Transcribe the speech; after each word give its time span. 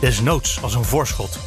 Desnoods 0.00 0.62
als 0.62 0.74
een 0.74 0.84
voorschot. 0.84 1.38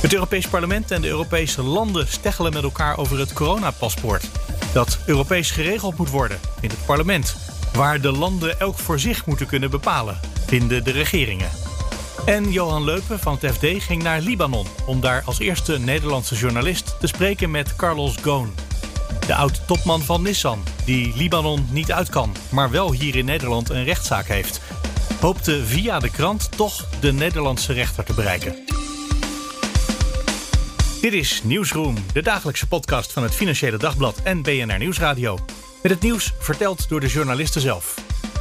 Het 0.00 0.12
Europees 0.12 0.48
Parlement 0.48 0.90
en 0.90 1.00
de 1.00 1.08
Europese 1.08 1.62
landen 1.62 2.08
steggelen 2.08 2.52
met 2.52 2.62
elkaar 2.62 2.98
over 2.98 3.18
het 3.18 3.32
coronapaspoort. 3.32 4.24
Dat 4.72 4.98
Europees 5.06 5.50
geregeld 5.50 5.96
moet 5.96 6.10
worden 6.10 6.40
in 6.60 6.68
het 6.68 6.84
parlement. 6.86 7.36
Waar 7.72 8.00
de 8.00 8.12
landen 8.12 8.60
elk 8.60 8.78
voor 8.78 8.98
zich 8.98 9.26
moeten 9.26 9.46
kunnen 9.46 9.70
bepalen, 9.70 10.20
vinden 10.46 10.84
de 10.84 10.90
regeringen. 10.90 11.50
En 12.24 12.50
Johan 12.52 12.84
Leupen 12.84 13.18
van 13.18 13.38
het 13.40 13.54
FD 13.54 13.82
ging 13.82 14.02
naar 14.02 14.20
Libanon 14.20 14.66
om 14.86 15.00
daar 15.00 15.22
als 15.24 15.38
eerste 15.38 15.78
Nederlandse 15.78 16.34
journalist 16.34 16.96
te 17.00 17.06
spreken 17.06 17.50
met 17.50 17.76
Carlos 17.76 18.16
Ghosn. 18.16 18.54
De 19.26 19.34
oud-topman 19.34 20.02
van 20.02 20.22
Nissan, 20.22 20.62
die 20.84 21.12
Libanon 21.16 21.66
niet 21.70 21.92
uit 21.92 22.08
kan, 22.08 22.34
maar 22.48 22.70
wel 22.70 22.92
hier 22.92 23.16
in 23.16 23.24
Nederland 23.24 23.70
een 23.70 23.84
rechtszaak 23.84 24.26
heeft. 24.26 24.60
Hoopte 25.20 25.64
via 25.64 25.98
de 25.98 26.10
krant 26.10 26.56
toch 26.56 26.88
de 27.00 27.12
Nederlandse 27.12 27.72
rechter 27.72 28.04
te 28.04 28.14
bereiken. 28.14 28.54
Dit 31.00 31.12
is 31.12 31.42
Nieuwsroom, 31.42 31.94
de 32.12 32.22
dagelijkse 32.22 32.68
podcast 32.68 33.12
van 33.12 33.22
het 33.22 33.34
Financiële 33.34 33.76
Dagblad 33.76 34.22
en 34.22 34.42
BNR 34.42 34.78
Nieuwsradio. 34.78 35.38
Met 35.82 35.92
het 35.92 36.00
nieuws 36.02 36.32
verteld 36.38 36.88
door 36.88 37.00
de 37.00 37.06
journalisten 37.06 37.60
zelf. 37.60 37.94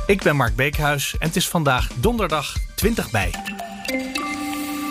Ik 0.07 0.23
ben 0.23 0.35
Mark 0.35 0.55
Beekhuis 0.55 1.15
en 1.19 1.27
het 1.27 1.35
is 1.35 1.47
vandaag 1.47 1.87
donderdag 1.93 2.55
20 2.75 3.11
mei. 3.11 3.31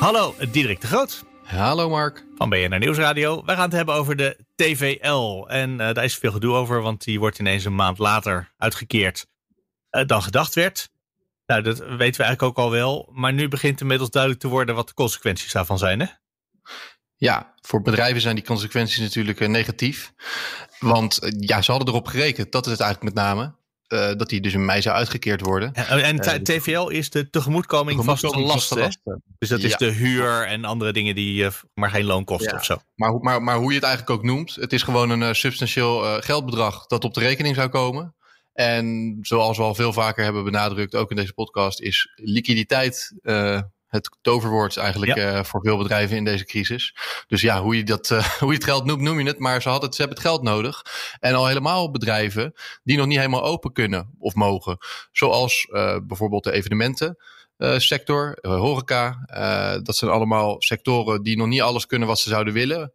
Hallo, 0.00 0.34
Diederik 0.50 0.80
de 0.80 0.86
Groot. 0.86 1.24
Hallo 1.44 1.88
Mark. 1.88 2.24
Van 2.36 2.48
BNR 2.48 2.78
Nieuwsradio. 2.78 3.44
We 3.44 3.52
gaan 3.52 3.64
het 3.64 3.72
hebben 3.72 3.94
over 3.94 4.16
de 4.16 4.44
TVL. 4.54 5.46
En 5.48 5.70
uh, 5.70 5.78
daar 5.78 6.04
is 6.04 6.16
veel 6.16 6.32
gedoe 6.32 6.54
over, 6.54 6.82
want 6.82 7.04
die 7.04 7.18
wordt 7.18 7.38
ineens 7.38 7.64
een 7.64 7.74
maand 7.74 7.98
later 7.98 8.52
uitgekeerd 8.58 9.26
uh, 9.90 10.06
dan 10.06 10.22
gedacht 10.22 10.54
werd. 10.54 10.92
Nou, 11.46 11.62
dat 11.62 11.78
weten 11.78 11.96
we 11.96 12.02
eigenlijk 12.02 12.42
ook 12.42 12.56
al 12.56 12.70
wel. 12.70 13.10
Maar 13.12 13.32
nu 13.32 13.48
begint 13.48 13.80
inmiddels 13.80 14.10
duidelijk 14.10 14.42
te 14.42 14.48
worden 14.48 14.74
wat 14.74 14.88
de 14.88 14.94
consequenties 14.94 15.52
daarvan 15.52 15.78
zijn, 15.78 16.00
hè? 16.00 16.06
Ja, 17.16 17.54
voor 17.60 17.82
bedrijven 17.82 18.20
zijn 18.20 18.34
die 18.34 18.44
consequenties 18.44 18.98
natuurlijk 18.98 19.40
uh, 19.40 19.48
negatief. 19.48 20.12
Want 20.78 21.18
ja, 21.38 21.62
ze 21.62 21.70
hadden 21.70 21.88
erop 21.88 22.06
gerekend, 22.06 22.52
dat 22.52 22.66
is 22.66 22.72
het 22.72 22.80
eigenlijk 22.80 23.14
met 23.14 23.24
name. 23.24 23.54
Uh, 23.88 24.12
dat 24.16 24.28
die 24.28 24.40
dus 24.40 24.54
in 24.54 24.64
mei 24.64 24.82
zou 24.82 24.96
uitgekeerd 24.96 25.40
worden. 25.40 25.72
En, 25.72 26.02
en 26.02 26.16
uh, 26.16 26.32
TVL 26.32 26.88
is 26.88 27.10
de 27.10 27.30
tegemoetkoming, 27.30 28.00
tegemoetkoming 28.00 28.50
vaste 28.50 28.78
lasten. 28.78 29.22
Dus 29.38 29.48
dat 29.48 29.60
is 29.60 29.76
de 29.76 29.90
huur 29.90 30.46
en 30.46 30.64
andere 30.64 30.92
dingen 30.92 31.14
die 31.14 31.42
uh, 31.42 31.50
maar 31.74 31.90
geen 31.90 32.04
loon 32.04 32.24
kosten 32.24 32.52
ja. 32.52 32.58
of 32.58 32.64
zo. 32.64 32.76
Maar, 32.94 33.14
maar, 33.14 33.42
maar 33.42 33.56
hoe 33.56 33.68
je 33.68 33.74
het 33.74 33.84
eigenlijk 33.84 34.18
ook 34.18 34.24
noemt, 34.24 34.54
het 34.54 34.72
is 34.72 34.82
gewoon 34.82 35.10
een 35.10 35.34
substantieel 35.34 36.20
geldbedrag 36.22 36.86
dat 36.86 37.04
op 37.04 37.14
de 37.14 37.20
rekening 37.20 37.54
zou 37.54 37.68
komen. 37.68 38.14
En 38.54 39.18
zoals 39.20 39.56
we 39.56 39.62
al 39.62 39.74
veel 39.74 39.92
vaker 39.92 40.24
hebben 40.24 40.44
benadrukt, 40.44 40.94
ook 40.94 41.10
in 41.10 41.16
deze 41.16 41.32
podcast, 41.32 41.80
is 41.80 42.12
liquiditeit 42.14 43.12
het 43.94 44.16
toverwoord 44.22 44.76
eigenlijk 44.76 45.14
ja. 45.14 45.38
uh, 45.38 45.44
voor 45.44 45.60
veel 45.60 45.76
bedrijven 45.76 46.16
in 46.16 46.24
deze 46.24 46.44
crisis. 46.44 46.94
Dus 47.26 47.40
ja, 47.40 47.62
hoe 47.62 47.76
je, 47.76 47.84
dat, 47.84 48.10
uh, 48.10 48.24
hoe 48.40 48.48
je 48.48 48.54
het 48.54 48.64
geld 48.64 48.84
noemt, 48.84 49.00
noem 49.00 49.20
je 49.20 49.26
het. 49.26 49.38
Maar 49.38 49.62
ze, 49.62 49.68
hadden 49.68 49.86
het, 49.86 49.96
ze 49.96 50.02
hebben 50.02 50.20
het 50.20 50.28
geld 50.28 50.42
nodig. 50.42 50.82
En 51.20 51.34
al 51.34 51.46
helemaal 51.46 51.90
bedrijven 51.90 52.52
die 52.82 52.96
nog 52.96 53.06
niet 53.06 53.16
helemaal 53.16 53.44
open 53.44 53.72
kunnen 53.72 54.14
of 54.18 54.34
mogen. 54.34 54.76
Zoals 55.12 55.66
bijvoorbeeld 56.02 56.44
de 56.44 56.52
evenementen. 56.52 57.16
sector, 57.76 58.38
horeca. 58.40 59.24
dat 59.82 59.96
zijn 59.96 60.10
allemaal 60.10 60.62
sectoren 60.62 61.22
die 61.22 61.36
nog 61.36 61.46
niet 61.46 61.62
alles 61.62 61.86
kunnen 61.86 62.08
wat 62.08 62.18
ze 62.18 62.28
zouden 62.28 62.52
willen. 62.54 62.92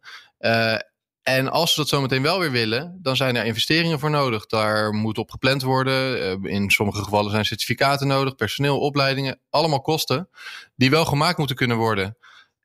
En 1.36 1.50
als 1.50 1.72
ze 1.72 1.80
dat 1.80 1.88
zometeen 1.88 2.22
wel 2.22 2.38
weer 2.38 2.50
willen, 2.50 2.98
dan 3.02 3.16
zijn 3.16 3.36
er 3.36 3.44
investeringen 3.44 3.98
voor 3.98 4.10
nodig. 4.10 4.46
Daar 4.46 4.92
moet 4.92 5.18
op 5.18 5.30
gepland 5.30 5.62
worden. 5.62 6.42
In 6.42 6.70
sommige 6.70 7.02
gevallen 7.02 7.30
zijn 7.30 7.44
certificaten 7.44 8.06
nodig, 8.06 8.34
personeel, 8.34 8.80
opleidingen. 8.80 9.40
Allemaal 9.50 9.80
kosten 9.80 10.28
die 10.76 10.90
wel 10.90 11.04
gemaakt 11.04 11.38
moeten 11.38 11.56
kunnen 11.56 11.76
worden. 11.76 12.16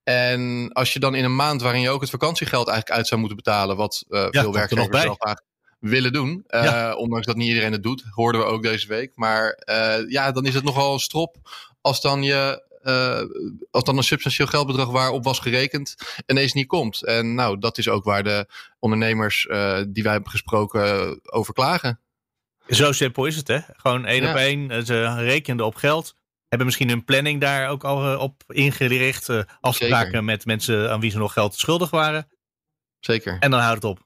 En 0.04 0.70
als 0.74 0.94
je 0.94 1.00
dan 1.00 1.16
in 1.16 1.24
een 1.24 1.36
maand 1.36 1.62
waarin 1.62 1.82
je 1.82 1.90
ook 1.90 2.02
het 2.02 2.10
vakantiegeld 2.10 2.68
eigenlijk 2.68 2.98
uit 2.98 3.08
zou 3.08 3.20
moeten 3.20 3.38
betalen, 3.38 3.76
wat 3.76 4.04
uh, 4.10 4.28
ja, 4.32 4.42
veel 4.42 4.54
werkgevers 4.54 5.04
wel 5.04 5.16
graag 5.18 5.40
willen 5.80 6.14
doen, 6.14 6.44
uh, 6.48 6.64
ja. 6.64 6.96
ondanks 6.96 7.26
dat 7.26 7.36
niet 7.36 7.48
iedereen 7.48 7.72
het 7.72 7.84
doet, 7.84 8.04
hoorden 8.10 8.42
we 8.42 8.48
ook 8.48 8.64
deze 8.64 8.88
week. 8.88 9.12
Maar 9.16 9.62
uh, 9.70 10.10
ja, 10.10 10.32
dan 10.32 10.46
is 10.46 10.54
het 10.54 10.64
nogal 10.64 10.94
een 10.94 11.00
strop 11.00 11.38
als 11.82 12.02
dan 12.02 12.24
je 12.24 12.65
uh, 12.86 13.22
als 13.72 13.84
dan 13.84 13.98
een 13.98 14.04
substantieel 14.04 14.48
geldbedrag 14.48 14.90
waarop 14.90 15.24
was 15.24 15.40
gerekend 15.40 15.96
ineens 16.26 16.54
niet 16.54 16.68
komt. 16.68 17.04
En 17.04 17.36
nou, 17.36 17.60
dat 17.60 17.78
is 17.78 17.90
ook 17.90 18.04
waar 18.04 18.24
de 18.24 18.48
ondernemers 18.80 19.46
uh, 19.50 19.82
die 19.88 20.04
wij 20.04 20.12
hebben 20.12 20.32
gesproken 20.32 21.20
over 21.34 21.54
klagen. 21.54 22.00
Zo 22.68 22.92
simpel 22.92 23.26
is 23.26 23.36
het, 23.36 23.48
hè? 23.48 23.60
Gewoon 23.68 24.06
één 24.06 24.24
ja. 24.24 24.30
op 24.30 24.36
één. 24.36 24.86
Ze 24.86 25.16
rekenden 25.16 25.66
op 25.66 25.76
geld. 25.76 26.16
Hebben 26.48 26.68
misschien 26.68 26.90
hun 26.90 27.04
planning 27.04 27.42
daar 27.42 27.70
ook 27.70 27.84
al 27.84 28.20
op 28.20 28.44
ingericht. 28.48 29.30
Afspraken 29.60 30.06
Zeker. 30.06 30.24
met 30.24 30.46
mensen 30.46 30.92
aan 30.92 31.00
wie 31.00 31.12
ze 31.12 31.18
nog 31.18 31.34
geld 31.34 31.56
schuldig 31.56 31.90
waren. 31.90 32.30
Zeker. 33.00 33.38
En 33.40 33.52
dan 33.52 33.60
houdt 33.60 33.84
het 33.84 33.92
op. 33.92 34.06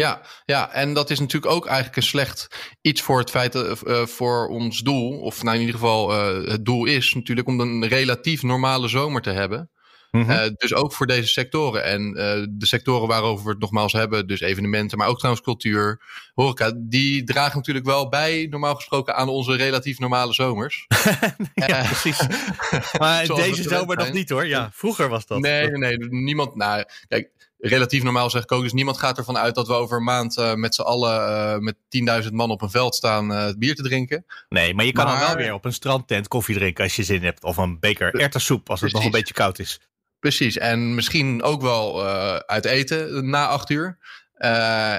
Ja, 0.00 0.20
ja, 0.44 0.72
en 0.72 0.94
dat 0.94 1.10
is 1.10 1.20
natuurlijk 1.20 1.52
ook 1.52 1.66
eigenlijk 1.66 1.96
een 1.96 2.02
slecht 2.02 2.48
iets 2.80 3.02
voor 3.02 3.18
het 3.18 3.30
feit 3.30 3.54
uh, 3.54 4.06
voor 4.06 4.48
ons 4.48 4.80
doel. 4.80 5.20
Of 5.20 5.42
nou 5.42 5.54
in 5.54 5.60
ieder 5.60 5.80
geval 5.80 6.12
uh, 6.12 6.48
het 6.48 6.64
doel 6.64 6.84
is 6.84 7.14
natuurlijk 7.14 7.48
om 7.48 7.60
een 7.60 7.88
relatief 7.88 8.42
normale 8.42 8.88
zomer 8.88 9.22
te 9.22 9.30
hebben. 9.30 9.70
Mm 10.10 10.22
-hmm. 10.22 10.54
dus 10.56 10.74
ook 10.74 10.92
voor 10.92 11.06
deze 11.06 11.26
sectoren. 11.26 11.84
En 11.84 12.12
de 12.58 12.66
sectoren 12.66 13.08
waarover 13.08 13.44
we 13.44 13.50
het 13.50 13.60
nogmaals 13.60 13.92
hebben, 13.92 14.26
dus 14.26 14.40
evenementen, 14.40 14.98
maar 14.98 15.08
ook 15.08 15.18
trouwens 15.18 15.44
cultuur, 15.44 16.02
horeca, 16.34 16.72
die 16.76 17.24
dragen 17.24 17.56
natuurlijk 17.56 17.86
wel 17.86 18.08
bij, 18.08 18.46
normaal 18.50 18.74
gesproken, 18.74 19.14
aan 19.14 19.28
onze 19.28 19.56
relatief 19.56 19.98
normale 19.98 20.32
zomers. 20.32 20.86
ja, 21.54 21.82
precies. 21.84 22.26
maar 22.98 23.26
deze 23.26 23.62
zomer 23.62 23.96
nog 23.96 24.12
niet 24.12 24.28
hoor. 24.28 24.46
Ja, 24.46 24.70
vroeger 24.72 25.08
was 25.08 25.26
dat. 25.26 25.40
Nee, 25.40 25.70
nee, 25.70 25.96
nee. 25.96 26.08
Niemand, 26.10 26.54
nou, 26.54 26.84
kijk, 27.08 27.30
relatief 27.58 28.02
normaal 28.02 28.30
zeg 28.30 28.42
ik 28.42 28.52
ook. 28.52 28.62
Dus 28.62 28.72
niemand 28.72 28.98
gaat 28.98 29.18
ervan 29.18 29.38
uit 29.38 29.54
dat 29.54 29.66
we 29.66 29.72
over 29.72 29.96
een 29.96 30.04
maand 30.04 30.38
uh, 30.38 30.54
met 30.54 30.74
z'n 30.74 30.82
allen 30.82 31.30
uh, 31.30 31.58
met 31.58 31.76
10.000 32.24 32.30
man 32.30 32.50
op 32.50 32.62
een 32.62 32.70
veld 32.70 32.94
staan 32.94 33.32
uh, 33.32 33.48
bier 33.58 33.74
te 33.74 33.82
drinken. 33.82 34.24
Nee, 34.48 34.74
maar 34.74 34.84
je 34.84 34.92
kan 34.92 35.04
maar... 35.04 35.18
dan 35.18 35.26
wel 35.26 35.36
weer 35.36 35.54
op 35.54 35.64
een 35.64 35.72
strandtent 35.72 36.28
koffie 36.28 36.54
drinken 36.54 36.84
als 36.84 36.96
je 36.96 37.02
zin 37.02 37.22
hebt. 37.22 37.44
Of 37.44 37.56
een 37.56 37.78
beker 37.80 38.14
erwtensoep 38.14 38.70
als 38.70 38.80
het 38.80 38.92
nog 38.92 39.04
een 39.04 39.10
beetje 39.10 39.34
koud 39.34 39.58
is. 39.58 39.80
Precies, 40.18 40.58
en 40.58 40.94
misschien 40.94 41.42
ook 41.42 41.62
wel 41.62 42.04
uit 42.46 42.64
eten 42.64 43.30
na 43.30 43.46
acht 43.46 43.70
uur. 43.70 43.98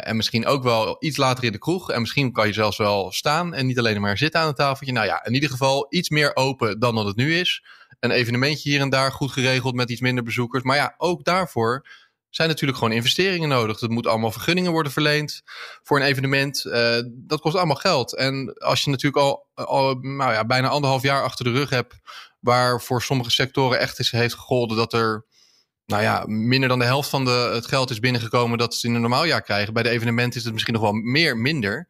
en 0.04 0.16
misschien 0.16 0.46
ook 0.46 0.64
wel 0.64 0.96
iets 1.00 1.18
later 1.18 1.44
in 1.44 1.52
de 1.52 1.58
kroeg. 1.58 1.92
En 1.92 2.02
misschien 2.02 2.32
kan 2.32 2.48
je 2.48 2.54
zelfs 2.54 2.78
wel 2.78 3.12
staan 3.12 3.54
en 3.54 3.66
niet 3.66 3.80
alleen 3.80 4.02
maar 4.02 4.18
zitten 4.18 4.42
aan 4.42 4.48
een 4.48 4.54
tafeltje. 4.54 4.94
Nou 4.94 5.06
ja, 5.06 5.26
in 5.26 5.34
ieder 5.34 5.50
geval 5.50 5.86
iets 5.90 6.10
meer 6.10 6.36
open 6.36 6.80
dan 6.80 6.96
dat 6.96 7.06
het 7.06 7.16
nu 7.16 7.36
is. 7.36 7.64
Een 8.00 8.12
evenementje 8.12 8.70
hier 8.70 8.82
en 8.82 8.90
daar 8.90 9.12
goed 9.12 9.32
geregeld 9.32 9.76
met 9.76 9.90
iets 9.90 10.02
minder 10.02 10.24
bezoekers. 10.24 10.64
Maar 10.64 10.76
ja, 10.76 10.94
ook 10.98 11.24
daarvoor 11.24 11.86
zijn 12.30 12.48
natuurlijk 12.48 12.78
gewoon 12.78 12.94
investeringen 12.94 13.50
nodig. 13.50 13.82
Er 13.82 13.92
moeten 13.92 14.12
allemaal 14.12 14.32
vergunningen 14.32 14.72
worden 14.72 14.92
verleend 14.92 15.42
voor 15.84 16.00
een 16.00 16.06
evenement. 16.06 16.64
Uh, 16.66 16.98
dat 17.08 17.42
kost 17.42 17.56
allemaal 17.56 17.76
geld. 17.76 18.16
En 18.16 18.54
als 18.58 18.84
je 18.84 18.90
natuurlijk 18.90 19.24
al, 19.24 19.48
nou 20.02 20.32
ja, 20.34 20.46
bijna 20.46 20.68
anderhalf 20.68 21.02
jaar 21.02 21.24
achter 21.24 21.46
de 21.46 21.52
rug 21.52 21.70
hebt, 21.70 21.96
waar 22.40 22.82
voor 22.82 23.02
sommige 23.02 23.32
sectoren 23.32 23.80
echt 23.80 24.00
is, 24.00 24.12
heeft 24.12 24.34
gegolden 24.34 24.78
dat 24.78 24.94
er 24.94 25.26
nou 25.86 26.02
ja, 26.02 26.24
minder 26.26 26.70
dan 26.70 26.80
de 26.80 26.86
helft 26.86 27.10
van 27.10 27.26
de, 27.26 27.50
het 27.54 27.66
geld 27.66 27.90
is 27.90 28.00
binnengekomen 28.00 28.58
dat 28.58 28.76
ze 28.76 28.88
in 28.88 28.96
een 28.96 29.02
normaal 29.02 29.26
jaar 29.26 29.42
krijgen. 29.42 29.74
Bij 29.74 29.84
de 29.84 29.90
evenementen 29.90 30.40
is 30.40 30.44
het 30.44 30.54
misschien 30.54 30.74
nog 30.74 30.84
wel 30.84 30.92
meer 30.92 31.38
minder. 31.38 31.88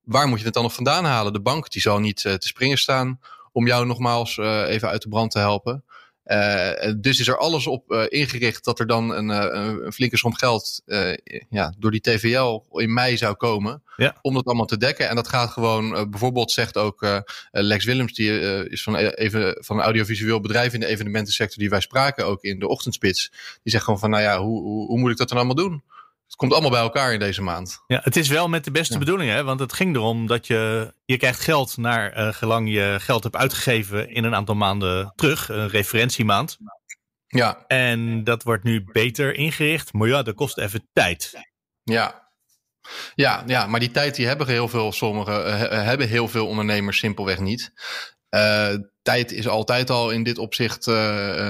Waar 0.00 0.28
moet 0.28 0.38
je 0.38 0.44
het 0.44 0.54
dan 0.54 0.62
nog 0.62 0.74
vandaan 0.74 1.04
halen? 1.04 1.32
De 1.32 1.40
bank 1.40 1.70
die 1.70 1.82
zal 1.82 1.98
niet 1.98 2.24
uh, 2.24 2.34
te 2.34 2.46
springen 2.46 2.78
staan 2.78 3.20
om 3.52 3.66
jou 3.66 3.86
nogmaals 3.86 4.36
uh, 4.36 4.68
even 4.68 4.88
uit 4.88 5.02
de 5.02 5.08
brand 5.08 5.30
te 5.30 5.38
helpen. 5.38 5.84
Uh, 6.26 6.92
dus 7.00 7.20
is 7.20 7.28
er 7.28 7.38
alles 7.38 7.66
op 7.66 7.92
uh, 7.92 8.04
ingericht 8.08 8.64
dat 8.64 8.78
er 8.78 8.86
dan 8.86 9.10
een, 9.10 9.28
uh, 9.28 9.82
een 9.82 9.92
flinke 9.92 10.16
som 10.16 10.34
geld 10.34 10.82
ja, 11.48 11.74
door 11.78 11.90
die 11.90 12.00
TVL 12.00 12.62
in 12.72 12.92
mei 12.92 13.16
zou 13.16 13.34
komen. 13.34 13.82
Ja. 13.96 14.16
Om 14.22 14.34
dat 14.34 14.44
allemaal 14.44 14.66
te 14.66 14.76
dekken. 14.76 15.08
En 15.08 15.16
dat 15.16 15.28
gaat 15.28 15.50
gewoon, 15.50 16.10
bijvoorbeeld 16.10 16.50
zegt 16.50 16.76
ook 16.76 17.06
Lex 17.50 17.84
Willems, 17.84 18.12
die 18.12 18.40
is 18.68 18.82
van, 18.82 18.96
even, 18.96 19.56
van 19.64 19.76
een 19.76 19.82
audiovisueel 19.82 20.40
bedrijf 20.40 20.72
in 20.72 20.80
de 20.80 20.86
evenementensector 20.86 21.58
die 21.58 21.70
wij 21.70 21.80
spraken, 21.80 22.26
ook 22.26 22.42
in 22.42 22.58
de 22.58 22.68
ochtendspits. 22.68 23.30
Die 23.62 23.72
zegt 23.72 23.84
gewoon 23.84 23.98
van, 23.98 24.10
nou 24.10 24.22
ja, 24.22 24.38
hoe, 24.38 24.62
hoe, 24.62 24.86
hoe 24.86 24.98
moet 24.98 25.10
ik 25.10 25.16
dat 25.16 25.28
dan 25.28 25.36
allemaal 25.38 25.54
doen? 25.54 25.82
Het 26.26 26.36
komt 26.36 26.52
allemaal 26.52 26.70
bij 26.70 26.80
elkaar 26.80 27.12
in 27.12 27.18
deze 27.18 27.42
maand. 27.42 27.82
Ja, 27.86 28.00
het 28.02 28.16
is 28.16 28.28
wel 28.28 28.48
met 28.48 28.64
de 28.64 28.70
beste 28.70 28.92
ja. 28.92 28.98
bedoelingen, 28.98 29.34
hè? 29.34 29.44
want 29.44 29.60
het 29.60 29.72
ging 29.72 29.94
erom 29.96 30.26
dat 30.26 30.46
je, 30.46 30.94
je 31.04 31.16
krijgt 31.16 31.40
geld 31.40 31.76
naar 31.76 32.18
uh, 32.18 32.32
gelang 32.32 32.72
je 32.72 32.96
geld 33.00 33.22
hebt 33.22 33.36
uitgegeven 33.36 34.10
in 34.10 34.24
een 34.24 34.34
aantal 34.34 34.54
maanden 34.54 35.12
terug, 35.16 35.48
een 35.48 35.68
referentiemaand. 35.68 36.58
Ja. 37.26 37.64
En 37.66 38.24
dat 38.24 38.42
wordt 38.42 38.64
nu 38.64 38.84
beter 38.92 39.34
ingericht. 39.34 39.92
Maar 39.92 40.08
ja, 40.08 40.22
dat 40.22 40.34
kost 40.34 40.58
even 40.58 40.88
tijd. 40.92 41.32
Ja. 41.82 42.24
Ja, 43.14 43.42
ja, 43.46 43.66
maar 43.66 43.80
die 43.80 43.90
tijd 43.90 44.14
die 44.14 44.26
hebben 44.26 44.46
heel 44.46 44.68
veel, 44.68 44.92
sommige 44.92 45.30
hebben 45.30 46.08
heel 46.08 46.28
veel 46.28 46.46
ondernemers 46.46 46.98
simpelweg 46.98 47.38
niet. 47.38 47.72
Uh, 48.30 48.74
tijd 49.06 49.32
is 49.32 49.48
altijd 49.48 49.90
al 49.90 50.10
in 50.10 50.22
dit 50.22 50.38
opzicht 50.38 50.86
uh, 50.86 50.94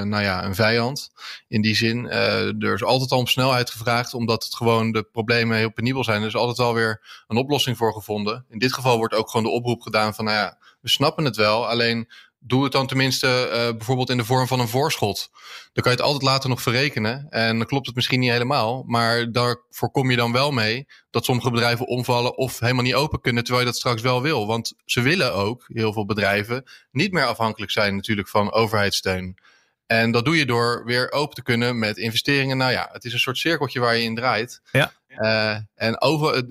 nou 0.03 0.23
ja, 0.23 0.45
een 0.45 0.55
vijand. 0.55 1.11
In 1.49 1.61
die 1.61 1.77
zin, 1.77 2.05
uh, 2.05 2.63
er 2.63 2.75
is 2.75 2.83
altijd 2.83 3.11
al 3.11 3.19
om 3.19 3.27
snelheid 3.27 3.71
gevraagd, 3.71 4.15
omdat 4.15 4.45
het 4.45 4.55
gewoon 4.55 4.93
de 4.93 5.03
problemen 5.03 5.57
heel 5.57 5.73
penibel 5.73 6.05
zijn. 6.05 6.21
Er 6.21 6.27
is 6.27 6.37
altijd 6.37 6.57
wel 6.57 6.75
weer 6.75 7.25
een 7.27 7.37
oplossing 7.37 7.77
voor 7.77 7.93
gevonden. 7.93 8.45
In 8.49 8.59
dit 8.59 8.73
geval 8.73 8.97
wordt 8.97 9.15
ook 9.15 9.31
gewoon 9.31 9.47
de 9.47 9.53
oproep 9.53 9.81
gedaan 9.81 10.15
van, 10.15 10.25
nou 10.25 10.37
ja, 10.37 10.59
we 10.81 10.89
snappen 10.89 11.25
het 11.25 11.37
wel, 11.37 11.69
alleen 11.69 12.09
doe 12.47 12.63
het 12.63 12.73
dan 12.73 12.87
tenminste 12.87 13.27
uh, 13.27 13.77
bijvoorbeeld 13.77 14.11
in 14.11 14.17
de 14.17 14.25
vorm 14.25 14.47
van 14.47 14.61
een 14.61 14.69
voorschot. 14.69 15.31
Dan 15.73 15.83
kan 15.83 15.93
je 15.93 15.99
het 15.99 16.07
altijd 16.07 16.23
later 16.23 16.49
nog 16.49 16.63
verrekenen. 16.63 17.27
En 17.31 17.57
dan 17.57 17.67
klopt 17.67 17.87
het 17.87 17.95
misschien 17.95 18.21
niet 18.21 18.31
helemaal. 18.31 18.83
Maar 18.87 19.33
daar 19.33 19.63
voorkom 19.71 20.11
je 20.11 20.17
dan 20.17 20.33
wel 20.33 20.51
mee 20.51 20.87
dat 21.11 21.25
sommige 21.25 21.51
bedrijven 21.51 21.87
omvallen 21.87 22.37
of 22.37 22.59
helemaal 22.59 22.83
niet 22.83 22.95
open 22.95 23.21
kunnen, 23.21 23.43
terwijl 23.45 23.65
je 23.65 23.71
dat 23.71 23.79
straks 23.79 24.03
wel 24.03 24.23
wil. 24.23 24.47
Want 24.47 24.73
ze 24.85 25.01
willen 25.01 25.35
ook, 25.35 25.65
heel 25.67 25.93
veel 25.93 26.07
bedrijven, 26.07 26.65
niet 26.91 27.13
meer 27.13 27.27
afhankelijk 27.27 27.73
zijn 27.73 27.95
natuurlijk 27.95 28.29
van 28.29 28.53
overheidssteun. 28.53 29.39
En 29.87 30.11
dat 30.11 30.25
doe 30.25 30.37
je 30.37 30.47
door 30.47 30.85
weer 30.85 31.13
open 31.13 31.35
te 31.35 31.43
kunnen 31.43 31.79
met 31.79 31.97
investeringen. 31.97 32.57
Nou 32.57 32.73
ja, 32.73 32.89
het 32.93 33.05
is 33.05 33.13
een 33.13 33.19
soort 33.19 33.39
cirkeltje 33.39 33.81
waar 33.81 33.97
je 33.97 34.03
in 34.03 34.15
draait. 34.15 34.61
Ja. 34.73 34.93
Uh, 35.19 35.57
en 35.75 36.01
over, 36.01 36.35
eh, 36.35 36.43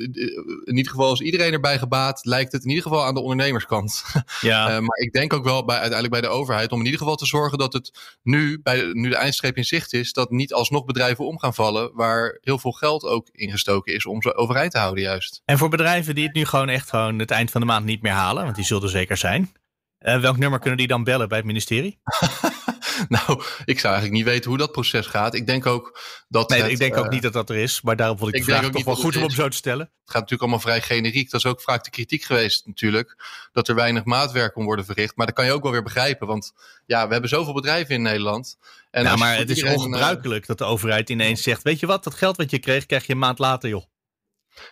in 0.63 0.77
ieder 0.77 0.91
geval 0.91 1.13
is 1.13 1.19
iedereen 1.19 1.53
erbij 1.53 1.77
gebaat, 1.77 2.25
lijkt 2.25 2.51
het 2.51 2.63
in 2.63 2.69
ieder 2.69 2.83
geval 2.83 3.05
aan 3.05 3.13
de 3.13 3.21
ondernemerskant. 3.21 4.03
Ja. 4.41 4.69
uh, 4.69 4.79
maar 4.79 4.97
ik 4.97 5.11
denk 5.11 5.33
ook 5.33 5.43
wel 5.43 5.65
bij, 5.65 5.75
uiteindelijk 5.79 6.21
bij 6.21 6.29
de 6.29 6.37
overheid 6.37 6.71
om 6.71 6.79
in 6.79 6.85
ieder 6.85 6.99
geval 6.99 7.15
te 7.15 7.25
zorgen 7.25 7.57
dat 7.57 7.73
het 7.73 8.17
nu, 8.23 8.61
bij, 8.61 8.89
nu 8.91 9.09
de 9.09 9.15
eindstreep 9.15 9.57
in 9.57 9.65
zicht 9.65 9.93
is, 9.93 10.13
dat 10.13 10.29
niet 10.29 10.53
alsnog 10.53 10.85
bedrijven 10.85 11.25
om 11.25 11.39
gaan 11.39 11.53
vallen 11.53 11.91
waar 11.93 12.37
heel 12.41 12.59
veel 12.59 12.71
geld 12.71 13.03
ook 13.03 13.29
ingestoken 13.31 13.93
is 13.93 14.05
om 14.05 14.21
ze 14.21 14.35
overeind 14.35 14.71
te 14.71 14.77
houden 14.77 15.03
juist. 15.03 15.41
En 15.45 15.57
voor 15.57 15.69
bedrijven 15.69 16.15
die 16.15 16.25
het 16.25 16.33
nu 16.35 16.45
gewoon 16.45 16.69
echt 16.69 16.89
gewoon 16.89 17.19
het 17.19 17.31
eind 17.31 17.51
van 17.51 17.61
de 17.61 17.67
maand 17.67 17.85
niet 17.85 18.01
meer 18.01 18.11
halen, 18.11 18.43
want 18.43 18.55
die 18.55 18.65
zullen 18.65 18.83
er 18.83 18.89
zeker 18.89 19.17
zijn. 19.17 19.51
welk 19.97 20.37
nummer 20.37 20.59
kunnen 20.59 20.77
die 20.77 20.87
dan 20.87 21.03
bellen 21.03 21.27
bij 21.27 21.37
het 21.37 21.47
ministerie? 21.47 21.99
nou, 23.09 23.43
ik 23.65 23.79
zou 23.79 23.93
eigenlijk 23.93 24.11
niet 24.11 24.33
weten 24.33 24.49
hoe 24.49 24.57
dat 24.59 24.71
proces 24.71 25.05
gaat. 25.07 25.33
Ik 25.33 25.45
denk 25.45 25.65
ook 25.65 25.99
dat. 26.27 26.49
Nee, 26.49 26.61
het, 26.61 26.71
ik 26.71 26.77
denk 26.77 26.97
ook 26.97 27.05
uh, 27.05 27.11
niet 27.11 27.21
dat 27.21 27.33
dat 27.33 27.49
er 27.49 27.55
is. 27.55 27.81
Maar 27.81 27.95
daarom 27.95 28.17
vond 28.17 28.29
ik, 28.29 28.35
ik 28.35 28.45
de 28.45 28.51
vraag 28.51 28.63
toch 28.63 28.73
niet 28.73 28.85
wel 28.85 28.95
goed 28.95 29.17
om 29.17 29.29
zo 29.29 29.47
te 29.47 29.57
stellen. 29.57 29.85
Het 29.85 30.13
gaat 30.13 30.13
natuurlijk 30.13 30.41
allemaal 30.41 30.59
vrij 30.59 30.81
generiek. 30.81 31.29
Dat 31.29 31.39
is 31.39 31.51
ook 31.51 31.61
vaak 31.61 31.83
de 31.83 31.89
kritiek 31.89 32.23
geweest, 32.23 32.65
natuurlijk. 32.65 33.23
Dat 33.51 33.67
er 33.67 33.75
weinig 33.75 34.03
maatwerk 34.03 34.53
kon 34.53 34.65
worden 34.65 34.85
verricht. 34.85 35.15
Maar 35.15 35.25
dat 35.25 35.35
kan 35.35 35.45
je 35.45 35.51
ook 35.51 35.63
wel 35.63 35.71
weer 35.71 35.83
begrijpen. 35.83 36.27
Want 36.27 36.53
ja, 36.85 37.05
we 37.05 37.11
hebben 37.11 37.29
zoveel 37.29 37.53
bedrijven 37.53 37.95
in 37.95 38.01
Nederland. 38.01 38.57
En 38.91 39.03
nou, 39.03 39.17
maar 39.17 39.37
het 39.37 39.49
is 39.49 39.61
uh, 39.61 39.73
ongebruikelijk 39.73 40.45
dat 40.45 40.57
de 40.57 40.63
overheid 40.63 41.09
ineens 41.09 41.41
zegt: 41.41 41.63
Weet 41.63 41.79
je 41.79 41.85
wat, 41.85 42.03
dat 42.03 42.13
geld 42.13 42.37
wat 42.37 42.51
je 42.51 42.59
kreeg, 42.59 42.85
krijg 42.85 43.05
je 43.05 43.13
een 43.13 43.19
maand 43.19 43.39
later, 43.39 43.69
joh. 43.69 43.83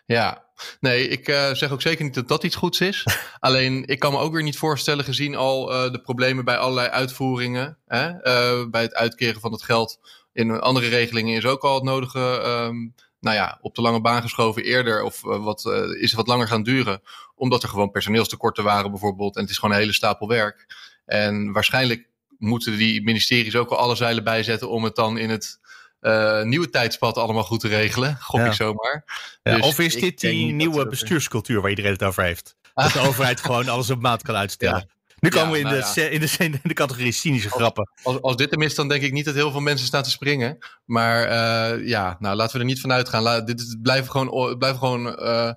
Ja, 0.06 0.46
nee, 0.80 1.08
ik 1.08 1.28
uh, 1.28 1.54
zeg 1.54 1.72
ook 1.72 1.82
zeker 1.82 2.04
niet 2.04 2.14
dat 2.14 2.28
dat 2.28 2.44
iets 2.44 2.56
goeds 2.56 2.82
is. 2.82 3.06
Alleen, 3.40 3.88
ik 3.88 4.00
kan 4.00 4.12
me 4.12 4.18
ook 4.18 4.34
weer 4.34 4.44
niet 4.44 4.58
voorstellen, 4.58 5.06
gezien 5.06 5.36
al 5.36 5.74
uh, 5.74 5.92
de 5.92 6.02
problemen 6.02 6.46
bij 6.46 6.58
allerlei 6.58 6.88
uitvoeringen, 6.88 7.78
hè, 7.88 8.10
uh, 8.10 8.70
bij 8.70 8.82
het 8.82 8.94
uitkeren 8.94 9.42
van 9.42 9.52
het 9.52 9.64
geld 9.64 10.00
in 10.34 10.60
andere 10.60 10.88
regelingen 10.88 11.36
is 11.36 11.46
ook 11.46 11.64
al 11.64 11.76
het 11.76 11.84
nodige, 11.84 12.44
um, 12.48 12.96
nou 13.20 13.36
ja, 13.36 13.58
op 13.62 13.76
de 13.76 13.82
lange 13.82 14.02
baan 14.02 14.22
geschoven 14.22 14.64
eerder 14.64 15.04
of 15.04 15.22
wat, 15.22 15.66
is 16.00 16.10
het 16.10 16.14
wat 16.14 16.28
langer 16.28 16.48
gaan 16.48 16.64
duren, 16.64 17.02
omdat 17.36 17.64
er 17.64 17.70
gewoon 17.70 17.92
personeelstekorten 17.92 18.64
waren 18.64 18.92
bijvoorbeeld 18.92 19.36
en 19.36 19.42
het 19.42 19.50
is 19.50 19.58
gewoon 19.58 19.76
een 19.76 19.82
hele 19.82 19.94
stapel 19.94 20.28
werk. 20.28 20.66
En 21.06 21.52
waarschijnlijk 21.52 22.10
moeten 22.38 22.78
die 22.78 23.04
ministeries 23.04 23.56
ook 23.56 23.70
al 23.70 23.78
alle 23.78 23.96
zeilen 23.96 24.24
bijzetten 24.24 24.70
om 24.70 24.84
het 24.84 24.96
dan 24.96 25.18
in 25.18 25.30
het 25.30 25.60
uh, 26.04 26.42
nieuwe 26.42 26.70
tijdspad 26.70 27.18
allemaal 27.18 27.44
goed 27.44 27.60
te 27.60 27.68
regelen. 27.68 28.18
Gok 28.20 28.40
Ja. 28.40 28.46
ik 28.46 28.54
zomaar. 28.54 29.04
Ja, 29.44 29.56
Dus 29.56 29.66
of 29.66 29.80
is 29.80 29.96
dit 29.96 30.20
die 30.20 30.54
nieuwe 30.54 30.88
bestuurscultuur 30.88 31.62
waar 31.62 31.70
iedereen 31.70 31.92
het 31.92 32.04
over 32.04 32.24
heeft? 32.24 32.56
Dat 32.74 32.92
de 32.92 33.00
overheid 33.00 33.42
gewoon 33.42 33.68
alles 33.70 33.90
op 33.90 34.02
maat 34.02 34.22
kan 34.24 34.36
uitstellen. 34.36 34.78
Ja. 34.88 34.92
Nu 35.20 35.30
komen 35.30 35.48
Ja, 35.48 35.52
we 35.54 35.58
in, 35.60 35.64
nou 35.64 35.94
de, 35.94 36.10
in, 36.10 36.20
de, 36.20 36.36
in 36.40 36.60
de 36.64 36.74
categorie 36.74 37.12
cynische 37.12 37.50
grappen. 37.50 37.90
Als, 38.04 38.22
als 38.22 38.36
dit 38.36 38.52
hem 38.52 38.62
is, 38.62 38.76
dan 38.76 38.88
denk 38.88 39.02
ik 39.04 39.12
niet 39.12 39.26
dat 39.26 39.34
heel 39.36 39.52
veel 39.52 39.60
mensen 39.60 39.88
staan 39.88 40.04
te 40.04 40.10
springen. 40.10 40.58
Maar 40.86 41.24
uh, 41.24 41.88
ja, 41.88 42.16
nou 42.20 42.36
laten 42.36 42.54
we 42.54 42.60
er 42.60 42.66
niet 42.66 42.82
van 42.82 42.92
uitgaan. 42.92 43.46
Dit 43.46 43.60
is- 43.60 43.76
blijven 43.82 44.12
gewoon, 44.12 44.58
blijven 44.58 44.80
gewoon 44.80 45.08
uh, 45.24 45.52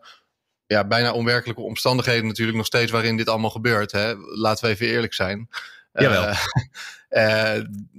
ja, 0.66 0.86
bijna 0.86 1.12
onwerkelijke 1.12 1.62
omstandigheden 1.62 2.26
natuurlijk 2.26 2.56
nog 2.56 2.66
steeds 2.66 2.90
waarin 2.92 3.16
dit 3.16 3.28
allemaal 3.28 3.50
gebeurt. 3.50 3.92
Hè? 3.92 4.14
Laten 4.16 4.64
we 4.64 4.70
even 4.70 4.86
eerlijk 4.86 5.14
zijn. 5.14 5.48
Eh, 5.92 6.02
Jawel. 6.04 6.34
eh, 7.08 7.54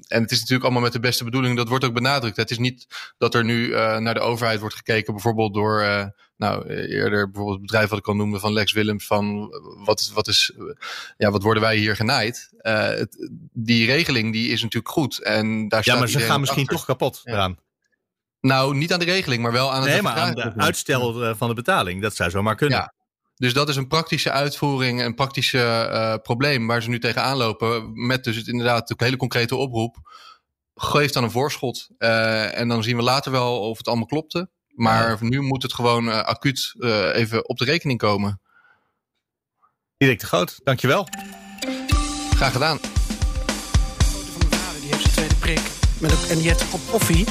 en 0.07 0.21
het 0.21 0.31
is 0.31 0.37
natuurlijk 0.39 0.63
allemaal 0.63 0.81
met 0.81 0.93
de 0.93 0.99
beste 0.99 1.23
bedoelingen. 1.23 1.55
Dat 1.55 1.67
wordt 1.67 1.85
ook 1.85 1.93
benadrukt. 1.93 2.37
Het 2.37 2.51
is 2.51 2.57
niet 2.57 2.87
dat 3.17 3.33
er 3.35 3.43
nu 3.43 3.67
uh, 3.67 3.97
naar 3.97 4.13
de 4.13 4.19
overheid 4.19 4.59
wordt 4.59 4.75
gekeken, 4.75 5.13
bijvoorbeeld 5.13 5.53
door, 5.53 5.81
uh, 5.81 6.05
nou 6.37 6.67
eerder 6.69 7.25
bijvoorbeeld 7.25 7.57
het 7.57 7.65
bedrijf 7.65 7.89
wat 7.89 7.99
ik 7.99 8.07
al 8.07 8.15
noemde 8.15 8.39
van 8.39 8.53
Lex 8.53 8.71
Willems, 8.73 9.05
van 9.05 9.49
wat, 9.85 10.11
wat 10.13 10.27
is, 10.27 10.51
ja, 11.17 11.31
wat 11.31 11.43
worden 11.43 11.63
wij 11.63 11.77
hier 11.77 11.95
genaaid? 11.95 12.49
Het, 12.57 13.29
die 13.53 13.85
regeling 13.85 14.33
die 14.33 14.51
is 14.51 14.61
natuurlijk 14.61 14.93
goed. 14.93 15.23
En 15.23 15.67
daar 15.67 15.81
Ja, 15.83 15.99
maar 15.99 16.07
ze 16.09 16.19
gaan 16.19 16.39
misschien 16.39 16.61
achter. 16.63 16.77
toch 16.77 16.85
kapot 16.85 17.21
Ja. 17.23 17.31
eraan. 17.31 17.57
Nou, 18.41 18.75
niet 18.75 18.93
aan 18.93 18.99
de 18.99 19.05
regeling, 19.05 19.41
maar 19.41 19.51
wel 19.51 19.71
aan 19.73 19.81
het 19.81 19.91
Nee, 19.91 20.01
maar 20.01 20.15
aan 20.15 20.25
vertragen. 20.27 20.57
de 20.57 20.63
uitstel 20.63 21.23
eh, 21.25 21.35
van 21.35 21.47
de 21.47 21.53
betaling. 21.55 22.01
Dat 22.01 22.15
zou 22.15 22.29
zomaar 22.29 22.55
kunnen. 22.55 22.77
Ja. 22.77 22.93
Dus 23.37 23.53
dat 23.53 23.69
is 23.69 23.75
een 23.75 23.87
praktische 23.87 24.31
uitvoering, 24.31 25.01
een 25.01 25.15
praktische 25.15 25.89
uh, 25.91 26.15
probleem 26.21 26.67
waar 26.67 26.81
ze 26.81 26.89
nu 26.89 26.99
tegenaan 26.99 27.37
lopen. 27.37 28.05
Met 28.07 28.23
dus 28.23 28.35
het, 28.35 28.47
inderdaad 28.47 28.89
een 28.89 28.95
hele 28.97 29.17
concrete 29.17 29.55
oproep. 29.55 29.95
Geef 30.75 31.11
dan 31.11 31.23
een 31.23 31.31
voorschot. 31.31 31.89
Uh, 31.99 32.59
en 32.59 32.67
dan 32.67 32.83
zien 32.83 32.95
we 32.95 33.03
later 33.03 33.31
wel 33.31 33.59
of 33.59 33.77
het 33.77 33.87
allemaal 33.87 34.05
klopte. 34.05 34.49
Maar 34.67 35.09
Ja. 35.09 35.17
nu 35.19 35.41
moet 35.41 35.63
het 35.63 35.73
gewoon 35.73 36.07
uh, 36.07 36.19
acuut 36.19 36.73
uh, 36.77 37.15
even 37.15 37.49
op 37.49 37.57
de 37.57 37.65
rekening 37.65 37.99
komen. 37.99 38.41
Dirk 39.97 40.19
de 40.19 40.25
Groot, 40.25 40.59
dankjewel. 40.63 41.07
Graag 42.35 42.51
gedaan. 42.51 42.77
foto 42.77 44.31
van 44.31 44.49
mijn 44.49 44.61
vader, 44.61 44.81
die 44.81 44.89
heeft 44.89 45.01
zijn 45.01 45.13
tweede 45.13 45.35
prik. 45.35 45.61
Met 45.99 46.11
een, 46.11 46.29
en 46.29 46.37
die 46.37 46.47
heeft 46.47 46.69
kop 46.69 46.79
koffie. 46.91 47.25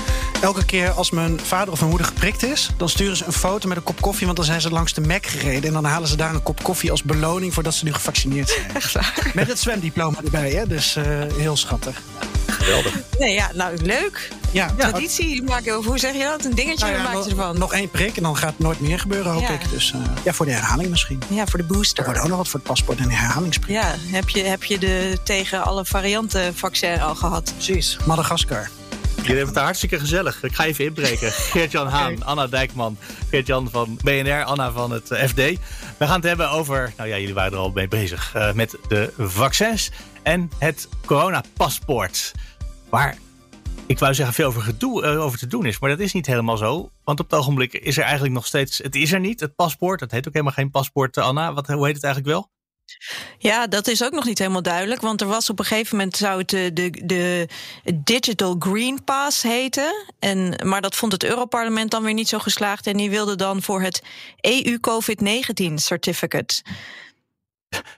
Elke 0.47 0.65
keer 0.65 0.91
als 0.91 1.11
mijn 1.11 1.41
vader 1.41 1.73
of 1.73 1.79
mijn 1.79 1.91
moeder 1.91 2.09
geprikt 2.09 2.43
is, 2.45 2.71
dan 2.77 2.89
sturen 2.89 3.17
ze 3.17 3.25
een 3.25 3.33
foto 3.33 3.69
met 3.69 3.77
een 3.77 3.83
kop 3.83 4.01
koffie. 4.01 4.25
Want 4.25 4.37
dan 4.39 4.47
zijn 4.47 4.61
ze 4.61 4.71
langs 4.71 4.93
de 4.93 5.01
Mac 5.01 5.27
gereden. 5.27 5.65
En 5.65 5.73
dan 5.73 5.85
halen 5.85 6.09
ze 6.09 6.17
daar 6.17 6.35
een 6.35 6.43
kop 6.43 6.63
koffie 6.63 6.91
als 6.91 7.03
beloning 7.03 7.55
voordat 7.55 7.75
ze 7.75 7.85
nu 7.85 7.93
gevaccineerd 7.93 8.49
zijn. 8.49 8.75
Echt 8.75 8.93
waar? 8.93 9.31
Met 9.35 9.49
het 9.49 9.59
zwemdiploma 9.59 10.19
erbij, 10.25 10.51
hè? 10.51 10.67
Dus 10.67 10.97
uh, 10.97 11.05
heel 11.37 11.57
schattig. 11.57 12.01
Geweldig. 12.47 12.93
Nee, 13.19 13.33
ja, 13.35 13.51
nou 13.55 13.77
leuk. 13.83 14.29
Ja, 14.51 14.75
Traditie 14.79 15.43
maken, 15.43 15.79
of 15.79 15.85
hoe 15.85 15.99
zeg 15.99 16.13
je 16.13 16.23
dat? 16.23 16.45
Een 16.45 16.55
dingetje 16.55 16.85
nou 16.87 16.97
ja, 16.97 17.03
maken 17.03 17.23
ze 17.23 17.29
nog, 17.29 17.39
ervan. 17.39 17.59
nog 17.59 17.73
één 17.73 17.91
prik 17.91 18.17
en 18.17 18.23
dan 18.23 18.37
gaat 18.37 18.51
het 18.51 18.59
nooit 18.59 18.81
meer 18.81 18.99
gebeuren, 18.99 19.33
hoop 19.33 19.43
Ja. 19.43 19.51
ik. 19.51 19.71
Dus 19.71 19.93
uh, 19.97 20.01
ja, 20.25 20.33
voor 20.33 20.47
de 20.47 20.53
herhaling 20.53 20.91
misschien. 20.91 21.23
Ja, 21.29 21.47
voor 21.47 21.59
de 21.59 21.65
Er 21.69 21.73
booster. 21.75 22.05
wordt 22.05 22.21
ook 22.21 22.29
nog 22.29 22.37
wat 22.37 22.49
voor 22.49 22.61
het 22.61 22.69
paspoort 22.69 22.99
en 22.99 23.05
een 23.05 23.11
herhalingsprik. 23.11 23.71
Ja, 23.71 23.95
heb 23.99 24.29
je, 24.29 24.43
heb 24.43 24.65
je 24.65 24.79
de 24.79 25.19
tegen 25.23 25.63
alle 25.65 25.85
varianten 25.85 26.57
vaccin 26.57 27.01
al 27.01 27.15
gehad? 27.15 27.53
Precies. 27.55 27.97
Madagaskar. 28.05 28.71
Jullie 29.27 29.43
hebben 29.43 29.55
het 29.55 29.65
hartstikke 29.65 29.99
gezellig. 29.99 30.43
Ik 30.43 30.53
ga 30.53 30.65
even 30.65 30.85
inbreken. 30.85 31.33
Geert-Jan 31.53 31.87
Haan, 31.87 32.25
Anna 32.25 32.47
Dijkman, 32.47 32.99
Geert-Jan 33.31 33.71
van 33.71 33.99
BNR, 34.03 34.45
Anna 34.45 34.73
van 34.73 34.91
het 34.91 35.11
eh, 35.11 35.29
FD. 35.29 35.37
We 35.37 36.07
gaan 36.07 36.15
het 36.15 36.25
hebben 36.25 36.51
over, 36.51 36.93
nou 36.97 37.09
ja, 37.09 37.19
jullie 37.19 37.35
waren 37.35 37.53
er 37.53 37.59
al 37.59 37.71
mee 37.71 37.89
bezig, 37.89 38.35
uh, 38.37 38.53
met 38.53 38.77
de 38.89 39.13
vaccins 39.19 39.91
en 40.23 40.51
het 40.59 40.89
coronapaspoort. 41.07 42.33
Waar 42.89 43.17
ik 43.87 43.99
wou 43.99 44.15
zeggen 44.15 44.35
veel 44.35 44.47
over, 44.47 44.63
gedoe, 44.63 45.05
uh, 45.05 45.25
over 45.25 45.39
te 45.39 45.47
doen 45.47 45.67
is, 45.67 45.79
maar 45.79 45.91
dat 45.91 46.01
is 46.01 46.13
niet 46.13 46.27
helemaal 46.27 46.57
zo. 46.57 46.91
Want 47.05 47.21
op 47.21 47.31
het 47.31 47.39
ogenblik 47.39 47.73
is 47.73 47.97
er 47.97 48.03
eigenlijk 48.03 48.35
nog 48.35 48.47
steeds, 48.47 48.79
het 48.79 48.95
is 48.95 49.13
er 49.13 49.21
niet, 49.21 49.41
het 49.41 49.55
paspoort. 49.55 50.01
Dat 50.01 50.11
heet 50.11 50.27
ook 50.27 50.33
helemaal 50.33 50.55
geen 50.55 50.71
paspoort, 50.71 51.17
Anna. 51.17 51.53
Wat, 51.53 51.67
hoe 51.67 51.87
heet 51.87 51.95
het 51.95 52.05
eigenlijk 52.05 52.35
wel? 52.35 52.51
Ja, 53.39 53.67
dat 53.67 53.87
is 53.87 54.05
ook 54.05 54.13
nog 54.13 54.25
niet 54.25 54.39
helemaal 54.39 54.63
duidelijk. 54.63 55.01
Want 55.01 55.21
er 55.21 55.27
was 55.27 55.51
op 55.51 55.59
een 55.59 55.65
gegeven 55.65 55.97
moment 55.97 56.17
zou 56.17 56.39
het 56.39 56.49
de, 56.49 56.71
de, 56.73 56.91
de 57.05 57.49
Digital 58.05 58.57
Green 58.59 59.05
Pass 59.05 59.43
heten. 59.43 60.05
En, 60.19 60.61
maar 60.65 60.81
dat 60.81 60.97
vond 60.97 61.13
het 61.13 61.25
Europarlement 61.25 61.91
dan 61.91 62.03
weer 62.03 62.15
niet 62.15 62.29
zo 62.29 62.39
geslaagd. 62.39 62.87
En 62.87 62.97
die 62.97 63.11
wilde 63.11 63.37
dan 63.37 63.63
voor 63.63 63.83
het 63.83 64.03
E 64.41 64.63
EU 64.65 64.79
COVID-19 64.81 65.75
certificate. 65.75 66.63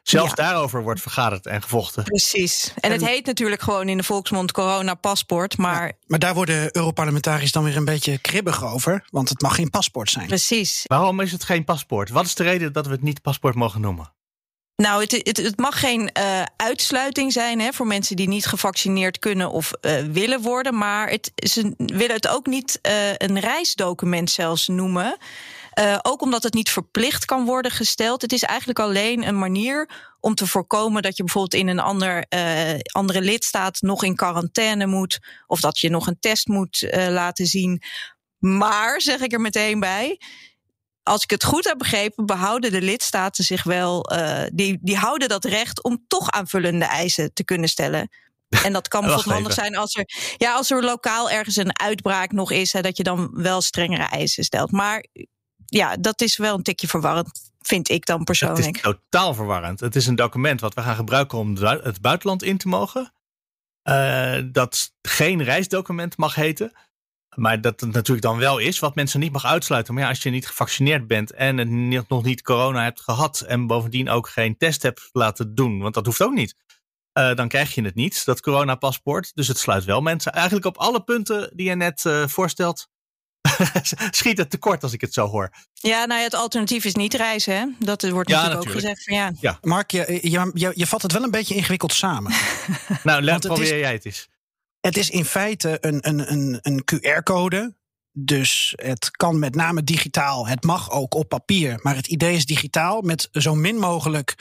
Zelfs 0.03 0.29
Ja. 0.29 0.35
daarover 0.45 0.83
wordt 0.83 1.01
vergaderd 1.01 1.47
en 1.47 1.63
gevochten. 1.63 2.05
Precies. 2.05 2.73
En, 2.81 2.93
het 2.93 3.07
heet 3.07 3.27
natuurlijk 3.27 3.63
gewoon 3.63 3.89
in 3.89 3.97
de 3.97 4.03
volksmond 4.03 4.53
corona-paspoort. 4.53 5.57
Maar 5.57 5.93
Maar 6.07 6.19
daar 6.19 6.35
worden 6.35 6.77
Europarlementariërs 6.77 7.53
dan 7.53 7.65
weer 7.65 7.77
een 7.77 7.85
beetje 7.85 8.19
kribbig 8.19 8.65
over. 8.65 9.05
Want 9.11 9.29
het 9.29 9.43
mag 9.43 9.55
geen 9.55 9.71
paspoort 9.71 10.11
zijn. 10.11 10.27
precies. 10.27 10.83
Waarom 10.87 11.21
is 11.21 11.33
het 11.33 11.45
geen 11.45 11.65
paspoort? 11.65 12.09
Wat 12.11 12.25
is 12.25 12.35
de 12.35 12.43
reden 12.43 12.73
dat 12.73 12.87
we 12.87 12.93
het 12.93 13.03
niet 13.03 13.23
paspoort 13.23 13.55
mogen 13.55 13.81
noemen? 13.81 14.13
Nou, 14.83 15.03
het, 15.03 15.13
het, 15.13 15.37
het 15.37 15.59
mag 15.59 15.81
geen 15.81 16.11
uh, 16.19 16.43
uitsluiting 16.57 17.33
zijn 17.33 17.61
hè, 17.61 17.73
voor 17.73 17.87
mensen 17.87 18.17
die 18.17 18.29
niet 18.29 18.47
gevaccineerd 18.47 19.19
kunnen 19.19 19.51
of 19.51 19.71
uh, 19.81 20.01
willen 20.01 20.41
worden. 20.41 20.79
Maar 20.79 21.11
het, 21.11 21.33
ze 21.35 21.75
willen 21.77 22.17
het 22.17 22.29
ook 22.29 22.47
niet 22.47 22.79
uh, 22.83 23.11
een 23.17 23.41
reisdocument 23.41 24.31
zelfs 24.31 24.69
noemen. 24.69 25.17
Ook 26.03 26.23
omdat 26.23 26.43
het 26.43 26.55
niet 26.55 26.71
verplicht 26.71 27.25
kan 27.25 27.45
worden 27.45 27.71
gesteld. 27.71 28.23
Het 28.23 28.33
is 28.33 28.43
eigenlijk 28.43 28.79
alleen 28.79 29.29
een 29.29 29.39
manier 29.39 29.91
om 30.21 30.35
te 30.35 30.47
voorkomen 30.47 31.03
dat 31.03 31.17
je 31.17 31.25
bijvoorbeeld 31.25 31.63
in 31.63 31.69
een 31.69 31.79
ander, 31.79 32.27
andere 32.93 33.21
lidstaat 33.21 33.81
nog 33.81 34.05
in 34.05 34.17
quarantaine 34.17 34.87
moet. 34.87 35.19
Of 35.47 35.61
dat 35.61 35.79
je 35.79 35.91
nog 35.91 36.07
een 36.07 36.21
test 36.21 36.49
moet 36.49 36.87
laten 36.91 37.47
zien. 37.47 37.83
Maar, 38.39 39.01
zeg 39.01 39.21
ik 39.21 39.33
er 39.33 39.41
meteen 39.41 39.81
bij, 39.81 40.21
als 41.09 41.23
ik 41.23 41.31
het 41.31 41.45
goed 41.45 41.65
heb 41.65 41.79
begrepen, 41.79 42.27
behouden 42.27 42.71
de 42.71 42.83
lidstaten 42.83 43.45
zich 43.45 43.63
wel. 43.63 44.13
Uh, 44.13 44.43
die, 44.53 44.79
die 44.81 44.97
houden 44.97 45.29
dat 45.29 45.45
recht 45.45 45.83
om 45.83 46.05
toch 46.09 46.31
aanvullende 46.31 46.85
eisen 46.85 47.33
te 47.33 47.45
kunnen 47.45 47.69
stellen. 47.69 48.09
En 48.63 48.73
dat 48.73 48.89
kan 48.89 49.01
bijvoorbeeld 49.05 49.35
handig 49.35 49.53
zijn 49.53 49.77
als 49.77 49.95
er, 49.95 50.05
ja, 50.37 50.55
als 50.55 50.71
er 50.71 50.85
lokaal 50.85 51.31
ergens 51.31 51.57
een 51.57 51.79
uitbraak 51.79 52.33
nog 52.33 52.51
is, 52.51 52.73
hè, 52.73 52.81
dat 52.81 52.97
je 52.97 53.03
dan 53.03 53.31
wel 53.33 53.61
strengere 53.61 54.03
eisen 54.03 54.45
stelt. 54.45 54.71
Maar 54.71 55.07
ja, 55.65 55.97
dat 55.97 56.21
is 56.21 56.37
wel 56.37 56.55
een 56.55 56.63
tikje 56.63 56.89
verwarrend, 56.89 57.51
vind 57.61 57.89
ik 57.89 58.07
dan 58.07 58.25
persoonlijk. 58.25 58.67
Het 58.67 58.77
is 58.77 58.83
totaal 58.83 59.35
verwarrend. 59.35 59.81
Het 59.81 59.97
is 59.97 60.07
een 60.07 60.17
document 60.17 60.61
wat 60.61 60.75
we 60.75 60.83
gaan 60.83 60.97
gebruiken 60.97 61.39
om 61.39 61.57
het 61.57 62.01
buitenland 62.01 62.43
in 62.43 62.59
te 62.59 62.69
mogen. 62.69 63.13
Uh, 63.85 64.39
dat 64.53 64.93
geen 65.03 65.43
reisdocument 65.43 66.17
mag 66.17 66.35
heten. 66.35 66.73
Maar 67.39 67.61
dat 67.61 67.81
het 67.81 67.93
natuurlijk 67.93 68.27
dan 68.27 68.39
wel 68.39 68.59
is, 68.59 68.79
wat 68.79 68.95
mensen 68.95 69.21
niet 69.21 69.33
mag 69.33 69.45
uitsluiten. 69.45 69.95
Maar 69.95 70.03
ja, 70.03 70.09
als 70.09 70.23
je 70.23 70.31
niet 70.31 70.47
gevaccineerd 70.47 71.07
bent 71.07 71.33
en 71.33 71.59
het 71.93 72.09
nog 72.09 72.25
niet 72.25 72.43
corona 72.43 72.83
hebt 72.83 73.01
gehad. 73.01 73.41
en 73.41 73.67
bovendien 73.67 74.09
ook 74.09 74.29
geen 74.29 74.57
test 74.57 74.83
hebt 74.83 75.09
laten 75.13 75.55
doen, 75.55 75.79
want 75.79 75.95
dat 75.95 76.07
hoeft 76.07 76.23
ook 76.23 76.35
niet. 76.35 76.55
Uh, 77.19 77.35
dan 77.35 77.49
krijg 77.49 77.75
je 77.75 77.83
het 77.83 77.95
niet, 77.95 78.25
dat 78.25 78.41
coronapaspoort. 78.41 79.31
Dus 79.35 79.49
het 79.49 79.59
sluit 79.59 79.85
wel 79.85 80.01
mensen. 80.01 80.33
Eigenlijk 80.33 80.67
op 80.67 80.77
alle 80.77 81.03
punten 81.03 81.51
die 81.55 81.69
je 81.69 81.75
net 81.75 82.05
uh, 82.05 82.27
voorstelt, 82.27 82.89
schiet 84.11 84.39
het 84.39 84.51
tekort 84.51 84.83
als 84.83 84.93
ik 84.93 85.01
het 85.01 85.13
zo 85.13 85.27
hoor. 85.27 85.51
Ja, 85.73 86.05
nou 86.05 86.19
ja, 86.19 86.25
het 86.25 86.35
alternatief 86.35 86.85
is 86.85 86.95
niet 86.95 87.15
reizen. 87.15 87.57
Hè? 87.57 87.67
Dat 87.79 88.09
wordt 88.09 88.31
ja, 88.31 88.37
natuurlijk, 88.37 88.67
ook 88.67 88.75
gezegd. 88.75 89.05
Van, 89.05 89.15
ja. 89.15 89.33
ja. 89.41 89.59
Mark, 89.61 89.91
je, 89.91 90.19
je, 90.23 90.51
je, 90.55 90.73
je 90.75 90.87
vat 90.87 91.03
het 91.03 91.13
wel 91.13 91.23
een 91.23 91.31
beetje 91.31 91.55
ingewikkeld 91.55 91.93
samen. 91.93 92.33
nou, 93.03 93.23
let, 93.23 93.41
probeer 93.41 93.63
is, 93.63 93.71
jij 93.71 93.93
het 93.93 94.05
eens. 94.05 94.29
Het 94.89 94.97
is 94.97 95.11
in 95.11 95.25
feite 95.25 95.79
een, 95.81 96.09
een, 96.09 96.33
een, 96.33 96.59
een 96.63 96.85
QR-code. 96.85 97.77
Dus 98.13 98.73
het 98.77 99.11
kan 99.11 99.39
met 99.39 99.55
name 99.55 99.85
digitaal. 99.85 100.47
Het 100.47 100.65
mag 100.65 100.91
ook 100.91 101.15
op 101.15 101.29
papier. 101.29 101.79
Maar 101.83 101.97
het 101.97 102.07
idee 102.07 102.35
is 102.35 102.47
digitaal 102.47 103.01
met 103.01 103.29
zo 103.33 103.55
min 103.55 103.77
mogelijk 103.77 104.35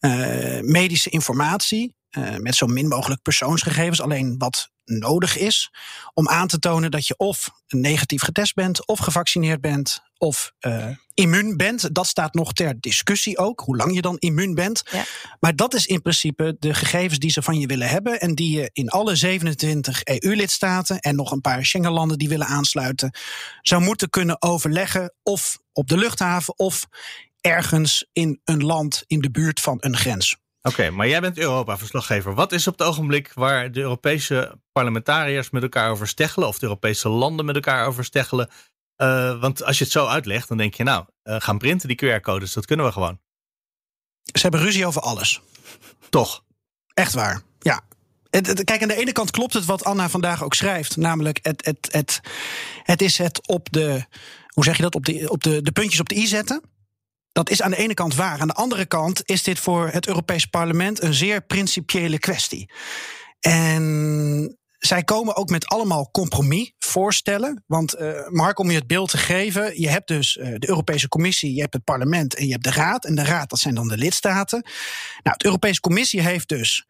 uh, 0.00 0.60
medische 0.60 1.10
informatie. 1.10 1.94
Uh, 2.10 2.36
met 2.36 2.54
zo 2.54 2.66
min 2.66 2.88
mogelijk 2.88 3.22
persoonsgegevens. 3.22 4.00
Alleen 4.00 4.38
wat 4.38 4.70
nodig 4.84 5.36
is 5.36 5.70
om 6.14 6.28
aan 6.28 6.48
te 6.48 6.58
tonen 6.58 6.90
dat 6.90 7.06
je 7.06 7.16
of 7.16 7.50
negatief 7.66 8.22
getest 8.22 8.54
bent, 8.54 8.86
of 8.86 8.98
gevaccineerd 8.98 9.60
bent, 9.60 10.00
of 10.18 10.52
uh, 10.60 10.88
immuun 11.14 11.56
bent. 11.56 11.94
Dat 11.94 12.06
staat 12.06 12.34
nog 12.34 12.52
ter 12.52 12.80
discussie 12.80 13.38
ook, 13.38 13.60
hoe 13.60 13.76
lang 13.76 13.94
je 13.94 14.02
dan 14.02 14.16
immuun 14.18 14.54
bent. 14.54 14.82
Ja. 14.90 15.04
Maar 15.40 15.56
dat 15.56 15.74
is 15.74 15.86
in 15.86 16.02
principe 16.02 16.56
de 16.58 16.74
gegevens 16.74 17.18
die 17.18 17.30
ze 17.30 17.42
van 17.42 17.58
je 17.58 17.66
willen 17.66 17.88
hebben 17.88 18.20
en 18.20 18.34
die 18.34 18.58
je 18.58 18.70
in 18.72 18.88
alle 18.88 19.14
27 19.14 20.04
EU-lidstaten 20.04 20.98
en 20.98 21.16
nog 21.16 21.30
een 21.30 21.40
paar 21.40 21.64
Schengenlanden 21.64 22.18
die 22.18 22.28
willen 22.28 22.46
aansluiten, 22.46 23.10
zou 23.62 23.82
moeten 23.82 24.10
kunnen 24.10 24.42
overleggen 24.42 25.14
of 25.22 25.58
op 25.72 25.88
de 25.88 25.96
luchthaven 25.96 26.58
of 26.58 26.86
ergens 27.40 28.08
in 28.12 28.40
een 28.44 28.64
land 28.64 29.04
in 29.06 29.20
de 29.20 29.30
buurt 29.30 29.60
van 29.60 29.76
een 29.80 29.96
grens. 29.96 30.36
Oké, 30.62 30.90
maar 30.90 31.08
jij 31.08 31.20
bent 31.20 31.38
Europa-verslaggever. 31.38 32.34
Wat 32.34 32.52
is 32.52 32.66
op 32.66 32.78
het 32.78 32.88
ogenblik 32.88 33.32
waar 33.34 33.72
de 33.72 33.80
Europese 33.80 34.60
parlementariërs 34.72 35.50
met 35.50 35.62
elkaar 35.62 35.90
over 35.90 36.08
steggelen, 36.08 36.48
of 36.48 36.58
de 36.58 36.66
Europese 36.66 37.08
landen 37.08 37.44
met 37.44 37.54
elkaar 37.54 37.86
over 37.86 38.04
steggelen? 38.04 38.50
Uh, 38.96 39.40
want 39.40 39.64
als 39.64 39.78
je 39.78 39.84
het 39.84 39.92
zo 39.92 40.06
uitlegt, 40.06 40.48
dan 40.48 40.56
denk 40.56 40.74
je, 40.74 40.82
nou, 40.82 41.04
uh, 41.24 41.36
gaan 41.38 41.58
printen 41.58 41.88
die 41.88 42.04
QR-codes, 42.04 42.52
dat 42.52 42.66
kunnen 42.66 42.86
we 42.86 42.92
gewoon. 42.92 43.20
Ze 44.22 44.42
hebben 44.42 44.60
ruzie 44.60 44.86
over 44.86 45.00
alles. 45.00 45.40
Toch? 46.10 46.44
Echt 46.94 47.12
waar, 47.12 47.42
ja. 47.58 47.80
Het, 48.30 48.46
het, 48.46 48.64
kijk, 48.64 48.82
aan 48.82 48.88
de 48.88 48.96
ene 48.96 49.12
kant 49.12 49.30
klopt 49.30 49.52
het 49.52 49.64
wat 49.64 49.84
Anna 49.84 50.08
vandaag 50.08 50.44
ook 50.44 50.54
schrijft. 50.54 50.96
Namelijk, 50.96 51.38
het, 51.42 51.64
het, 51.64 51.88
het, 51.90 52.20
het 52.82 53.02
is 53.02 53.18
het 53.18 53.46
op 53.46 53.68
de, 53.72 54.04
hoe 54.48 54.64
zeg 54.64 54.76
je 54.76 54.82
dat, 54.82 54.94
op 54.94 55.04
de, 55.04 55.30
op 55.30 55.42
de, 55.42 55.62
de 55.62 55.72
puntjes 55.72 56.00
op 56.00 56.08
de 56.08 56.16
i 56.16 56.26
zetten. 56.26 56.62
Dat 57.32 57.50
is 57.50 57.62
aan 57.62 57.70
de 57.70 57.76
ene 57.76 57.94
kant 57.94 58.14
waar. 58.14 58.40
Aan 58.40 58.48
de 58.48 58.54
andere 58.54 58.86
kant 58.86 59.22
is 59.24 59.42
dit 59.42 59.58
voor 59.58 59.88
het 59.88 60.06
Europees 60.06 60.46
Parlement 60.46 61.02
een 61.02 61.14
zeer 61.14 61.40
principiële 61.42 62.18
kwestie. 62.18 62.70
En 63.40 64.58
zij 64.86 65.04
komen 65.04 65.36
ook 65.36 65.48
met 65.48 65.66
allemaal 65.66 66.10
compromisvoorstellen. 66.10 67.64
Want 67.66 67.94
uh, 68.00 68.28
Mark, 68.28 68.58
om 68.58 68.70
je 68.70 68.76
het 68.76 68.86
beeld 68.86 69.10
te 69.10 69.18
geven, 69.18 69.80
je 69.80 69.88
hebt 69.88 70.08
dus 70.08 70.36
uh, 70.36 70.54
de 70.58 70.68
Europese 70.68 71.08
Commissie, 71.08 71.54
je 71.54 71.60
hebt 71.60 71.74
het 71.74 71.84
parlement 71.84 72.34
en 72.34 72.46
je 72.46 72.52
hebt 72.52 72.64
de 72.64 72.70
Raad. 72.70 73.04
En 73.04 73.14
de 73.14 73.24
Raad, 73.24 73.50
dat 73.50 73.58
zijn 73.58 73.74
dan 73.74 73.88
de 73.88 73.96
lidstaten. 73.96 74.62
Nou, 75.22 75.36
de 75.36 75.44
Europese 75.44 75.80
Commissie 75.80 76.20
heeft 76.20 76.48
dus 76.48 76.86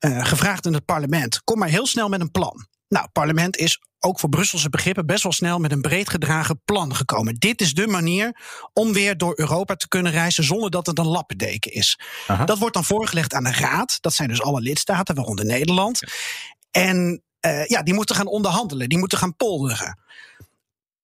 uh, 0.00 0.24
gevraagd 0.24 0.66
aan 0.66 0.72
het 0.72 0.84
parlement: 0.84 1.40
kom 1.44 1.58
maar 1.58 1.68
heel 1.68 1.86
snel 1.86 2.08
met 2.08 2.20
een 2.20 2.30
plan. 2.30 2.66
Nou, 2.88 3.04
het 3.04 3.12
parlement 3.12 3.56
is 3.56 3.80
ook 3.98 4.20
voor 4.20 4.28
Brusselse 4.28 4.68
begrippen 4.68 5.06
best 5.06 5.22
wel 5.22 5.32
snel 5.32 5.58
met 5.58 5.72
een 5.72 5.80
breed 5.80 6.08
gedragen 6.08 6.60
plan 6.64 6.94
gekomen. 6.94 7.34
Dit 7.34 7.60
is 7.60 7.74
de 7.74 7.86
manier 7.86 8.36
om 8.72 8.92
weer 8.92 9.16
door 9.16 9.32
Europa 9.36 9.74
te 9.74 9.88
kunnen 9.88 10.12
reizen 10.12 10.44
zonder 10.44 10.70
dat 10.70 10.86
het 10.86 10.98
een 10.98 11.06
lappendeken 11.06 11.72
is. 11.72 12.00
Aha. 12.26 12.44
Dat 12.44 12.58
wordt 12.58 12.74
dan 12.74 12.84
voorgelegd 12.84 13.34
aan 13.34 13.44
de 13.44 13.52
Raad. 13.52 13.98
Dat 14.00 14.12
zijn 14.12 14.28
dus 14.28 14.42
alle 14.42 14.60
lidstaten, 14.60 15.14
waaronder 15.14 15.44
Nederland. 15.44 16.00
En 16.70 17.22
uh, 17.40 17.66
ja, 17.66 17.82
die 17.82 17.94
moeten 17.94 18.16
gaan 18.16 18.26
onderhandelen, 18.26 18.88
die 18.88 18.98
moeten 18.98 19.18
gaan 19.18 19.36
polderen. 19.36 19.98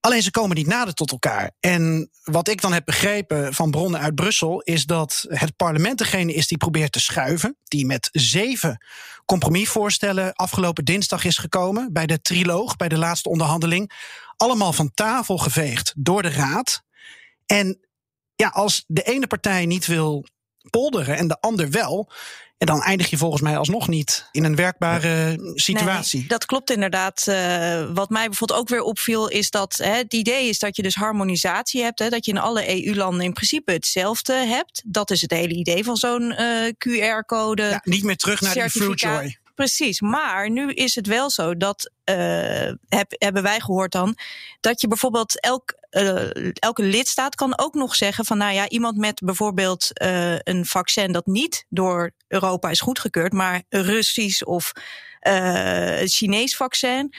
Alleen 0.01 0.23
ze 0.23 0.31
komen 0.31 0.57
niet 0.57 0.67
nader 0.67 0.95
tot 0.95 1.11
elkaar. 1.11 1.51
En 1.61 2.11
wat 2.25 2.49
ik 2.49 2.61
dan 2.61 2.73
heb 2.73 2.85
begrepen 2.85 3.55
van 3.55 3.71
bronnen 3.71 4.01
uit 4.01 4.15
Brussel, 4.15 4.61
is 4.61 4.85
dat 4.85 5.25
het 5.29 5.57
parlement 5.57 5.99
degene 5.99 6.35
is 6.35 6.47
die 6.47 6.59
probeert 6.59 6.93
te 6.93 7.01
schuiven. 7.01 7.57
Die 7.65 7.87
met 7.87 8.09
zeven 8.13 8.85
compromisvoorstellen 9.25 10.33
afgelopen 10.33 10.85
dinsdag 10.85 11.25
is 11.25 11.39
gekomen 11.39 11.93
bij 11.93 12.07
de 12.07 12.21
triloog, 12.21 12.77
bij 12.77 12.89
de 12.89 12.99
laatste 12.99 13.29
onderhandeling. 13.29 13.93
Allemaal 14.37 14.73
van 14.73 14.91
tafel 14.95 15.39
geveegd 15.39 15.93
door 15.97 16.23
de 16.23 16.31
raad. 16.31 16.83
En 17.47 17.79
ja, 18.35 18.49
als 18.49 18.85
de 18.87 19.03
ene 19.03 19.27
partij 19.27 19.67
niet 19.67 19.87
wil 19.87 20.27
polderen 20.71 21.17
en 21.17 21.29
de 21.29 21.41
ander 21.41 21.71
wel, 21.71 22.11
en 22.63 22.69
dan 22.69 22.83
eindig 22.83 23.11
je 23.11 23.17
volgens 23.17 23.43
mij 23.43 23.57
alsnog 23.57 23.89
niet 23.89 24.29
in 24.31 24.45
een 24.45 24.57
werkbare 24.57 25.39
situatie. 25.55 26.19
Nee, 26.19 26.29
dat 26.29 26.47
klopt 26.47 26.71
inderdaad. 26.71 27.27
Uh, 27.29 27.85
wat 27.95 28.11
mij 28.11 28.27
bijvoorbeeld 28.27 28.61
ook 28.61 28.69
weer 28.69 28.83
opviel, 28.83 29.29
is 29.29 29.51
dat 29.51 29.77
hè, 29.77 29.97
het 29.97 30.15
idee 30.15 30.49
is 30.49 30.59
dat 30.59 30.77
je 30.77 30.83
dus 30.83 30.95
harmonisatie 30.95 31.83
hebt. 31.83 31.99
Hè, 31.99 32.09
dat 32.09 32.25
je 32.25 32.33
in 32.33 32.39
alle 32.39 32.85
EU-landen 32.85 33.25
in 33.25 33.33
principe 33.33 33.73
hetzelfde 33.73 34.33
hebt. 34.33 34.83
Dat 34.87 35.11
is 35.11 35.21
het 35.21 35.31
hele 35.31 35.55
idee 35.55 35.85
van 35.85 35.97
zo'n 35.97 36.35
uh, 36.39 36.69
QR-code. 36.69 37.63
Ja, 37.63 37.81
niet 37.85 38.05
meer 38.05 38.17
terug 38.17 38.41
naar 38.41 38.55
die 38.55 38.71
Fruitjoy. 38.71 39.37
Precies, 39.55 40.01
maar 40.01 40.51
nu 40.51 40.73
is 40.73 40.95
het 40.95 41.07
wel 41.07 41.31
zo 41.31 41.57
dat, 41.57 41.91
uh, 42.05 42.17
heb, 42.89 43.07
hebben 43.09 43.43
wij 43.43 43.61
gehoord 43.61 43.93
dan, 43.93 44.17
dat 44.61 44.81
je 44.81 44.89
bijvoorbeeld 44.89 45.41
elk, 45.41 45.75
uh, 45.91 46.53
elke 46.55 46.83
lidstaat 46.83 47.35
kan 47.35 47.59
ook 47.59 47.75
nog 47.75 47.95
zeggen 47.95 48.25
van, 48.25 48.39
nou 48.39 48.55
ja, 48.55 48.69
iemand 48.69 48.97
met 48.97 49.21
bijvoorbeeld 49.25 49.89
uh, 50.03 50.39
een 50.39 50.67
vaccin 50.67 51.13
dat 51.13 51.27
niet 51.27 51.65
door 51.69 52.13
Europa 52.33 52.71
is 52.71 52.81
goedgekeurd, 52.81 53.33
maar 53.33 53.63
Russisch 53.69 54.43
of 54.43 54.73
Chinees 56.05 56.57
vaccin, 56.57 57.15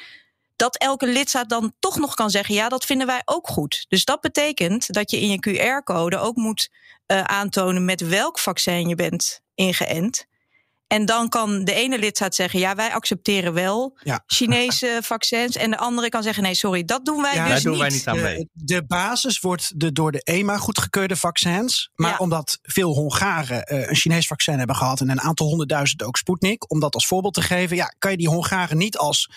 dat 0.56 0.78
elke 0.78 1.08
lidstaat 1.08 1.50
dan 1.50 1.74
toch 1.80 1.98
nog 1.98 2.14
kan 2.14 2.30
zeggen, 2.30 2.56
ja, 2.56 2.70
dat 2.70 2.86
vinden 2.86 3.08
wij 3.08 3.22
ook 3.26 3.48
goed. 3.48 3.86
Dus 3.88 4.06
dat 4.06 4.22
betekent 4.22 4.94
dat 4.94 5.12
je 5.12 5.20
in 5.20 5.30
je 5.30 5.40
QR-code 5.40 6.18
ook 6.18 6.36
moet 6.36 6.70
aantonen 7.08 7.86
met 7.86 8.08
welk 8.08 8.40
vaccin 8.40 8.88
je 8.88 8.96
bent 8.96 9.42
ingeënt. 9.56 10.26
En 10.94 11.06
dan 11.06 11.30
kan 11.30 11.64
de 11.64 11.74
ene 11.74 12.00
lidstaat 12.00 12.36
zeggen: 12.36 12.60
ja, 12.60 12.76
wij 12.76 12.94
accepteren 12.94 13.54
wel 13.54 13.98
ja. 14.04 14.24
Chinese 14.26 15.00
vaccins. 15.04 15.56
En 15.56 15.70
de 15.70 15.78
andere 15.78 16.10
kan 16.10 16.24
zeggen: 16.24 16.44
nee, 16.44 16.54
sorry, 16.54 16.84
dat 16.84 17.06
doen 17.06 17.22
wij 17.22 17.36
ja, 17.36 17.44
dus 17.44 17.54
daar 17.54 17.62
doen 17.62 17.72
niet. 17.72 17.82
Wij 17.82 17.90
niet 17.90 18.08
aan 18.08 18.22
mee. 18.22 18.50
De, 18.54 18.74
de, 18.74 18.86
basis 18.86 19.40
wordt 19.40 19.80
de 19.80 19.92
door 19.92 20.12
de 20.12 20.22
EMA 20.24 20.58
goedgekeurde 20.58 21.16
vaccins. 21.16 21.90
Maar 21.96 22.12
ja. 22.12 22.18
omdat 22.18 22.60
veel 22.62 22.94
Hongaren 22.94 23.74
uh, 23.74 23.88
een 23.88 23.96
Chinees 23.96 24.28
vaccin 24.28 24.58
hebben 24.58 24.76
gehad 24.76 25.00
en 25.00 25.10
een 25.10 25.22
aantal 25.22 25.48
honderdduizend 25.48 26.04
ook 26.04 26.18
Sputnik, 26.18 26.72
om 26.72 26.80
dat 26.80 26.94
als 26.94 27.08
voorbeeld 27.08 27.34
te 27.34 27.42
geven, 27.42 27.76
ja, 27.76 27.94
kan 28.00 28.12
je 28.12 28.18
die 28.18 28.30
Hongaren 28.30 28.78
niet 28.78 28.98
als 28.98 29.30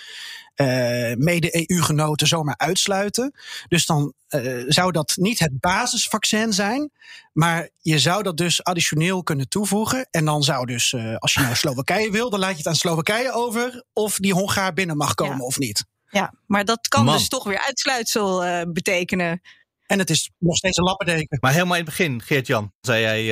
uh, 0.57 1.15
mede-EU-genoten 1.17 2.27
zomaar 2.27 2.57
uitsluiten. 2.57 3.35
Dus 3.69 3.87
dan 3.87 4.13
uh, 4.29 4.65
zou 4.67 4.93
dat 4.93 5.13
niet 5.17 5.39
het 5.39 5.61
basisvaccin 5.61 6.53
zijn, 6.53 6.91
maar 7.33 7.69
je 7.81 7.99
zou 7.99 8.23
dat 8.23 8.37
dus 8.37 8.65
additioneel 8.65 9.23
kunnen 9.23 9.49
toevoegen. 9.49 10.09
En 10.11 10.25
dan 10.25 10.43
zou 10.43 10.67
dus, 10.67 10.93
uh, 10.93 11.17
als 11.17 11.35
je 11.35 11.41
naar 11.41 11.57
Slowakije 11.57 12.11
wil, 12.11 12.31
dan 12.31 12.41
laat 12.41 12.51
je 12.51 12.57
het 12.57 12.67
aan 12.67 12.75
Slowakije 12.75 13.33
over 13.33 13.85
of 13.93 14.17
die 14.17 14.33
Hongaar 14.33 14.73
binnen 14.73 14.97
mag 14.97 15.15
komen 15.15 15.37
ja. 15.37 15.45
of 15.45 15.59
niet. 15.59 15.85
Ja, 16.11 16.35
maar 16.47 16.65
dat 16.65 16.89
kan 16.89 17.05
Man. 17.05 17.17
dus 17.17 17.29
toch 17.29 17.45
weer 17.45 17.65
uitsluitsel 17.67 18.45
betekenen. 18.73 19.41
En 19.87 19.99
het 19.99 20.11
is 20.11 20.31
nog 20.39 20.57
steeds 20.57 20.77
een 20.77 20.85
lappendeken. 20.85 21.39
Maar 21.41 21.53
helemaal 21.53 21.77
in 21.77 21.85
het 21.85 21.91
begin, 21.97 22.23
Geert-Jan, 22.23 22.73
zei 22.81 23.03
jij, 23.03 23.31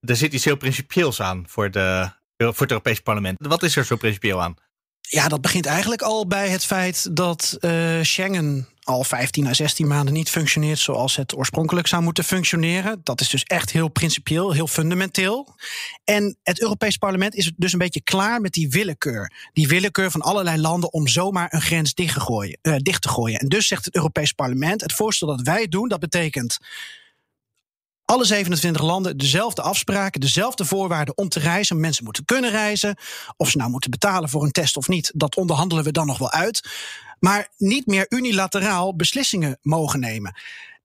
er 0.00 0.16
zit 0.16 0.32
iets 0.32 0.44
heel 0.44 0.56
principieels 0.56 1.20
aan 1.20 1.44
voor, 1.48 1.70
de, 1.70 2.10
voor 2.36 2.60
het 2.60 2.70
Europees 2.70 3.00
Parlement. 3.00 3.46
Wat 3.46 3.62
is 3.62 3.76
er 3.76 3.84
zo 3.84 3.96
principieel 3.96 4.42
aan? 4.42 4.54
Ja, 5.08 5.28
dat 5.28 5.40
begint 5.40 5.66
eigenlijk 5.66 6.02
al 6.02 6.26
bij 6.26 6.48
het 6.48 6.64
feit 6.64 7.16
dat 7.16 7.56
uh, 7.60 8.02
Schengen 8.02 8.68
al 8.82 9.04
15 9.04 9.46
à 9.46 9.54
16 9.54 9.86
maanden 9.86 10.14
niet 10.14 10.30
functioneert 10.30 10.78
zoals 10.78 11.16
het 11.16 11.36
oorspronkelijk 11.36 11.86
zou 11.86 12.02
moeten 12.02 12.24
functioneren. 12.24 13.00
Dat 13.02 13.20
is 13.20 13.28
dus 13.28 13.42
echt 13.42 13.70
heel 13.70 13.88
principieel, 13.88 14.52
heel 14.52 14.66
fundamenteel. 14.66 15.54
En 16.04 16.36
het 16.42 16.60
Europees 16.60 16.96
Parlement 16.96 17.34
is 17.34 17.52
dus 17.56 17.72
een 17.72 17.78
beetje 17.78 18.02
klaar 18.02 18.40
met 18.40 18.52
die 18.52 18.68
willekeur. 18.68 19.32
Die 19.52 19.68
willekeur 19.68 20.10
van 20.10 20.20
allerlei 20.20 20.60
landen 20.60 20.92
om 20.92 21.08
zomaar 21.08 21.54
een 21.54 21.62
grens 21.62 21.94
dicht 21.94 22.14
te 22.14 22.20
gooien. 22.20 22.58
Uh, 22.62 22.76
dicht 22.76 23.02
te 23.02 23.08
gooien. 23.08 23.38
En 23.38 23.48
dus 23.48 23.66
zegt 23.66 23.84
het 23.84 23.94
Europees 23.94 24.32
Parlement: 24.32 24.80
het 24.80 24.92
voorstel 24.92 25.28
dat 25.28 25.40
wij 25.40 25.68
doen, 25.68 25.88
dat 25.88 26.00
betekent 26.00 26.58
alle 28.06 28.24
27 28.24 28.82
landen 28.82 29.16
dezelfde 29.16 29.62
afspraken, 29.62 30.20
dezelfde 30.20 30.64
voorwaarden 30.64 31.16
om 31.16 31.28
te 31.28 31.40
reizen. 31.40 31.80
Mensen 31.80 32.04
moeten 32.04 32.24
kunnen 32.24 32.50
reizen. 32.50 32.96
Of 33.36 33.50
ze 33.50 33.56
nou 33.56 33.70
moeten 33.70 33.90
betalen 33.90 34.28
voor 34.28 34.42
een 34.42 34.50
test 34.50 34.76
of 34.76 34.88
niet, 34.88 35.12
dat 35.14 35.36
onderhandelen 35.36 35.84
we 35.84 35.92
dan 35.92 36.06
nog 36.06 36.18
wel 36.18 36.30
uit. 36.30 36.68
Maar 37.18 37.48
niet 37.56 37.86
meer 37.86 38.06
unilateraal 38.08 38.96
beslissingen 38.96 39.58
mogen 39.62 40.00
nemen. 40.00 40.34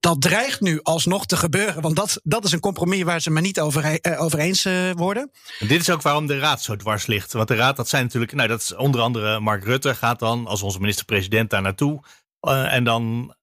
Dat 0.00 0.20
dreigt 0.20 0.60
nu 0.60 0.80
alsnog 0.82 1.26
te 1.26 1.36
gebeuren, 1.36 1.82
want 1.82 1.96
dat, 1.96 2.20
dat 2.22 2.44
is 2.44 2.52
een 2.52 2.60
compromis 2.60 3.02
waar 3.02 3.20
ze 3.20 3.30
maar 3.30 3.42
niet 3.42 3.60
over, 3.60 3.84
eh, 3.84 4.32
eens 4.44 4.66
uh, 4.66 4.90
worden. 4.90 5.30
En 5.58 5.66
dit 5.66 5.80
is 5.80 5.90
ook 5.90 6.02
waarom 6.02 6.26
de 6.26 6.38
Raad 6.38 6.62
zo 6.62 6.76
dwars 6.76 7.06
ligt. 7.06 7.32
Want 7.32 7.48
de 7.48 7.54
Raad, 7.54 7.76
dat 7.76 7.88
zijn 7.88 8.02
natuurlijk, 8.02 8.32
nou, 8.32 8.48
dat 8.48 8.60
is 8.60 8.74
onder 8.74 9.00
andere 9.00 9.40
Mark 9.40 9.64
Rutte 9.64 9.94
gaat 9.94 10.18
dan 10.18 10.46
als 10.46 10.62
onze 10.62 10.80
minister-president 10.80 11.50
daar 11.50 11.62
naartoe. 11.62 12.02
Uh, 12.40 12.74
en 12.74 12.84
dan 12.84 13.34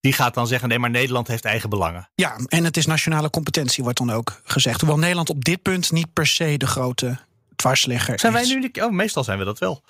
die 0.00 0.12
gaat 0.12 0.34
dan 0.34 0.46
zeggen: 0.46 0.68
nee, 0.68 0.78
maar 0.78 0.90
Nederland 0.90 1.28
heeft 1.28 1.44
eigen 1.44 1.70
belangen. 1.70 2.10
Ja, 2.14 2.36
en 2.46 2.64
het 2.64 2.76
is 2.76 2.86
nationale 2.86 3.30
competentie, 3.30 3.82
wordt 3.82 3.98
dan 3.98 4.10
ook 4.10 4.40
gezegd. 4.44 4.80
Hoewel 4.80 4.98
Nederland 4.98 5.30
op 5.30 5.44
dit 5.44 5.62
punt 5.62 5.92
niet 5.92 6.12
per 6.12 6.26
se 6.26 6.56
de 6.56 6.66
grote 6.66 7.18
dwarsligger 7.56 8.18
zijn 8.18 8.36
is. 8.36 8.48
Wij 8.48 8.58
nu, 8.58 8.82
oh, 8.82 8.90
meestal 8.90 9.24
zijn 9.24 9.38
we 9.38 9.44
dat 9.44 9.58
wel. 9.58 9.82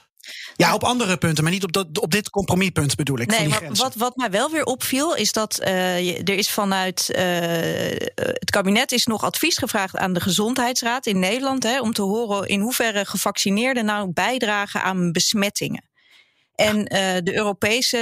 Ja, 0.57 0.75
op 0.75 0.85
andere 0.85 1.17
punten, 1.17 1.45
maar 1.45 1.53
niet 1.53 1.65
op, 1.65 1.73
dat, 1.73 2.01
op 2.01 2.11
dit 2.11 2.31
compromispunt 2.31 2.95
bedoel 2.95 3.19
ik. 3.19 3.31
Nee, 3.31 3.49
maar 3.49 3.63
wat, 3.73 3.95
wat 3.95 4.17
mij 4.17 4.31
wel 4.31 4.51
weer 4.51 4.65
opviel, 4.65 5.15
is 5.15 5.33
dat 5.33 5.61
uh, 5.61 6.19
er 6.19 6.35
is 6.35 6.51
vanuit 6.51 7.07
uh, 7.11 7.19
het 8.15 8.51
kabinet 8.51 8.93
is 8.93 9.07
nog 9.07 9.25
advies 9.25 9.59
gevraagd 9.59 9.97
aan 9.97 10.13
de 10.13 10.21
Gezondheidsraad 10.21 11.07
in 11.07 11.19
Nederland. 11.19 11.63
Hè, 11.63 11.81
om 11.81 11.93
te 11.93 12.03
horen 12.03 12.49
in 12.49 12.61
hoeverre 12.61 13.05
gevaccineerden 13.05 13.85
nou 13.85 14.13
bijdragen 14.13 14.83
aan 14.83 15.13
besmettingen. 15.13 15.90
En 16.61 16.79
uh, 16.79 17.17
de 17.23 17.35
Europese, 17.35 17.99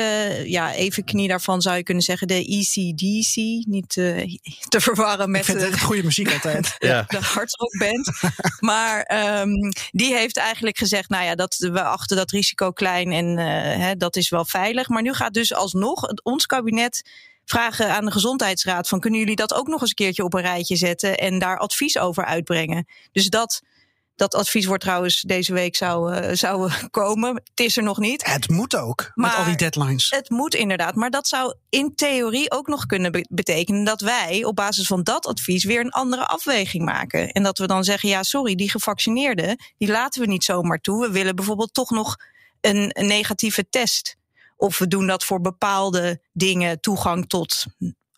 ja, 0.47 0.73
even 0.73 1.05
knie 1.05 1.29
daarvan 1.29 1.63
zou 1.63 1.77
je 1.77 1.83
kunnen 1.83 2.03
zeggen, 2.03 2.27
de 2.27 2.45
ECDC, 2.45 3.37
niet 3.67 3.97
uh, 3.97 4.39
te 4.69 4.81
verwarren 4.81 5.31
met. 5.31 5.41
Ik 5.41 5.47
vind 5.47 5.61
het 5.61 5.81
goede 5.81 6.03
muziek 6.03 6.33
altijd. 6.33 6.75
ja. 6.79 7.05
De 7.09 7.21
hartrockband. 7.21 8.11
maar 8.71 9.11
um, 9.41 9.73
die 9.91 10.15
heeft 10.15 10.37
eigenlijk 10.37 10.79
gezegd, 10.79 11.09
nou 11.09 11.25
ja, 11.25 11.35
dat, 11.35 11.57
we 11.59 11.83
achten 11.83 12.17
dat 12.17 12.31
risico 12.31 12.71
klein 12.71 13.13
en 13.13 13.39
uh, 13.39 13.45
hè, 13.85 13.97
dat 13.97 14.17
is 14.17 14.29
wel 14.29 14.45
veilig. 14.45 14.89
Maar 14.89 15.03
nu 15.03 15.13
gaat 15.13 15.35
dus 15.35 15.55
alsnog 15.55 16.01
het, 16.01 16.25
ons 16.25 16.47
kabinet 16.47 17.11
vragen 17.45 17.95
aan 17.95 18.05
de 18.05 18.11
gezondheidsraad 18.11 18.89
van 18.89 19.01
kunnen 19.01 19.21
jullie 19.21 19.37
dat 19.37 19.55
ook 19.55 19.67
nog 19.67 19.81
eens 19.81 19.91
een 19.91 19.97
keertje 19.97 20.25
op 20.25 20.35
een 20.35 20.41
rijtje 20.41 20.77
zetten 20.77 21.19
en 21.19 21.39
daar 21.39 21.59
advies 21.59 21.99
over 21.99 22.25
uitbrengen. 22.25 22.87
Dus 23.13 23.29
dat 23.29 23.63
dat 24.19 24.35
advies 24.35 24.67
wordt 24.67 24.83
trouwens 24.83 25.21
deze 25.21 25.53
week 25.53 25.77
zou, 25.77 26.15
uh, 26.15 26.29
zou 26.33 26.71
komen. 26.91 27.35
Het 27.35 27.61
is 27.61 27.77
er 27.77 27.83
nog 27.83 27.99
niet. 27.99 28.27
Het 28.27 28.49
moet 28.49 28.77
ook, 28.77 29.11
maar 29.15 29.31
met 29.31 29.39
al 29.39 29.45
die 29.45 29.57
deadlines. 29.57 30.11
Het 30.11 30.31
moet 30.31 30.55
inderdaad. 30.55 30.95
Maar 30.95 31.11
dat 31.11 31.29
zou 31.29 31.55
in 31.69 31.95
theorie 31.95 32.51
ook 32.51 32.67
nog 32.67 32.87
kunnen 32.87 33.13
be 33.13 33.27
betekenen 33.31 33.85
dat 33.85 34.01
wij 34.01 34.45
op 34.45 34.57
basis 34.57 34.87
van 34.87 35.03
dat 35.03 35.27
advies 35.27 35.65
weer 35.65 35.81
een 35.81 35.91
andere 35.91 36.27
afweging 36.27 36.85
maken. 36.85 37.31
En 37.33 37.43
dat 37.43 37.59
we 37.59 37.67
dan 37.67 37.85
zeggen, 37.85 38.09
ja 38.09 38.23
sorry, 38.23 38.55
die 38.55 38.71
gevaccineerden, 38.71 39.57
die 39.79 39.89
laten 39.89 40.21
we 40.21 40.27
niet 40.27 40.45
zomaar 40.45 40.81
toe. 40.81 41.07
We 41.07 41.13
willen 41.13 41.37
bijvoorbeeld 41.37 41.75
toch 41.75 41.91
nog 41.91 42.17
een, 42.61 42.91
een 42.93 43.07
negatieve 43.07 43.69
test. 43.69 44.17
Of 44.57 44.79
we 44.79 44.89
doen 44.89 45.07
dat 45.07 45.25
voor 45.25 45.41
bepaalde 45.41 46.21
dingen, 46.33 46.81
toegang 46.81 47.29
tot 47.29 47.65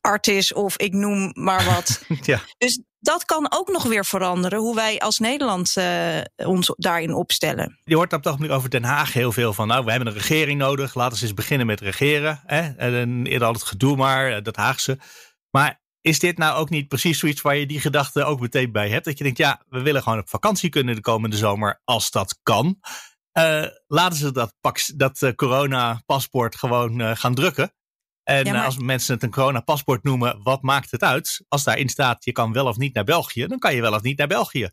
artis 0.01 0.53
of 0.53 0.77
ik 0.77 0.93
noem 0.93 1.31
maar 1.35 1.65
wat. 1.65 2.03
ja. 2.23 2.41
Dus 2.59 2.83
dat 3.01 3.25
kan 3.25 3.47
ook 3.53 3.69
nog 3.69 3.83
weer 3.83 4.05
veranderen 4.05 4.59
hoe 4.59 4.75
wij 4.75 4.99
als 4.99 5.19
Nederland 5.19 5.75
uh, 5.79 6.21
ons 6.37 6.73
daarin 6.77 7.15
opstellen. 7.15 7.79
Je 7.85 7.95
hoort 7.95 8.13
op 8.13 8.19
het 8.19 8.29
ogenblik 8.29 8.53
over 8.53 8.71
Den 8.71 8.85
Haag 8.85 9.13
heel 9.13 9.33
veel 9.33 9.53
van, 9.53 9.69
nou, 9.69 9.85
we 9.85 9.91
hebben 9.91 10.09
een 10.09 10.15
regering 10.15 10.59
nodig, 10.59 10.95
laten 10.95 11.19
we 11.19 11.25
eens 11.25 11.35
beginnen 11.35 11.67
met 11.67 11.81
regeren. 11.81 12.41
Hè? 12.47 12.61
En 12.77 13.27
eerder 13.27 13.49
al 13.49 13.53
het 13.53 13.63
gedoe 13.63 13.97
maar, 13.97 14.33
eh, 14.33 14.43
dat 14.43 14.57
Haagse. 14.57 14.99
Maar 15.51 15.81
is 16.01 16.19
dit 16.19 16.39
nou 16.39 16.59
ook 16.59 16.71
niet 16.71 16.89
precies 16.89 17.19
zoiets 17.19 17.41
waar 17.41 17.57
je 17.57 17.67
die 17.67 17.81
gedachte 17.81 18.25
ook 18.25 18.41
meteen 18.41 18.73
bij 18.73 18.89
hebt? 18.89 19.05
Dat 19.05 19.19
je 19.19 19.25
denkt, 19.25 19.39
ja, 19.39 19.63
we 19.69 19.81
willen 19.81 20.03
gewoon 20.03 20.19
op 20.19 20.29
vakantie 20.29 20.71
kunnen 20.71 20.95
de 20.95 21.01
komende 21.01 21.37
zomer, 21.37 21.81
als 21.85 22.11
dat 22.11 22.39
kan. 22.43 22.79
Uh, 23.39 23.67
laten 23.87 24.19
ze 24.19 24.33
dat, 24.33 24.55
dat 24.97 25.23
uh, 25.23 25.33
corona-paspoort 25.33 26.57
gewoon 26.57 27.17
gaan 27.17 27.35
drukken. 27.35 27.73
En 28.25 28.45
ja, 28.45 28.53
maar... 28.53 28.65
als 28.65 28.79
mensen 28.79 29.15
het 29.15 29.23
een 29.23 29.31
coronapaspoort 29.31 30.03
noemen, 30.03 30.41
wat 30.43 30.63
maakt 30.63 30.91
het 30.91 31.03
uit? 31.03 31.45
Als 31.49 31.65
daarin 31.65 31.89
staat, 31.89 32.25
je 32.25 32.33
kan 32.33 32.53
wel 32.53 32.67
of 32.67 32.77
niet 32.77 32.95
naar 32.95 33.05
België, 33.05 33.47
dan 33.47 33.59
kan 33.59 33.75
je 33.75 33.81
wel 33.81 33.95
of 33.95 34.03
niet 34.03 34.19
naar 34.19 34.27
België. 34.27 34.71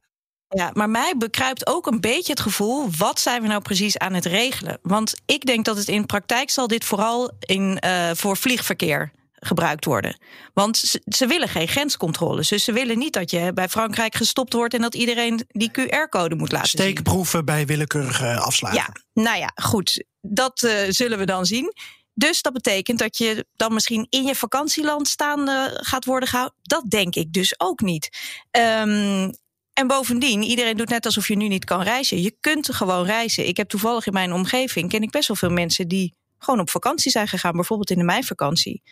Ja, 0.50 0.72
maar 0.74 0.90
mij 0.90 1.14
bekruipt 1.18 1.68
ook 1.68 1.88
een 1.88 2.02
beetje 2.02 2.32
het 2.32 2.42
gevoel, 2.42 2.90
wat 2.98 3.20
zijn 3.20 3.42
we 3.42 3.48
nou 3.48 3.62
precies 3.62 3.98
aan 3.98 4.14
het 4.14 4.26
regelen? 4.26 4.80
Want 4.82 5.14
ik 5.26 5.46
denk 5.46 5.66
dat 5.66 5.78
het 5.78 5.88
in 5.88 6.06
praktijk 6.06 6.50
zal 6.50 6.68
dit 6.68 6.86
vooral 6.86 7.32
in, 7.40 7.84
uh, 7.86 8.12
voor 8.14 8.38
vliegverkeer 8.38 9.12
gebruikt 9.40 9.86
worden. 9.86 10.18
Want 10.54 10.78
ze, 10.78 11.02
ze, 11.06 11.28
willen 11.28 11.50
geen 11.50 11.68
grenscontroles. 11.68 12.48
Dus 12.48 12.64
ze 12.64 12.72
willen 12.72 12.98
niet 12.98 13.14
dat 13.14 13.32
je 13.32 13.52
bij 13.54 13.70
Frankrijk 13.70 14.16
gestopt 14.16 14.54
wordt 14.54 14.74
en 14.74 14.82
dat 14.82 14.96
iedereen 14.96 15.46
die 15.48 15.72
QR-code 15.72 16.36
moet 16.36 16.52
laten 16.52 16.68
Steekproeven 16.68 16.76
zien. 16.76 16.92
Steekproeven 16.92 17.46
bij 17.46 17.66
willekeurige 17.66 18.40
afslagen. 18.40 18.78
Ja, 18.78 19.22
nou 19.24 19.38
ja, 19.38 19.52
goed. 19.56 20.06
Dat 20.22 20.64
uh, 20.64 20.72
zullen 20.90 21.18
we 21.18 21.26
dan 21.26 21.46
zien. 21.46 21.74
Dus 22.18 22.42
dat 22.42 22.54
betekent 22.54 23.00
dat 23.00 23.18
je 23.18 23.46
dan 23.56 23.74
misschien 23.74 24.08
in 24.10 24.24
je 24.24 24.36
vakantieland 24.36 25.08
staande 25.08 25.80
gaat 25.82 26.06
worden 26.06 26.30
gehouden. 26.30 26.58
Dat 26.62 26.84
denk 26.88 27.16
ik 27.16 27.34
dus 27.34 27.60
ook 27.60 27.82
niet. 27.82 28.10
Um, 28.52 29.32
en 29.74 29.88
bovendien, 29.88 30.44
iedereen 30.44 30.78
doet 30.78 30.90
net 30.90 31.06
alsof 31.06 31.28
je 31.28 31.36
nu 31.36 31.48
niet 31.48 31.66
kan 31.66 31.82
reizen. 31.82 32.22
Je 32.22 32.36
kunt 32.40 32.74
gewoon 32.74 33.06
reizen. 33.06 33.48
Ik 33.48 33.58
heb 33.58 33.70
toevallig 33.70 34.06
in 34.06 34.14
mijn 34.14 34.34
omgeving, 34.34 34.90
ken 34.90 35.02
ik 35.02 35.12
best 35.12 35.28
wel 35.28 35.38
veel 35.38 35.50
mensen 35.50 35.88
die 35.88 36.16
gewoon 36.38 36.60
op 36.60 36.70
vakantie 36.70 37.12
zijn 37.12 37.28
gegaan. 37.28 37.52
Bijvoorbeeld 37.52 37.90
in 37.90 37.98
de 37.98 38.04
meivakantie. 38.04 38.84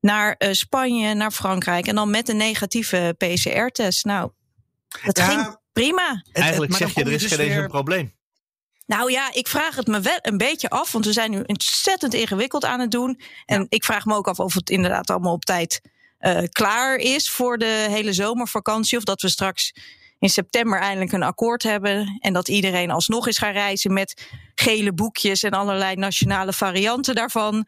Naar 0.00 0.34
uh, 0.38 0.52
Spanje, 0.52 1.14
naar 1.14 1.30
Frankrijk. 1.30 1.86
En 1.86 1.94
dan 1.94 2.10
met 2.10 2.28
een 2.28 2.36
negatieve 2.36 3.14
PCR-test. 3.18 4.04
Nou, 4.04 4.30
dat 5.04 5.18
ja, 5.18 5.26
ging 5.26 5.58
prima. 5.72 6.24
Eigenlijk 6.32 6.74
zeg 6.74 6.94
je, 6.94 7.04
er 7.04 7.12
is 7.12 7.22
dus 7.22 7.32
geen 7.32 7.38
weer... 7.38 7.54
eens 7.54 7.64
een 7.64 7.68
probleem. 7.68 8.12
Nou 8.86 9.10
ja, 9.10 9.32
ik 9.32 9.48
vraag 9.48 9.76
het 9.76 9.86
me 9.86 10.00
wel 10.00 10.18
een 10.22 10.38
beetje 10.38 10.70
af, 10.70 10.92
want 10.92 11.04
we 11.04 11.12
zijn 11.12 11.30
nu 11.30 11.42
ontzettend 11.46 12.14
ingewikkeld 12.14 12.64
aan 12.64 12.80
het 12.80 12.90
doen. 12.90 13.20
En 13.46 13.60
ja. 13.60 13.66
ik 13.68 13.84
vraag 13.84 14.04
me 14.04 14.14
ook 14.14 14.28
af 14.28 14.38
of 14.38 14.54
het 14.54 14.70
inderdaad 14.70 15.10
allemaal 15.10 15.32
op 15.32 15.44
tijd 15.44 15.80
uh, 16.20 16.38
klaar 16.52 16.96
is 16.96 17.30
voor 17.30 17.58
de 17.58 17.86
hele 17.90 18.12
zomervakantie. 18.12 18.98
Of 18.98 19.04
dat 19.04 19.20
we 19.20 19.28
straks 19.28 19.72
in 20.18 20.28
september 20.30 20.80
eindelijk 20.80 21.12
een 21.12 21.22
akkoord 21.22 21.62
hebben. 21.62 22.18
En 22.20 22.32
dat 22.32 22.48
iedereen 22.48 22.90
alsnog 22.90 23.26
eens 23.26 23.38
gaat 23.38 23.52
reizen 23.52 23.92
met 23.92 24.26
gele 24.54 24.92
boekjes 24.92 25.42
en 25.42 25.50
allerlei 25.50 25.96
nationale 25.96 26.52
varianten 26.52 27.14
daarvan. 27.14 27.66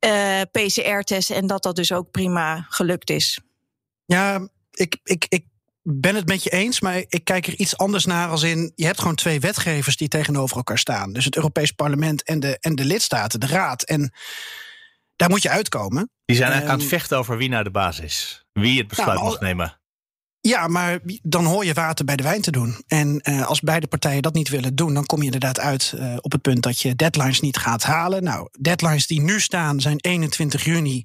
Uh, 0.00 0.40
PCR-testen 0.52 1.36
en 1.36 1.46
dat 1.46 1.62
dat 1.62 1.76
dus 1.76 1.92
ook 1.92 2.10
prima 2.10 2.66
gelukt 2.68 3.10
is. 3.10 3.40
Ja, 4.06 4.48
ik, 4.70 4.96
ik, 5.04 5.26
ik 5.28 5.44
ben 5.88 6.14
het 6.14 6.28
met 6.28 6.42
je 6.42 6.50
eens, 6.50 6.80
maar 6.80 6.96
ik 6.96 7.24
kijk 7.24 7.46
er 7.46 7.54
iets 7.54 7.76
anders 7.76 8.04
naar 8.04 8.28
als 8.28 8.42
in... 8.42 8.72
je 8.74 8.84
hebt 8.84 9.00
gewoon 9.00 9.14
twee 9.14 9.40
wetgevers 9.40 9.96
die 9.96 10.08
tegenover 10.08 10.56
elkaar 10.56 10.78
staan. 10.78 11.12
Dus 11.12 11.24
het 11.24 11.36
Europees 11.36 11.70
Parlement 11.70 12.22
en 12.22 12.40
de, 12.40 12.58
en 12.60 12.74
de 12.74 12.84
lidstaten, 12.84 13.40
de 13.40 13.46
Raad. 13.46 13.82
En 13.82 14.12
daar 15.16 15.28
moet 15.28 15.42
je 15.42 15.50
uitkomen. 15.50 16.10
Die 16.24 16.36
zijn 16.36 16.50
eigenlijk 16.50 16.80
aan 16.80 16.86
het 16.86 16.94
vechten 16.94 17.18
over 17.18 17.36
wie 17.36 17.48
naar 17.48 17.62
nou 17.62 17.72
de 17.72 17.78
baas 17.78 18.00
is. 18.00 18.44
Wie 18.52 18.78
het 18.78 18.88
besluit 18.88 19.18
nou, 19.18 19.30
mag 19.30 19.40
nemen. 19.40 19.80
Ja, 20.46 20.66
maar 20.66 20.98
dan 21.22 21.44
hoor 21.44 21.64
je 21.64 21.72
water 21.72 22.04
bij 22.04 22.16
de 22.16 22.22
wijn 22.22 22.40
te 22.40 22.50
doen. 22.50 22.82
En 22.86 23.20
uh, 23.22 23.46
als 23.46 23.60
beide 23.60 23.86
partijen 23.86 24.22
dat 24.22 24.34
niet 24.34 24.48
willen 24.48 24.74
doen, 24.74 24.94
dan 24.94 25.06
kom 25.06 25.18
je 25.18 25.24
inderdaad 25.24 25.60
uit 25.60 25.92
uh, 25.96 26.16
op 26.20 26.32
het 26.32 26.42
punt 26.42 26.62
dat 26.62 26.80
je 26.80 26.96
deadlines 26.96 27.40
niet 27.40 27.56
gaat 27.56 27.82
halen. 27.82 28.22
Nou, 28.22 28.48
deadlines 28.60 29.06
die 29.06 29.20
nu 29.20 29.40
staan 29.40 29.80
zijn 29.80 29.96
21 30.00 30.64
juni. 30.64 31.04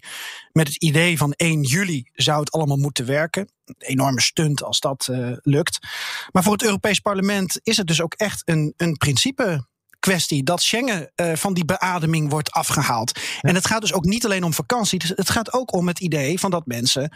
Met 0.51 0.67
het 0.67 0.75
idee 0.75 1.17
van 1.17 1.33
1 1.33 1.61
juli 1.61 2.09
zou 2.13 2.39
het 2.39 2.51
allemaal 2.51 2.77
moeten 2.77 3.05
werken. 3.05 3.49
Een 3.65 3.75
enorme 3.77 4.21
stunt 4.21 4.63
als 4.63 4.79
dat 4.79 5.07
uh, 5.11 5.31
lukt. 5.41 5.87
Maar 6.31 6.43
voor 6.43 6.53
het 6.53 6.63
Europees 6.63 6.99
Parlement 6.99 7.59
is 7.63 7.77
het 7.77 7.87
dus 7.87 8.01
ook 8.01 8.13
echt 8.13 8.41
een, 8.45 8.73
een 8.77 8.97
principe 8.97 9.67
kwestie 9.99 10.43
dat 10.43 10.61
Schengen 10.61 11.11
uh, 11.15 11.35
van 11.35 11.53
die 11.53 11.65
beademing 11.65 12.29
wordt 12.29 12.51
afgehaald. 12.51 13.19
Ja. 13.19 13.41
En 13.41 13.55
het 13.55 13.67
gaat 13.67 13.81
dus 13.81 13.93
ook 13.93 14.05
niet 14.05 14.25
alleen 14.25 14.43
om 14.43 14.53
vakantie. 14.53 14.99
Dus 14.99 15.13
het 15.15 15.29
gaat 15.29 15.53
ook 15.53 15.73
om 15.73 15.87
het 15.87 15.99
idee 15.99 16.39
van 16.39 16.51
dat 16.51 16.65
mensen 16.65 17.11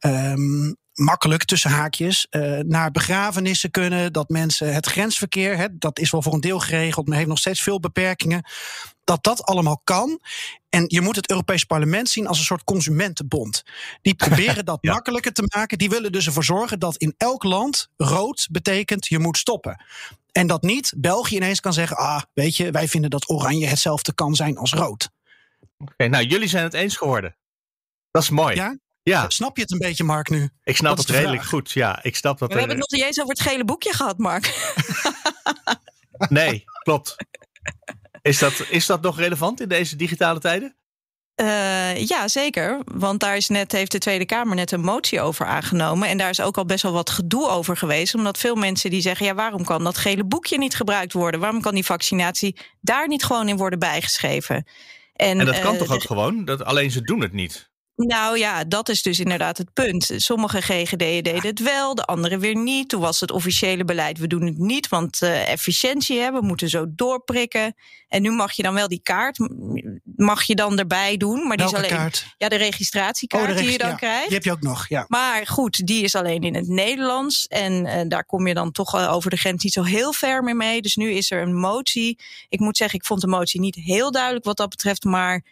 um, 0.00 0.76
makkelijk 0.94 1.44
tussen 1.44 1.70
haakjes 1.70 2.26
uh, 2.30 2.58
naar 2.58 2.90
begrafenissen 2.90 3.70
kunnen. 3.70 4.12
Dat 4.12 4.28
mensen 4.28 4.74
het 4.74 4.86
grensverkeer, 4.86 5.56
hè, 5.56 5.66
dat 5.78 5.98
is 5.98 6.10
wel 6.10 6.22
voor 6.22 6.34
een 6.34 6.40
deel 6.40 6.60
geregeld, 6.60 7.06
maar 7.06 7.16
heeft 7.16 7.28
nog 7.28 7.38
steeds 7.38 7.62
veel 7.62 7.80
beperkingen. 7.80 8.44
Dat 9.04 9.24
dat 9.24 9.42
allemaal 9.42 9.80
kan. 9.84 10.20
En 10.68 10.84
je 10.88 11.00
moet 11.00 11.16
het 11.16 11.30
Europees 11.30 11.64
Parlement 11.64 12.08
zien 12.08 12.26
als 12.26 12.38
een 12.38 12.44
soort 12.44 12.64
consumentenbond. 12.64 13.62
Die 14.02 14.14
proberen 14.14 14.64
dat 14.64 14.78
ja. 14.80 14.92
makkelijker 14.92 15.32
te 15.32 15.48
maken. 15.56 15.78
Die 15.78 15.88
willen 15.88 16.12
dus 16.12 16.26
ervoor 16.26 16.44
zorgen 16.44 16.78
dat 16.78 16.96
in 16.96 17.14
elk 17.16 17.42
land 17.42 17.88
rood 17.96 18.48
betekent 18.50 19.06
je 19.06 19.18
moet 19.18 19.36
stoppen. 19.36 19.84
En 20.32 20.46
dat 20.46 20.62
niet 20.62 20.92
België 20.96 21.36
ineens 21.36 21.60
kan 21.60 21.72
zeggen: 21.72 21.96
ah, 21.96 22.22
weet 22.32 22.56
je, 22.56 22.70
wij 22.70 22.88
vinden 22.88 23.10
dat 23.10 23.30
oranje 23.30 23.66
hetzelfde 23.66 24.14
kan 24.14 24.34
zijn 24.34 24.58
als 24.58 24.72
rood. 24.72 25.10
Oké, 25.78 26.08
nou, 26.08 26.24
jullie 26.24 26.48
zijn 26.48 26.64
het 26.64 26.74
eens 26.74 26.96
geworden. 26.96 27.36
Dat 28.10 28.22
is 28.22 28.30
mooi. 28.30 28.54
Ja? 28.54 28.76
Ja, 29.02 29.30
Snap 29.30 29.56
je 29.56 29.62
het 29.62 29.72
een 29.72 29.78
beetje, 29.78 30.04
Mark, 30.04 30.30
nu? 30.30 30.48
ik 30.64 30.76
snap 30.76 30.96
het 30.96 31.06
de 31.06 31.12
redelijk 31.12 31.36
vraag. 31.36 31.50
goed. 31.50 31.70
Ja, 31.70 32.02
ik 32.02 32.16
snap 32.16 32.38
dat. 32.38 32.52
We 32.52 32.58
hebben 32.58 32.76
het 32.78 32.90
nog 32.90 32.98
niet 32.98 33.06
eens 33.08 33.20
over 33.20 33.30
het 33.30 33.40
gele 33.40 33.64
boekje 33.64 33.92
gehad, 33.92 34.18
Mark. 34.18 34.50
Nee, 36.28 36.64
klopt. 36.82 37.16
Is 38.22 38.38
dat, 38.38 38.66
is 38.70 38.86
dat 38.86 39.02
nog 39.02 39.18
relevant 39.18 39.60
in 39.60 39.68
deze 39.68 39.96
digitale 39.96 40.40
tijden? 40.40 40.76
Eh, 41.34 42.06
ja, 42.06 42.28
zeker. 42.28 42.80
Want 42.84 43.20
daar 43.20 43.36
is 43.36 43.48
net, 43.48 43.72
heeft 43.72 43.92
de 43.92 43.98
Tweede 43.98 44.26
Kamer 44.26 44.56
net 44.56 44.72
een 44.72 44.80
motie 44.80 45.20
over 45.20 45.46
aangenomen. 45.46 46.08
En 46.08 46.18
daar 46.18 46.30
is 46.30 46.40
ook 46.40 46.56
al 46.56 46.64
best 46.64 46.82
wel 46.82 46.92
wat 46.92 47.10
gedoe 47.10 47.48
over 47.48 47.76
geweest. 47.76 48.14
Omdat 48.14 48.38
veel 48.38 48.54
mensen 48.54 48.90
die 48.90 49.00
zeggen: 49.00 49.26
ja, 49.26 49.34
waarom 49.34 49.64
kan 49.64 49.84
dat 49.84 49.98
gele 49.98 50.24
boekje 50.24 50.58
niet 50.58 50.74
gebruikt 50.74 51.12
worden? 51.12 51.40
Waarom 51.40 51.60
kan 51.60 51.74
die 51.74 51.84
vaccinatie 51.84 52.56
daar 52.80 53.08
niet 53.08 53.24
gewoon 53.24 53.48
in 53.48 53.56
worden 53.56 53.78
bijgeschreven? 53.78 54.66
En 55.12 55.38
dat 55.38 55.60
kan 55.60 55.72
eh, 55.72 55.78
toch 55.78 55.92
ook 55.92 56.02
gewoon? 56.02 56.44
Dat, 56.44 56.64
alleen 56.64 56.90
ze 56.90 57.02
doen 57.02 57.20
het 57.20 57.32
niet. 57.32 57.70
Nou 57.96 58.38
ja, 58.38 58.64
dat 58.64 58.88
is 58.88 59.02
dus 59.02 59.20
inderdaad 59.20 59.58
het 59.58 59.72
punt. 59.72 60.10
Sommige 60.16 60.60
GGD'en 60.60 61.22
deden 61.22 61.46
het 61.46 61.60
wel, 61.60 61.94
de 61.94 62.04
andere 62.04 62.38
weer 62.38 62.56
niet. 62.56 62.88
Toen 62.88 63.00
was 63.00 63.20
het 63.20 63.30
officiële 63.30 63.84
beleid, 63.84 64.18
we 64.18 64.26
doen 64.26 64.46
het 64.46 64.58
niet, 64.58 64.88
want 64.88 65.22
eh, 65.22 65.50
efficiëntie 65.50 66.18
hebben, 66.18 66.40
we 66.40 66.46
moeten 66.46 66.68
zo 66.68 66.86
doorprikken. 66.88 67.74
En 68.08 68.22
nu 68.22 68.30
mag 68.30 68.52
je 68.52 68.62
dan 68.62 68.74
wel 68.74 68.88
die 68.88 69.00
kaart, 69.02 69.38
mag 70.16 70.42
je 70.42 70.54
dan 70.54 70.78
erbij 70.78 71.16
doen. 71.16 71.46
Maar 71.46 71.56
die 71.56 71.66
is 71.66 71.74
alleen 71.74 71.88
kaart? 71.88 72.26
Ja, 72.38 72.48
de 72.48 72.56
registratiekaart 72.56 73.50
Oh, 73.50 73.56
de 73.56 73.62
die 73.62 73.70
je 73.70 73.78
dan 73.78 73.88
ja. 73.88 73.94
krijgt. 73.94 74.24
Die 74.24 74.34
heb 74.34 74.44
je 74.44 74.52
ook 74.52 74.62
nog, 74.62 74.88
ja. 74.88 75.04
Maar 75.08 75.46
goed, 75.46 75.86
die 75.86 76.02
is 76.02 76.14
alleen 76.14 76.42
in 76.42 76.54
het 76.54 76.68
Nederlands. 76.68 77.46
En 77.46 77.86
eh, 77.86 78.08
daar 78.08 78.24
kom 78.24 78.46
je 78.46 78.54
dan 78.54 78.72
toch 78.72 79.08
over 79.08 79.30
de 79.30 79.36
grens 79.36 79.62
niet 79.62 79.72
zo 79.72 79.82
heel 79.82 80.12
ver 80.12 80.42
meer 80.42 80.56
mee. 80.56 80.82
Dus 80.82 80.96
nu 80.96 81.10
is 81.10 81.30
er 81.30 81.42
een 81.42 81.58
motie. 81.58 82.18
Ik 82.48 82.60
moet 82.60 82.76
zeggen, 82.76 82.98
ik 82.98 83.04
vond 83.04 83.20
de 83.20 83.26
motie 83.26 83.60
niet 83.60 83.74
heel 83.74 84.10
duidelijk 84.10 84.44
wat 84.44 84.56
dat 84.56 84.68
betreft. 84.68 85.04
Maar 85.04 85.42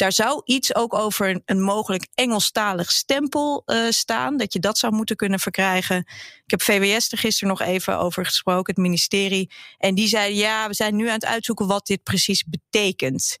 daar 0.00 0.12
zou 0.12 0.40
iets 0.44 0.74
ook 0.74 0.94
over 0.94 1.28
een, 1.28 1.42
een 1.44 1.60
mogelijk 1.62 2.06
Engelstalig 2.14 2.90
stempel 2.90 3.62
eh, 3.66 3.78
staan. 3.90 4.36
Dat 4.36 4.52
je 4.52 4.58
dat 4.58 4.78
zou 4.78 4.92
moeten 4.94 5.16
kunnen 5.16 5.38
verkrijgen. 5.40 5.96
Ik 6.44 6.50
heb 6.50 6.62
VWS 6.62 7.12
er 7.12 7.18
gisteren 7.18 7.48
nog 7.48 7.60
even 7.68 7.98
over 7.98 8.24
gesproken, 8.24 8.74
het 8.74 8.82
ministerie. 8.82 9.50
En 9.78 9.94
die 9.94 10.08
zeiden, 10.08 10.36
ja, 10.36 10.68
we 10.68 10.74
zijn 10.74 10.96
nu 10.96 11.06
aan 11.06 11.14
het 11.14 11.24
uitzoeken 11.24 11.66
wat 11.66 11.86
dit 11.86 12.02
precies 12.02 12.44
betekent. 12.44 13.36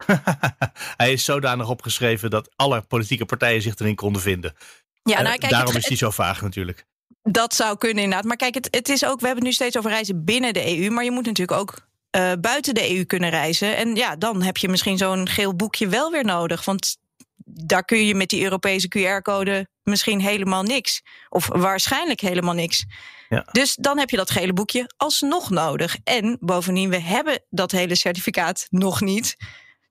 Hij 0.96 1.12
is 1.12 1.24
zodanig 1.24 1.68
opgeschreven 1.68 2.30
dat 2.30 2.50
alle 2.56 2.80
politieke 2.80 3.24
partijen 3.24 3.62
zich 3.62 3.78
erin 3.78 3.94
konden 3.94 4.22
vinden. 4.22 4.54
Ja, 5.02 5.16
Eh, 5.16 5.22
nou, 5.24 5.38
kijk, 5.38 5.52
Daarom 5.52 5.74
het- 5.74 5.82
is 5.82 5.88
hij 5.88 5.96
zo 5.96 6.10
vaag 6.10 6.42
natuurlijk. 6.42 6.84
Dat 7.22 7.54
zou 7.54 7.78
kunnen 7.78 8.02
inderdaad. 8.02 8.26
Maar 8.26 8.36
kijk, 8.36 8.54
het, 8.54 8.68
het 8.70 8.88
is 8.88 9.04
ook, 9.04 9.20
we 9.20 9.26
hebben 9.26 9.44
het 9.44 9.52
nu 9.52 9.52
steeds 9.52 9.76
over 9.78 9.90
reizen 9.90 10.24
binnen 10.24 10.52
de 10.52 10.78
EU. 10.78 10.90
Maar 10.90 11.04
je 11.04 11.10
moet 11.10 11.26
natuurlijk 11.26 11.58
ook 11.60 11.88
eh, 12.10 12.32
buiten 12.40 12.74
de 12.74 12.96
EU 12.96 13.04
kunnen 13.04 13.30
reizen. 13.30 13.76
En 13.76 13.94
ja, 13.94 14.16
dan 14.16 14.42
heb 14.42 14.56
je 14.56 14.68
misschien 14.68 14.98
zo'n 14.98 15.28
geel 15.28 15.56
boekje 15.56 15.88
wel 15.88 16.10
weer 16.10 16.24
nodig. 16.24 16.64
Want 16.64 16.96
daar 17.44 17.84
kun 17.84 18.06
je 18.06 18.14
met 18.14 18.28
die 18.28 18.42
Europese 18.42 18.88
QR-code 18.88 19.68
misschien 19.82 20.20
helemaal 20.20 20.62
niks. 20.62 21.02
Of 21.28 21.46
waarschijnlijk 21.46 22.20
helemaal 22.20 22.54
niks. 22.54 22.84
Ja. 23.28 23.46
Dus 23.52 23.74
dan 23.74 23.98
heb 23.98 24.10
je 24.10 24.16
dat 24.16 24.30
gele 24.30 24.52
boekje 24.52 24.90
alsnog 24.96 25.50
nodig. 25.50 25.96
En 26.04 26.36
bovendien, 26.40 26.90
we 26.90 27.00
hebben 27.00 27.42
dat 27.50 27.70
hele 27.70 27.94
certificaat 27.94 28.66
nog 28.70 29.00
niet. 29.00 29.36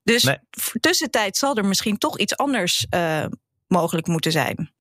Dus 0.02 0.22
Nee. 0.22 0.38
tussentijd 0.80 1.36
zal 1.36 1.56
er 1.56 1.64
misschien 1.64 1.98
toch 1.98 2.18
iets 2.18 2.36
anders 2.36 2.86
eh, 2.90 3.24
mogelijk 3.66 4.06
moeten 4.06 4.32
zijn. 4.32 4.72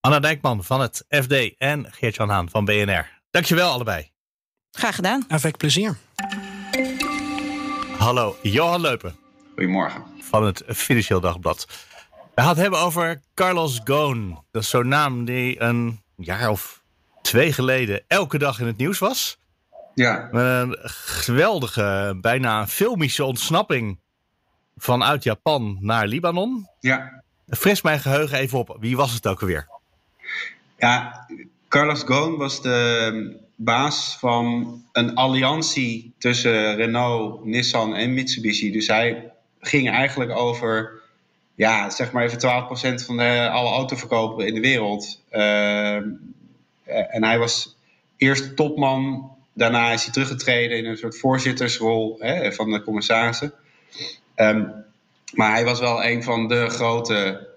Anna 0.00 0.20
Dijkman 0.20 0.64
van 0.64 0.80
het 0.80 1.04
FD 1.08 1.56
en 1.58 1.86
Geert-Jan 1.90 2.28
Haan 2.28 2.50
van 2.50 2.64
BNR. 2.64 3.20
Dankjewel 3.30 3.70
allebei. 3.70 4.10
Graag 4.70 4.94
gedaan. 4.94 5.24
Avec 5.28 5.56
plezier. 5.56 5.96
Hallo, 8.02 8.36
Johan 8.42 8.80
Leupen 8.80 9.16
Goedemorgen. 9.54 10.02
van 10.20 10.44
het 10.44 10.62
Financieel 10.66 11.20
Dagblad. 11.20 11.66
We 12.34 12.40
gaan 12.40 12.48
het 12.50 12.58
hebben 12.58 12.78
over 12.78 13.20
Carlos 13.34 13.80
Ghosn. 13.84 14.38
Dat 14.50 14.62
is 14.62 14.68
zo'n 14.68 14.88
naam 14.88 15.24
die 15.24 15.60
een 15.60 16.00
jaar 16.16 16.48
of 16.50 16.82
twee 17.22 17.52
geleden 17.52 18.02
elke 18.06 18.38
dag 18.38 18.60
in 18.60 18.66
het 18.66 18.76
nieuws 18.76 18.98
was. 18.98 19.38
Ja, 19.94 20.28
Met 20.32 20.42
een 20.44 20.78
geweldige, 20.84 22.18
bijna 22.20 22.66
filmische 22.66 23.24
ontsnapping 23.24 24.00
vanuit 24.76 25.22
Japan 25.22 25.76
naar 25.80 26.06
Libanon. 26.06 26.68
ja. 26.80 27.20
Fris 27.48 27.82
mijn 27.82 28.00
geheugen 28.00 28.38
even 28.38 28.58
op. 28.58 28.76
Wie 28.80 28.96
was 28.96 29.12
het 29.12 29.26
ook 29.26 29.40
alweer? 29.40 29.68
ja 30.76 31.26
Carlos 31.68 32.02
Ghosn 32.02 32.36
was 32.36 32.62
de 32.62 33.40
baas 33.56 34.16
van 34.18 34.82
een 34.92 35.14
alliantie 35.14 36.14
tussen 36.18 36.76
Renault, 36.76 37.44
Nissan 37.44 37.94
en 37.94 38.14
Mitsubishi. 38.14 38.72
Dus 38.72 38.86
hij 38.86 39.32
ging 39.60 39.90
eigenlijk 39.90 40.30
over, 40.30 41.00
ja, 41.54 41.90
zeg 41.90 42.12
maar 42.12 42.24
even 42.24 42.38
12% 43.02 43.04
van 43.06 43.16
de, 43.16 43.48
alle 43.50 43.70
autoverkopen 43.70 44.46
in 44.46 44.54
de 44.54 44.60
wereld. 44.60 45.22
Eh, 45.28 45.96
en 46.84 47.24
hij 47.24 47.38
was 47.38 47.76
eerst 48.16 48.56
topman, 48.56 49.30
daarna 49.52 49.92
is 49.92 50.04
hij 50.04 50.12
teruggetreden 50.12 50.78
in 50.78 50.86
een 50.86 50.96
soort 50.96 51.18
voorzittersrol 51.18 52.16
hè, 52.18 52.52
van 52.52 52.70
de 52.70 52.82
commissarissen. 52.82 53.52
Ehm, 54.34 54.64
maar 55.32 55.52
hij 55.52 55.64
was 55.64 55.80
wel 55.80 56.04
een 56.04 56.22
van 56.22 56.48
de 56.48 56.68
grote 56.68 57.50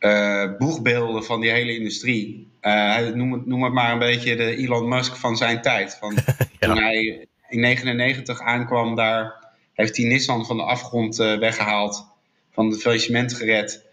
eh, 0.00 0.44
boegbeelden 0.58 1.24
van 1.24 1.40
die 1.40 1.50
hele 1.50 1.76
industrie. 1.76 2.48
Eh, 2.60 2.98
noem, 2.98 3.32
het, 3.32 3.46
noem 3.46 3.62
het 3.62 3.72
maar 3.72 3.92
een 3.92 3.98
beetje 3.98 4.36
de 4.36 4.56
Elon 4.56 4.88
Musk 4.88 5.16
van 5.16 5.36
zijn 5.36 5.62
tijd. 5.62 5.96
Van, 6.00 6.14
Toen 6.60 6.78
hij 6.78 7.26
in 7.48 7.60
99 7.60 8.40
aankwam, 8.40 8.94
daar 8.94 9.52
heeft 9.72 9.96
hij 9.96 10.06
Nissan 10.06 10.46
van 10.46 10.56
de 10.56 10.62
afgrond 10.62 11.18
eh, 11.18 11.38
weggehaald, 11.38 12.06
van 12.52 12.70
het 12.70 12.80
faillissement 12.80 13.34
gered. 13.34 13.88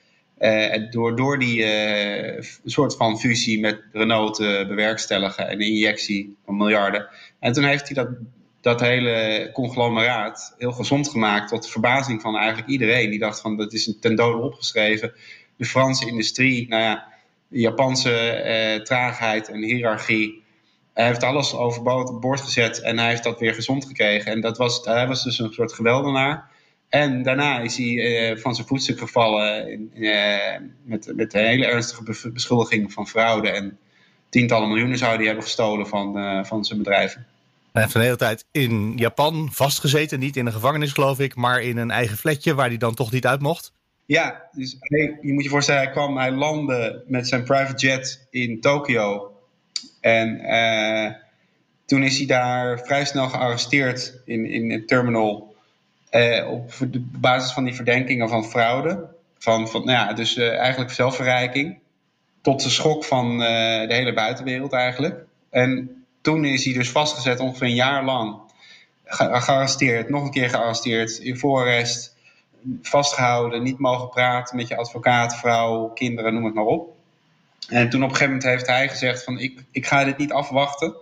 Door, 0.91 1.15
door 1.15 1.39
die 1.39 1.65
soort 2.65 2.95
van 2.95 3.19
fusie 3.19 3.59
met 3.59 3.81
Renault 3.91 4.35
te 4.35 4.65
bewerkstelligen 4.67 5.47
en 5.47 5.57
de 5.57 5.65
injectie 5.65 6.35
van 6.45 6.57
miljarden. 6.57 7.07
En 7.39 7.53
toen 7.53 7.63
heeft 7.63 7.85
hij 7.85 7.95
dat, 7.95 8.09
dat 8.61 8.79
hele 8.79 9.49
conglomeraat 9.53 10.55
heel 10.57 10.71
gezond 10.71 11.09
gemaakt, 11.09 11.49
tot 11.49 11.63
de 11.63 11.69
verbazing 11.69 12.21
van 12.21 12.37
eigenlijk 12.37 12.67
iedereen. 12.67 13.09
Die 13.09 13.19
dacht 13.19 13.41
van 13.41 13.57
dat 13.57 13.73
is 13.73 13.87
een 13.87 13.99
ten 13.99 14.15
dode 14.15 14.43
opgeschreven. 14.43 15.13
De 15.57 15.65
Franse 15.65 16.07
industrie, 16.07 16.67
nou 16.67 16.81
ja, 16.81 17.07
de 17.47 17.59
Japanse 17.59 18.11
eh, 18.29 18.81
traagheid 18.81 19.49
en 19.49 19.63
hiërarchie. 19.63 20.43
Hij 20.93 21.05
heeft 21.05 21.23
alles 21.23 21.53
overboord 21.53 22.41
gezet 22.41 22.81
en 22.81 22.97
hij 22.97 23.09
heeft 23.09 23.23
dat 23.23 23.39
weer 23.39 23.53
gezond 23.53 23.85
gekregen. 23.85 24.31
En 24.31 24.41
dat 24.41 24.57
was, 24.57 24.85
hij 24.85 25.07
was 25.07 25.23
dus 25.23 25.39
een 25.39 25.53
soort 25.53 25.73
geweldenaar. 25.73 26.49
En 26.89 27.23
daarna 27.23 27.59
is 27.59 27.77
hij 27.77 27.97
eh, 27.97 28.37
van 28.37 28.55
zijn 28.55 28.67
voetstuk 28.67 28.99
gevallen 28.99 29.67
eh, 29.93 30.59
met, 30.83 31.11
met 31.15 31.33
een 31.33 31.45
hele 31.45 31.65
ernstige 31.65 32.03
be- 32.03 32.31
beschuldiging 32.33 32.93
van 32.93 33.07
fraude. 33.07 33.49
En 33.49 33.77
tientallen 34.29 34.67
miljoenen 34.67 34.97
zou 34.97 35.15
hij 35.15 35.25
hebben 35.25 35.43
gestolen 35.43 35.87
van, 35.87 36.45
van 36.45 36.65
zijn 36.65 36.79
bedrijven. 36.79 37.25
Hij 37.71 37.81
heeft 37.81 37.95
een 37.95 38.01
hele 38.01 38.15
tijd 38.15 38.45
in 38.51 38.93
Japan 38.95 39.49
vastgezeten. 39.51 40.19
Niet 40.19 40.35
in 40.35 40.45
een 40.45 40.51
gevangenis, 40.51 40.91
geloof 40.91 41.19
ik, 41.19 41.35
maar 41.35 41.61
in 41.61 41.77
een 41.77 41.91
eigen 41.91 42.17
flatje 42.17 42.53
waar 42.53 42.67
hij 42.67 42.77
dan 42.77 42.93
toch 42.93 43.11
niet 43.11 43.25
uit 43.25 43.41
mocht. 43.41 43.71
Ja, 44.07 44.49
dus 44.53 44.77
je 45.21 45.33
moet 45.33 45.43
je 45.43 45.49
voorstellen, 45.49 45.83
hij 45.83 45.91
kwam, 45.91 46.17
hij 46.17 46.31
landde 46.31 47.03
met 47.07 47.27
zijn 47.27 47.43
private 47.45 47.87
jet 47.87 48.27
in 48.31 48.61
Tokio. 48.61 49.31
En 50.01 50.39
eh, 50.39 51.13
toen 51.85 52.03
is 52.03 52.17
hij 52.17 52.27
daar 52.27 52.79
vrij 52.79 53.05
snel 53.05 53.29
gearresteerd 53.29 54.21
in, 54.25 54.45
in 54.45 54.71
een 54.71 54.85
terminal. 54.87 55.55
eh, 56.09 56.51
op 56.51 56.71
de 56.91 56.99
basis 57.01 57.51
van 57.53 57.63
die 57.65 57.75
verdenkingen 57.75 58.29
van 58.29 58.45
fraude. 58.45 59.07
Van, 59.39 59.69
van, 59.69 59.85
nou 59.85 59.97
ja, 60.07 60.13
dus 60.13 60.37
eh, 60.37 60.57
eigenlijk 60.57 60.91
zelfverrijking. 60.91 61.79
Tot 62.41 62.63
de 62.63 62.69
schok 62.69 63.05
van 63.05 63.37
de 63.39 63.87
hele 63.93 64.13
buitenwereld 64.13 64.73
eigenlijk. 64.73 65.25
En 65.51 66.05
toen 66.21 66.45
is 66.45 66.65
hij 66.65 66.73
dus 66.73 66.91
vastgezet 66.91 67.39
ongeveer 67.39 67.67
een 67.67 67.75
jaar 67.75 68.05
lang. 68.05 68.39
Ge- 69.05 69.41
gearresteerd, 69.41 70.09
nog 70.09 70.23
een 70.23 70.31
keer 70.31 70.49
gearresteerd, 70.49 71.17
in 71.17 71.37
voorarrest 71.37 72.16
vastgehouden, 72.81 73.63
niet 73.63 73.79
mogen 73.79 74.09
praten 74.09 74.55
met 74.55 74.67
je 74.67 74.77
advocaat, 74.77 75.35
vrouw, 75.35 75.87
kinderen, 75.87 76.33
noem 76.33 76.45
het 76.45 76.53
maar 76.53 76.65
op. 76.65 76.95
En 77.67 77.89
toen 77.89 78.03
op 78.03 78.09
een 78.09 78.15
gegeven 78.15 78.33
moment 78.33 78.51
heeft 78.51 78.67
hij 78.67 78.89
gezegd 78.89 79.23
van 79.23 79.39
ik, 79.39 79.63
ik 79.71 79.85
ga 79.85 80.03
dit 80.03 80.17
niet 80.17 80.31
afwachten. 80.31 80.95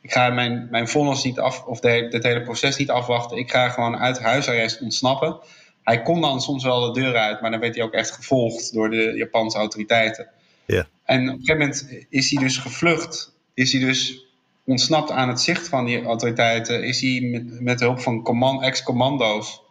Ik 0.00 0.12
ga 0.12 0.30
mijn, 0.30 0.68
mijn 0.70 0.88
vonnis 0.88 1.24
niet 1.24 1.38
af, 1.38 1.64
of 1.64 1.82
het 1.82 2.22
hele 2.24 2.42
proces 2.42 2.76
niet 2.76 2.90
afwachten. 2.90 3.36
Ik 3.36 3.50
ga 3.50 3.68
gewoon 3.68 3.96
uit 3.96 4.20
huisarrest 4.20 4.80
ontsnappen. 4.80 5.38
Hij 5.82 6.02
kon 6.02 6.20
dan 6.20 6.40
soms 6.40 6.64
wel 6.64 6.92
de 6.92 7.00
deur 7.00 7.16
uit, 7.16 7.40
maar 7.40 7.50
dan 7.50 7.60
werd 7.60 7.74
hij 7.74 7.84
ook 7.84 7.92
echt 7.92 8.10
gevolgd 8.10 8.72
door 8.72 8.90
de 8.90 9.12
Japanse 9.16 9.58
autoriteiten. 9.58 10.28
Ja. 10.66 10.86
En 11.04 11.28
op 11.28 11.34
een 11.34 11.44
gegeven 11.44 11.58
moment 11.58 12.06
is 12.08 12.30
hij 12.30 12.42
dus 12.42 12.56
gevlucht. 12.56 13.34
Is 13.54 13.72
hij 13.72 13.80
dus 13.80 14.26
ontsnapt 14.64 15.10
aan 15.10 15.28
het 15.28 15.40
zicht 15.40 15.68
van 15.68 15.84
die 15.84 16.02
autoriteiten. 16.02 16.84
Is 16.84 17.00
hij 17.00 17.20
met, 17.20 17.60
met 17.60 17.78
de 17.78 17.84
hulp 17.84 18.00
van 18.00 18.22
command, 18.22 18.62
ex-commando's 18.62 19.62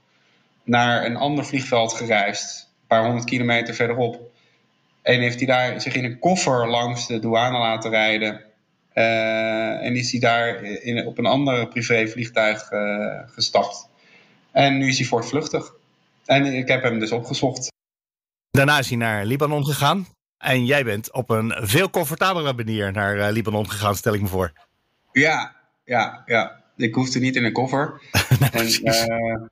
naar 0.70 1.06
een 1.06 1.16
ander 1.16 1.46
vliegveld 1.46 1.94
gereisd, 1.94 2.70
een 2.82 2.88
paar 2.88 3.04
honderd 3.04 3.26
kilometer 3.26 3.74
verderop. 3.74 4.32
En 5.02 5.20
heeft 5.20 5.38
hij 5.38 5.48
daar 5.48 5.82
zich 5.82 5.96
in 5.96 6.04
een 6.04 6.20
koffer 6.20 6.70
langs 6.70 7.08
de 7.08 7.20
douane 7.20 7.58
laten 7.58 7.90
rijden. 7.90 8.42
Eh, 8.94 9.86
en 9.86 9.96
is 9.96 10.12
hij 10.12 10.20
daar 10.20 10.64
in, 10.64 11.06
op 11.08 11.18
een 11.18 11.26
ander 11.26 11.68
privévliegtuig 11.68 12.72
eh, 12.72 13.20
gestapt. 13.26 13.90
En 14.52 14.78
nu 14.78 14.88
is 14.88 14.98
hij 14.98 15.08
voortvluchtig. 15.08 15.74
En 16.26 16.46
ik 16.46 16.68
heb 16.68 16.84
hem 16.84 17.00
dus 17.00 17.12
opgezocht. 17.12 17.68
Daarna 18.52 18.80
is 18.80 18.88
hij 18.88 18.98
naar 18.98 19.26
Libanon 19.26 19.66
gegaan. 19.66 20.08
En 20.38 20.66
jij 20.66 20.84
bent 20.84 21.14
op 21.14 21.30
een 21.30 21.54
veel 21.58 21.90
comfortabelere 21.90 22.54
manier 22.54 22.92
naar 22.92 23.18
uh, 23.18 23.28
Libanon 23.32 23.70
gegaan, 23.70 23.96
stel 23.96 24.14
ik 24.14 24.22
me 24.22 24.28
voor. 24.28 24.54
Ja, 25.12 25.56
ja, 25.86 26.24
ja. 26.26 26.64
Ik 26.78 26.94
hoefde 26.94 27.20
niet 27.20 27.36
in 27.36 27.44
een 27.44 27.52
koffer. 27.52 28.02
en, 28.52 29.50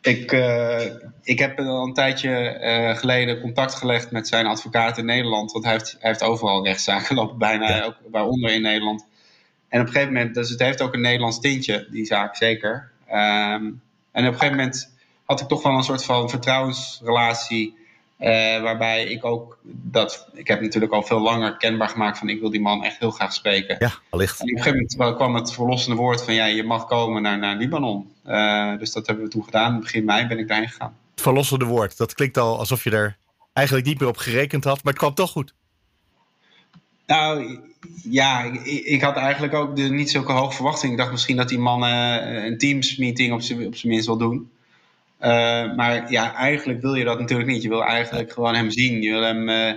ik, 0.00 0.32
uh, 0.32 0.80
ik 1.22 1.38
heb 1.38 1.58
al 1.58 1.86
een 1.86 1.94
tijdje 1.94 2.60
uh, 2.62 2.96
geleden 2.96 3.40
contact 3.40 3.74
gelegd 3.74 4.10
met 4.10 4.28
zijn 4.28 4.46
advocaat 4.46 4.98
in 4.98 5.04
Nederland. 5.04 5.52
Want 5.52 5.64
hij 5.64 5.72
heeft, 5.72 5.96
hij 5.98 6.10
heeft 6.10 6.22
overal 6.22 6.64
rechtszaken 6.64 7.16
lopen, 7.20 7.38
bijna 7.38 7.68
ja. 7.68 7.84
ook 7.84 7.96
waaronder 8.10 8.50
in 8.50 8.62
Nederland. 8.62 9.06
En 9.68 9.80
op 9.80 9.86
een 9.86 9.92
gegeven 9.92 10.12
moment, 10.12 10.34
dus 10.34 10.50
het 10.50 10.60
heeft 10.60 10.82
ook 10.82 10.94
een 10.94 11.00
Nederlands 11.00 11.40
tintje, 11.40 11.86
die 11.90 12.04
zaak 12.04 12.36
zeker. 12.36 12.90
Um, 13.08 13.82
en 14.12 14.26
op 14.26 14.32
een 14.32 14.38
gegeven 14.38 14.56
moment 14.56 14.94
had 15.24 15.40
ik 15.40 15.48
toch 15.48 15.62
wel 15.62 15.72
een 15.72 15.82
soort 15.82 16.04
van 16.04 16.30
vertrouwensrelatie 16.30 17.77
uh, 18.18 18.28
waarbij 18.62 19.04
ik 19.04 19.24
ook 19.24 19.58
dat. 19.64 20.28
Ik 20.34 20.48
heb 20.48 20.60
natuurlijk 20.60 20.92
al 20.92 21.02
veel 21.02 21.20
langer 21.20 21.56
kenbaar 21.56 21.88
gemaakt 21.88 22.18
van 22.18 22.28
ik 22.28 22.40
wil 22.40 22.50
die 22.50 22.60
man 22.60 22.84
echt 22.84 22.98
heel 22.98 23.10
graag 23.10 23.32
spreken. 23.32 23.76
Ja, 23.78 23.92
allicht. 24.10 24.40
En 24.40 24.44
op 24.44 24.50
een 24.50 24.62
gegeven 24.62 24.88
moment 24.96 25.16
kwam 25.16 25.34
het 25.34 25.52
verlossende 25.52 25.96
woord 25.96 26.24
van 26.24 26.34
ja, 26.34 26.44
je 26.46 26.64
mag 26.64 26.86
komen 26.86 27.22
naar, 27.22 27.38
naar 27.38 27.56
Libanon. 27.56 28.12
Uh, 28.26 28.78
dus 28.78 28.92
dat 28.92 29.06
hebben 29.06 29.24
we 29.24 29.30
toen 29.30 29.44
gedaan. 29.44 29.80
Begin 29.80 30.04
mei 30.04 30.26
ben 30.26 30.38
ik 30.38 30.48
daarheen 30.48 30.68
gegaan. 30.68 30.96
Het 31.10 31.20
verlossende 31.20 31.64
woord, 31.64 31.96
dat 31.96 32.14
klinkt 32.14 32.38
al 32.38 32.58
alsof 32.58 32.84
je 32.84 32.90
er 32.90 33.16
eigenlijk 33.52 33.86
niet 33.86 34.00
meer 34.00 34.08
op 34.08 34.16
gerekend 34.16 34.64
had, 34.64 34.82
maar 34.82 34.92
het 34.92 35.02
kwam 35.02 35.14
toch 35.14 35.30
goed. 35.30 35.54
Nou 37.06 37.58
ja, 38.02 38.42
ik, 38.42 38.64
ik 38.64 39.00
had 39.00 39.16
eigenlijk 39.16 39.54
ook 39.54 39.76
de, 39.76 39.82
niet 39.82 40.10
zulke 40.10 40.32
hoge 40.32 40.54
verwachtingen. 40.54 40.94
Ik 40.94 41.00
dacht 41.00 41.12
misschien 41.12 41.36
dat 41.36 41.48
die 41.48 41.58
man 41.58 41.84
uh, 41.84 42.44
een 42.44 42.58
Teams 42.58 42.96
meeting 42.96 43.32
op 43.32 43.42
zijn 43.42 43.74
minst 43.82 44.06
wil 44.06 44.16
doen. 44.16 44.50
Uh, 45.20 45.74
maar 45.74 46.10
ja, 46.10 46.34
eigenlijk 46.34 46.80
wil 46.80 46.94
je 46.94 47.04
dat 47.04 47.18
natuurlijk 47.18 47.48
niet. 47.48 47.62
Je 47.62 47.68
wil 47.68 47.84
eigenlijk 47.84 48.32
gewoon 48.32 48.54
hem 48.54 48.70
zien. 48.70 49.02
Je 49.02 49.10
wil 49.10 49.22
hem 49.22 49.48
uh, 49.48 49.72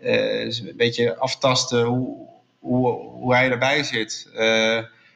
uh, 0.00 0.44
een 0.44 0.72
beetje 0.76 1.16
aftasten 1.16 1.84
hoe, 1.84 2.28
hoe, 2.58 2.88
hoe 2.90 3.34
hij 3.34 3.50
erbij 3.50 3.82
zit. 3.82 4.30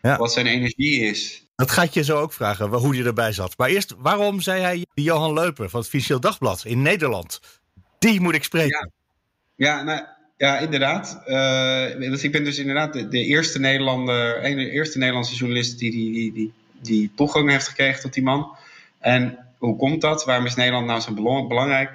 Ja. 0.02 0.16
Wat 0.16 0.32
zijn 0.32 0.46
energie 0.46 1.00
is. 1.00 1.46
Dat 1.56 1.70
gaat 1.70 1.94
je 1.94 2.04
zo 2.04 2.18
ook 2.18 2.32
vragen, 2.32 2.68
hoe 2.68 2.96
hij 2.96 3.04
erbij 3.04 3.32
zat. 3.32 3.58
Maar 3.58 3.68
eerst, 3.68 3.94
waarom 3.98 4.40
zei 4.40 4.62
hij 4.62 4.86
Johan 4.94 5.32
Leupen 5.32 5.70
van 5.70 5.80
het 5.80 5.88
Financieel 5.88 6.20
Dagblad 6.20 6.64
in 6.64 6.82
Nederland? 6.82 7.40
Die 7.98 8.20
moet 8.20 8.34
ik 8.34 8.44
spreken. 8.44 8.90
Ja, 9.54 9.76
ja, 9.76 9.82
nou, 9.82 10.04
ja 10.36 10.58
inderdaad. 10.58 11.22
dus 11.98 12.24
ik 12.24 12.32
ben 12.32 12.44
dus 12.44 12.58
inderdaad 12.58 12.92
de, 12.92 13.08
de 13.08 13.24
eerste, 13.24 13.58
Nederlander, 13.58 14.42
de 14.42 14.70
eerste 14.70 14.98
Nederlandse 14.98 15.34
journalist 15.34 15.78
die, 15.78 15.90
die, 15.90 16.12
die, 16.12 16.32
die, 16.32 16.52
die 16.82 17.10
toegang 17.16 17.50
heeft 17.50 17.68
gekregen 17.68 18.00
tot 18.00 18.12
die 18.12 18.22
man. 18.22 18.56
En 18.98 19.45
hoe 19.66 19.76
komt 19.76 20.00
dat? 20.00 20.24
Waarom 20.24 20.46
is 20.46 20.55
Nederland 20.55 20.87
nou 20.87 21.00
zo 21.00 21.46
belangrijk? 21.46 21.90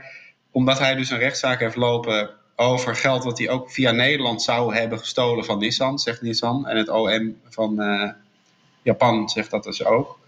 Omdat 0.52 0.80
hij 0.80 0.96
dus 0.96 1.10
een 1.10 1.18
rechtszaak 1.18 1.60
heeft 1.60 1.76
lopen 1.76 2.30
over 2.56 2.96
geld 2.96 3.24
wat 3.24 3.38
hij 3.38 3.50
ook 3.50 3.72
via 3.72 3.92
Nederland 3.92 4.42
zou 4.42 4.76
hebben 4.76 5.00
gestolen 5.00 5.46
van 5.46 5.60
Nissan, 5.60 6.00
zegt 6.00 6.22
Nissan. 6.22 6.68
En 6.68 6.78
het 6.78 6.90
OM 6.90 7.36
van 7.50 7.82
uh, 7.82 8.10
Japan 8.82 9.30
zegt 9.30 9.52
dat 9.52 9.64
dus 9.64 9.86
ook. 9.86 10.20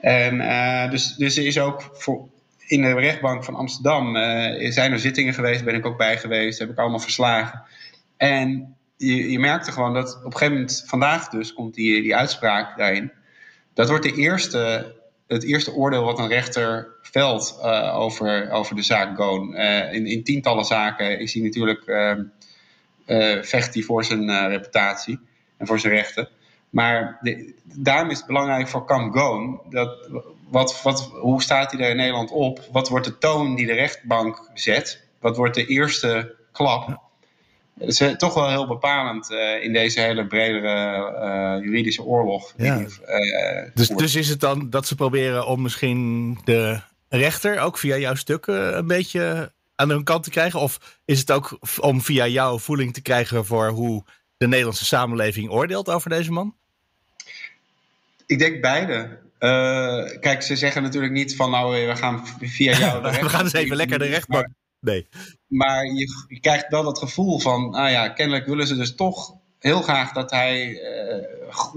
En 0.00 0.34
uh, 0.34 0.90
dus, 0.90 1.14
dus 1.14 1.36
er 1.36 1.46
is 1.46 1.58
ook 1.58 1.90
voor, 1.92 2.28
in 2.66 2.82
de 2.82 2.92
rechtbank 2.92 3.44
van 3.44 3.54
Amsterdam 3.54 4.16
uh, 4.16 4.70
zijn 4.70 4.92
er 4.92 4.98
zittingen 4.98 5.34
geweest, 5.34 5.64
ben 5.64 5.74
ik 5.74 5.86
ook 5.86 5.98
bij 5.98 6.18
geweest, 6.18 6.58
heb 6.58 6.70
ik 6.70 6.78
allemaal 6.78 6.98
verslagen. 6.98 7.62
En 8.16 8.76
je, 8.96 9.30
je 9.30 9.38
merkte 9.38 9.72
gewoon 9.72 9.94
dat 9.94 10.16
op 10.16 10.24
een 10.24 10.32
gegeven 10.32 10.52
moment, 10.52 10.84
vandaag 10.86 11.28
dus, 11.28 11.52
komt 11.52 11.74
die, 11.74 12.02
die 12.02 12.16
uitspraak 12.16 12.76
daarin. 12.76 13.12
Dat 13.74 13.88
wordt 13.88 14.04
de 14.04 14.14
eerste 14.14 14.92
het 15.28 15.44
eerste 15.44 15.72
oordeel 15.72 16.04
wat 16.04 16.18
een 16.18 16.28
rechter 16.28 16.88
velt 17.02 17.58
uh, 17.62 17.96
over, 17.98 18.50
over 18.50 18.76
de 18.76 18.82
zaak 18.82 19.16
Goon. 19.16 19.54
Uh, 19.54 19.92
in, 19.92 20.06
in, 20.06 20.24
tientallen 20.24 20.64
zaken 20.64 21.20
is 21.20 21.34
hij 21.34 21.42
natuurlijk, 21.42 21.86
uh, 21.86 23.42
vecht 23.42 23.74
hij 23.74 23.82
voor 23.82 24.04
zijn 24.04 24.48
reputatie 24.48 25.18
en 25.56 25.66
voor 25.66 25.78
zijn 25.78 25.92
rechten. 25.92 26.28
Maar 26.70 27.20
daarom 27.62 28.10
is 28.10 28.16
het 28.16 28.26
belangrijk 28.26 28.68
voor 28.68 28.84
Kam 28.84 29.12
Goon, 29.12 29.60
dat, 29.70 30.08
wat, 30.48 30.82
wat, 30.82 31.10
hoe 31.20 31.42
staat 31.42 31.72
hij 31.72 31.80
er 31.80 31.90
in 31.90 31.96
Nederland 31.96 32.30
op? 32.30 32.68
Wat 32.72 32.88
wordt 32.88 33.06
de 33.06 33.18
toon 33.18 33.54
die 33.54 33.66
de 33.66 33.72
rechtbank 33.74 34.50
zet? 34.54 35.06
Wat 35.20 35.36
wordt 35.36 35.54
de 35.54 35.66
eerste 35.66 36.34
klap? 36.52 37.07
Dat 37.78 37.88
is 37.88 38.14
toch 38.16 38.34
wel 38.34 38.48
heel 38.48 38.66
bepalend 38.66 39.30
uh, 39.30 39.64
in 39.64 39.72
deze 39.72 40.00
hele 40.00 40.26
bredere 40.26 40.98
uh, 41.58 41.64
juridische 41.64 42.02
oorlog. 42.02 42.52
Ja. 42.56 42.76
Die, 42.76 42.86
uh, 42.86 43.70
dus, 43.74 43.88
dus 43.88 44.14
is 44.14 44.28
het 44.28 44.40
dan 44.40 44.70
dat 44.70 44.86
ze 44.86 44.94
proberen 44.94 45.46
om 45.46 45.62
misschien 45.62 46.38
de 46.44 46.80
rechter 47.08 47.58
ook 47.58 47.78
via 47.78 47.96
jouw 47.96 48.14
stukken 48.14 48.78
een 48.78 48.86
beetje 48.86 49.52
aan 49.74 49.88
hun 49.88 50.04
kant 50.04 50.24
te 50.24 50.30
krijgen? 50.30 50.60
Of 50.60 50.98
is 51.04 51.18
het 51.18 51.30
ook 51.30 51.58
om 51.80 52.00
via 52.02 52.26
jouw 52.26 52.58
voeling 52.58 52.94
te 52.94 53.02
krijgen 53.02 53.46
voor 53.46 53.68
hoe 53.68 54.04
de 54.36 54.48
Nederlandse 54.48 54.84
samenleving 54.84 55.50
oordeelt 55.50 55.88
over 55.88 56.10
deze 56.10 56.32
man? 56.32 56.54
Ik 58.26 58.38
denk 58.38 58.60
beide. 58.60 59.18
kijk, 60.20 60.42
ze 60.42 60.56
zeggen 60.56 60.82
natuurlijk 60.82 61.12
niet 61.12 61.36
van 61.36 61.50
nou, 61.50 61.86
we 61.86 61.96
gaan 61.96 62.26
via 62.40 62.78
jou. 62.78 63.02
we 63.22 63.28
gaan 63.28 63.44
eens 63.44 63.52
even 63.52 63.76
lekker 63.76 63.98
de 63.98 64.06
rechtbank. 64.06 64.48
Nee. 64.80 65.06
Maar 65.46 65.84
je, 65.84 66.24
je, 66.28 66.40
krijgt 66.40 66.68
wel 66.68 66.82
dat 66.82 66.98
gevoel 66.98 67.38
van, 67.38 67.70
nou 67.70 67.90
ja, 67.90 68.08
kennelijk 68.08 68.46
willen 68.46 68.66
ze 68.66 68.76
dus 68.76 68.94
toch 68.94 69.34
heel 69.58 69.82
graag 69.82 70.12
dat 70.12 70.30
hij 70.30 70.68
uh, 70.68 71.74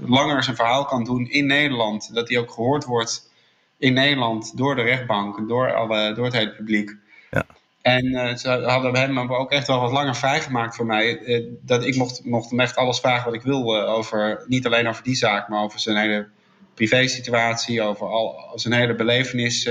langer 0.00 0.42
zijn 0.42 0.56
verhaal 0.56 0.84
kan 0.84 1.04
doen 1.04 1.30
in 1.30 1.46
Nederland. 1.46 2.14
Dat 2.14 2.28
hij 2.28 2.38
ook 2.38 2.50
gehoord 2.50 2.84
wordt 2.84 3.30
in 3.78 3.92
Nederland 3.92 4.56
door 4.56 4.74
de 4.74 4.82
rechtbank, 4.82 5.48
door, 5.48 5.74
alle, 5.74 6.14
door 6.14 6.24
het 6.24 6.34
hele 6.34 6.54
publiek. 6.54 6.96
Ja. 7.30 7.46
En 7.82 8.06
uh, 8.06 8.34
ze 8.34 8.48
hadden 8.48 8.96
hem 8.96 9.32
ook 9.32 9.50
echt 9.50 9.66
wel 9.66 9.80
wat 9.80 9.92
langer 9.92 10.16
vrijgemaakt 10.16 10.76
voor 10.76 10.86
mij. 10.86 11.18
Uh, 11.18 11.46
dat 11.60 11.84
ik 11.84 11.96
mocht, 11.96 12.24
mocht 12.24 12.50
hem 12.50 12.60
echt 12.60 12.76
alles 12.76 13.00
vragen 13.00 13.24
wat 13.24 13.34
ik 13.34 13.42
wil 13.42 13.86
over, 13.86 14.44
niet 14.46 14.66
alleen 14.66 14.88
over 14.88 15.02
die 15.02 15.14
zaak, 15.14 15.48
maar 15.48 15.62
over 15.62 15.80
zijn 15.80 15.96
hele 15.96 16.28
privé-situatie, 16.74 17.82
over 17.82 18.06
al, 18.06 18.52
zijn 18.54 18.74
hele 18.74 18.94
belevenis 18.94 19.70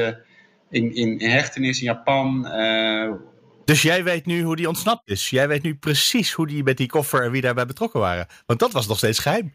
in, 0.72 0.96
in, 0.96 1.30
hechtenis 1.30 1.80
in 1.80 1.86
Japan. 1.86 2.48
Uh, 2.48 3.12
dus 3.66 3.82
jij 3.82 4.04
weet 4.04 4.26
nu 4.26 4.42
hoe 4.42 4.56
die 4.56 4.68
ontsnapt 4.68 5.10
is. 5.10 5.30
Jij 5.30 5.48
weet 5.48 5.64
nu 5.64 5.76
precies 5.76 6.32
hoe 6.32 6.48
die 6.48 6.64
met 6.64 6.78
die 6.78 6.88
koffer 6.88 7.24
en 7.24 7.32
wie 7.32 7.42
daarbij 7.42 7.66
betrokken 7.66 8.00
waren. 8.00 8.28
Want 8.46 8.60
dat 8.60 8.72
was 8.72 8.88
nog 8.88 8.98
steeds 8.98 9.20
geheim. 9.20 9.54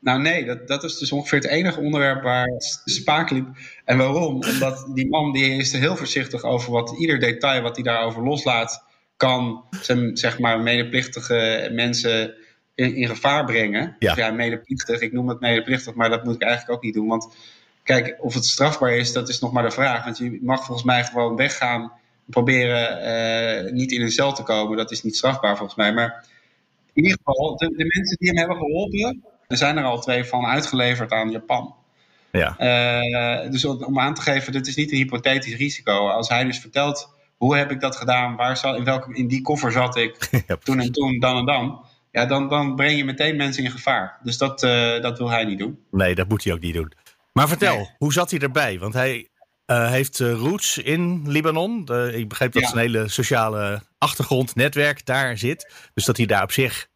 Nou 0.00 0.20
nee, 0.20 0.44
dat, 0.44 0.68
dat 0.68 0.84
is 0.84 0.98
dus 0.98 1.12
ongeveer 1.12 1.38
het 1.38 1.48
enige 1.48 1.80
onderwerp 1.80 2.22
waar 2.22 2.48
spaak 2.84 3.30
liep. 3.30 3.46
En 3.84 3.98
waarom? 3.98 4.34
Omdat 4.34 4.90
die 4.94 5.08
man 5.08 5.32
die 5.32 5.56
is 5.56 5.72
er 5.72 5.80
heel 5.80 5.96
voorzichtig 5.96 6.42
over 6.42 6.72
wat 6.72 6.94
ieder 6.98 7.18
detail 7.18 7.62
wat 7.62 7.74
hij 7.74 7.84
daarover 7.84 8.22
loslaat, 8.22 8.84
kan 9.16 9.64
zijn 9.80 10.16
zeg 10.16 10.38
maar 10.38 10.60
medeplichtige 10.60 11.70
mensen 11.72 12.34
in, 12.74 12.94
in 12.94 13.08
gevaar 13.08 13.44
brengen. 13.44 13.96
Ja. 13.98 14.16
Ja, 14.16 14.30
medeplichtig. 14.30 15.00
Ik 15.00 15.12
noem 15.12 15.28
het 15.28 15.40
medeplichtig, 15.40 15.94
maar 15.94 16.10
dat 16.10 16.24
moet 16.24 16.34
ik 16.34 16.42
eigenlijk 16.42 16.72
ook 16.72 16.82
niet 16.82 16.94
doen. 16.94 17.08
Want 17.08 17.34
Kijk, 17.88 18.16
of 18.20 18.34
het 18.34 18.44
strafbaar 18.44 18.96
is, 18.96 19.12
dat 19.12 19.28
is 19.28 19.38
nog 19.38 19.52
maar 19.52 19.62
de 19.62 19.70
vraag. 19.70 20.04
Want 20.04 20.18
je 20.18 20.38
mag 20.42 20.64
volgens 20.64 20.86
mij 20.86 21.04
gewoon 21.04 21.36
weggaan. 21.36 21.92
Proberen 22.26 23.66
uh, 23.66 23.72
niet 23.72 23.92
in 23.92 24.02
een 24.02 24.10
cel 24.10 24.32
te 24.32 24.42
komen. 24.42 24.76
Dat 24.76 24.90
is 24.90 25.02
niet 25.02 25.16
strafbaar 25.16 25.56
volgens 25.56 25.78
mij. 25.78 25.92
Maar 25.92 26.24
in 26.92 27.02
ieder 27.02 27.18
geval, 27.18 27.56
de, 27.56 27.66
de 27.76 27.84
mensen 27.94 28.16
die 28.16 28.28
hem 28.28 28.36
hebben 28.36 28.56
geholpen. 28.56 29.24
Er 29.46 29.56
zijn 29.56 29.76
er 29.76 29.84
al 29.84 30.00
twee 30.00 30.24
van 30.24 30.46
uitgeleverd 30.46 31.12
aan 31.12 31.30
Japan. 31.30 31.74
Ja. 32.32 32.56
Uh, 32.58 33.50
dus 33.50 33.64
om 33.64 34.00
aan 34.00 34.14
te 34.14 34.22
geven, 34.22 34.52
dit 34.52 34.66
is 34.66 34.76
niet 34.76 34.90
een 34.90 34.96
hypothetisch 34.96 35.56
risico. 35.56 36.08
Als 36.08 36.28
hij 36.28 36.44
dus 36.44 36.58
vertelt, 36.58 37.14
hoe 37.36 37.56
heb 37.56 37.70
ik 37.70 37.80
dat 37.80 37.96
gedaan? 37.96 38.36
Waar 38.36 38.56
zal, 38.56 38.76
in, 38.76 38.84
welke, 38.84 39.14
in 39.14 39.28
die 39.28 39.42
koffer 39.42 39.72
zat 39.72 39.96
ik? 39.96 40.28
ja, 40.46 40.56
toen 40.56 40.80
en 40.80 40.92
toen, 40.92 41.18
dan 41.18 41.36
en 41.36 41.46
dan. 41.46 41.84
Ja, 42.12 42.26
dan, 42.26 42.48
dan 42.48 42.76
breng 42.76 42.96
je 42.96 43.04
meteen 43.04 43.36
mensen 43.36 43.64
in 43.64 43.70
gevaar. 43.70 44.18
Dus 44.22 44.38
dat, 44.38 44.62
uh, 44.62 45.00
dat 45.00 45.18
wil 45.18 45.30
hij 45.30 45.44
niet 45.44 45.58
doen. 45.58 45.78
Nee, 45.90 46.14
dat 46.14 46.28
moet 46.28 46.44
hij 46.44 46.52
ook 46.52 46.60
niet 46.60 46.74
doen. 46.74 46.92
Maar 47.38 47.48
vertel, 47.48 47.76
nee. 47.76 47.90
hoe 47.98 48.12
zat 48.12 48.30
hij 48.30 48.40
erbij? 48.40 48.78
Want 48.78 48.94
hij 48.94 49.28
uh, 49.66 49.90
heeft 49.90 50.18
uh, 50.18 50.32
roots 50.32 50.78
in 50.78 51.22
Libanon. 51.30 51.88
Uh, 51.90 52.14
ik 52.14 52.28
begreep 52.28 52.52
dat 52.52 52.62
ja. 52.62 52.68
zijn 52.68 52.80
hele 52.80 53.08
sociale 53.08 53.82
achtergrond, 53.98 54.54
netwerk 54.54 55.06
daar 55.06 55.38
zit. 55.38 55.72
Dus 55.94 56.04
dat 56.04 56.16
hij 56.16 56.26
daar 56.26 56.42
op 56.42 56.52
zich 56.52 56.88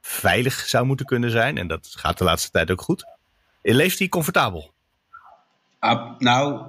veilig 0.00 0.54
zou 0.54 0.86
moeten 0.86 1.06
kunnen 1.06 1.30
zijn. 1.30 1.58
En 1.58 1.66
dat 1.66 1.88
gaat 1.96 2.18
de 2.18 2.24
laatste 2.24 2.50
tijd 2.50 2.70
ook 2.70 2.80
goed. 2.80 3.04
Leeft 3.62 3.98
hij 3.98 4.08
comfortabel? 4.08 4.72
Uh, 5.80 6.10
nou, 6.18 6.62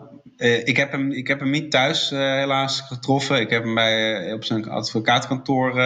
ik, 0.64 0.78
heb 0.78 0.92
hem, 0.92 1.12
ik 1.12 1.28
heb 1.28 1.40
hem 1.40 1.50
niet 1.50 1.72
thuis 1.72 2.10
helaas 2.10 2.82
getroffen. 2.82 3.40
Ik 3.40 3.50
heb 3.50 3.64
hem 3.64 3.76
bij, 3.76 4.34
op 4.34 4.44
zijn 4.44 4.70
advocaatkantoor 4.70 5.82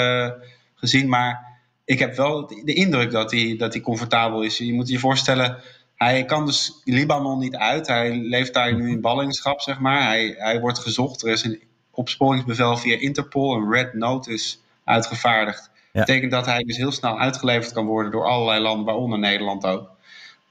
gezien. 0.75 1.09
Maar 1.09 1.59
ik 1.83 1.99
heb 1.99 2.15
wel 2.15 2.47
de 2.47 2.73
indruk 2.73 3.11
dat 3.11 3.31
hij, 3.31 3.55
dat 3.57 3.73
hij 3.73 3.81
comfortabel 3.81 4.41
is. 4.41 4.57
Je 4.57 4.73
moet 4.73 4.89
je 4.89 4.99
voorstellen 4.99 5.57
hij 5.95 6.25
kan 6.25 6.45
dus 6.45 6.81
Libanon 6.83 7.39
niet 7.39 7.55
uit. 7.55 7.87
Hij 7.87 8.15
leeft 8.15 8.53
daar 8.53 8.75
nu 8.75 8.89
in 8.89 9.01
ballingschap, 9.01 9.61
zeg 9.61 9.79
maar. 9.79 10.03
Hij, 10.03 10.35
hij 10.37 10.59
wordt 10.59 10.79
gezocht. 10.79 11.21
Er 11.21 11.31
is 11.31 11.43
een 11.43 11.63
opsporingsbevel 11.91 12.77
via 12.77 12.99
Interpol, 12.99 13.55
een 13.55 13.71
red 13.71 13.93
notice, 13.93 14.57
uitgevaardigd. 14.83 15.69
Dat 15.91 16.05
betekent 16.05 16.31
dat 16.31 16.45
hij 16.45 16.63
dus 16.63 16.77
heel 16.77 16.91
snel 16.91 17.19
uitgeleverd 17.19 17.73
kan 17.73 17.85
worden 17.85 18.11
door 18.11 18.25
allerlei 18.25 18.61
landen, 18.61 18.85
waaronder 18.85 19.19
Nederland 19.19 19.65
ook. 19.65 19.89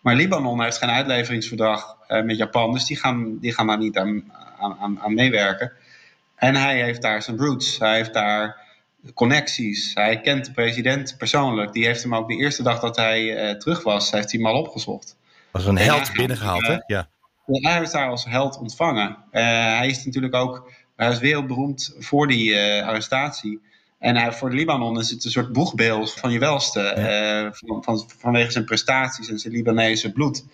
Maar 0.00 0.14
Libanon 0.14 0.62
heeft 0.62 0.78
geen 0.78 0.90
uitleveringsverdrag 0.90 1.96
uh, 2.08 2.22
met 2.22 2.36
Japan, 2.36 2.72
dus 2.72 2.84
die 2.84 2.96
gaan, 2.96 3.38
die 3.38 3.52
gaan 3.52 3.66
daar 3.66 3.78
niet 3.78 3.98
aan, 3.98 4.32
aan, 4.58 5.00
aan 5.00 5.14
meewerken. 5.14 5.72
En 6.34 6.54
hij 6.54 6.82
heeft 6.82 7.02
daar 7.02 7.22
zijn 7.22 7.36
roots. 7.36 7.78
Hij 7.78 7.94
heeft 7.94 8.14
daar 8.14 8.56
connecties. 9.14 9.94
Hij 9.94 10.20
kent 10.20 10.44
de 10.44 10.52
president 10.52 11.14
persoonlijk. 11.18 11.72
Die 11.72 11.84
heeft 11.86 12.02
hem 12.02 12.14
ook 12.14 12.28
de 12.28 12.36
eerste 12.36 12.62
dag 12.62 12.80
dat 12.80 12.96
hij 12.96 13.50
uh, 13.50 13.58
terug 13.58 13.82
was, 13.82 14.10
heeft 14.10 14.32
hij 14.32 14.40
hem 14.40 14.50
al 14.50 14.60
opgezocht. 14.60 15.16
Was 15.54 15.66
een 15.66 15.78
held 15.78 16.12
binnengehaald, 16.12 16.66
hè? 16.66 16.76
Ja. 16.86 17.08
Hij 17.46 17.82
is 17.82 17.90
daar 17.90 18.08
als 18.08 18.24
held 18.24 18.58
ontvangen. 18.58 19.08
Uh, 19.08 19.42
hij 19.76 19.86
is 19.86 20.04
natuurlijk 20.04 20.34
ook, 20.34 20.70
hij 20.96 21.10
is 21.10 21.18
wereldberoemd 21.18 21.94
voor 21.98 22.26
die 22.26 22.50
uh, 22.50 22.86
arrestatie. 22.86 23.60
En 23.98 24.16
hij, 24.16 24.32
voor 24.32 24.50
Libanon 24.50 24.98
is 24.98 25.10
het 25.10 25.24
een 25.24 25.30
soort 25.30 25.52
boegbeeld 25.52 26.12
van 26.12 26.32
je 26.32 26.38
welste. 26.38 26.80
Ja. 26.80 27.52
Van, 27.52 27.84
van, 27.84 28.10
vanwege 28.18 28.50
zijn 28.50 28.64
prestaties 28.64 29.28
en 29.28 29.38
zijn 29.38 29.52
Libanese 29.52 30.12
bloed. 30.12 30.44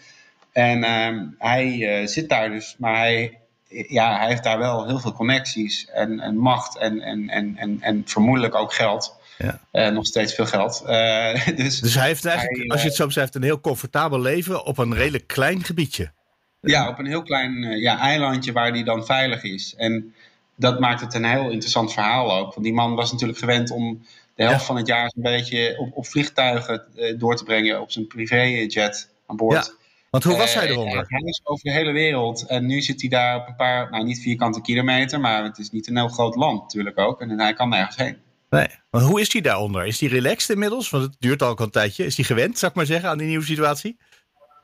En 0.53 0.85
ehm, 0.85 1.27
hij 1.39 2.07
zit 2.07 2.29
daar 2.29 2.51
dus, 2.51 2.75
maar 2.79 2.97
hij 2.97 3.41
ja, 3.69 4.19
hij 4.19 4.29
heeft 4.29 4.43
daar 4.45 4.59
wel 4.59 4.87
heel 4.87 4.99
veel 4.99 5.13
connecties 5.13 5.87
en, 5.91 6.21
en 6.21 6.37
macht 6.37 6.79
en, 6.79 7.01
en, 7.01 7.29
en, 7.29 7.57
en, 7.57 7.81
en 7.81 8.03
vermoedelijk 8.07 8.55
ook 8.55 8.73
geld. 8.73 9.20
Ja. 9.43 9.61
Uh, 9.73 9.95
nog 9.95 10.07
steeds 10.07 10.35
veel 10.35 10.47
geld. 10.47 10.83
Uh, 10.87 11.47
dus, 11.57 11.81
dus 11.81 11.95
hij 11.95 12.07
heeft 12.07 12.25
eigenlijk, 12.25 12.59
hij, 12.59 12.69
als 12.69 12.81
je 12.81 12.87
het 12.87 12.97
zo 12.97 13.05
beschrijft, 13.05 13.35
een 13.35 13.43
heel 13.43 13.61
comfortabel 13.61 14.21
leven 14.21 14.65
op 14.65 14.79
een 14.79 14.95
redelijk 14.95 15.27
klein 15.27 15.65
gebiedje. 15.65 16.13
Ja, 16.61 16.89
op 16.89 16.99
een 16.99 17.07
heel 17.07 17.23
klein 17.23 17.63
ja, 17.79 17.99
eilandje 17.99 18.53
waar 18.53 18.71
hij 18.71 18.83
dan 18.83 19.07
veilig 19.07 19.43
is. 19.43 19.75
En 19.77 20.15
dat 20.57 20.81
maakt 20.81 21.01
het 21.01 21.15
een 21.15 21.25
heel 21.25 21.51
interessant 21.51 21.93
verhaal 21.93 22.33
ook. 22.33 22.55
Want 22.55 22.65
die 22.65 22.75
man 22.75 22.95
was 22.95 23.13
natuurlijk 23.13 23.39
gewend 23.39 23.71
om 23.71 24.07
de 24.35 24.43
helft 24.43 24.61
ja. 24.61 24.67
van 24.67 24.77
het 24.77 24.87
jaar 24.87 25.13
een 25.15 25.23
beetje 25.23 25.75
op, 25.79 25.97
op 25.97 26.07
vliegtuigen 26.07 26.85
door 27.19 27.37
te 27.37 27.45
brengen 27.45 27.81
op 27.81 27.91
zijn 27.91 28.07
privéjet 28.07 29.09
aan 29.27 29.37
boord. 29.37 29.67
Ja. 29.67 29.73
Want 30.11 30.25
hoe 30.25 30.37
was 30.37 30.55
hij 30.55 30.65
Uh, 30.65 30.71
eronder? 30.71 31.05
hij 31.09 31.21
is 31.21 31.41
over 31.45 31.65
de 31.65 31.73
hele 31.73 31.93
wereld. 31.93 32.47
En 32.47 32.67
nu 32.67 32.81
zit 32.81 33.01
hij 33.01 33.11
daar 33.11 33.37
op 33.37 33.49
een 33.49 33.57
paar, 33.57 33.91
nou 33.91 34.05
niet 34.05 34.21
vierkante 34.21 34.61
kilometer, 34.61 35.21
maar 35.21 35.45
het 35.45 35.59
is 35.59 35.71
niet 35.71 35.89
een 35.89 35.97
heel 35.97 36.09
groot 36.09 36.35
land 36.35 36.61
natuurlijk 36.61 36.99
ook. 36.99 37.21
En 37.21 37.41
hij 37.41 37.53
kan 37.53 37.69
nergens 37.69 37.97
heen. 37.97 38.17
Nee. 38.51 38.69
Maar 38.91 39.03
hoe 39.03 39.21
is 39.21 39.33
hij 39.33 39.41
daaronder? 39.41 39.87
Is 39.87 40.01
hij 40.01 40.09
relaxed 40.09 40.51
inmiddels? 40.51 40.91
Want 40.91 41.05
het 41.05 41.17
duurt 41.19 41.43
al 41.43 41.61
een 41.61 41.71
tijdje. 41.71 42.05
Is 42.05 42.17
hij 42.17 42.25
gewend, 42.25 42.59
zou 42.59 42.71
ik 42.71 42.77
maar 42.77 42.87
zeggen, 42.87 43.09
aan 43.09 43.19
die 43.19 43.27
nieuwe 43.27 43.45
situatie? 43.45 43.99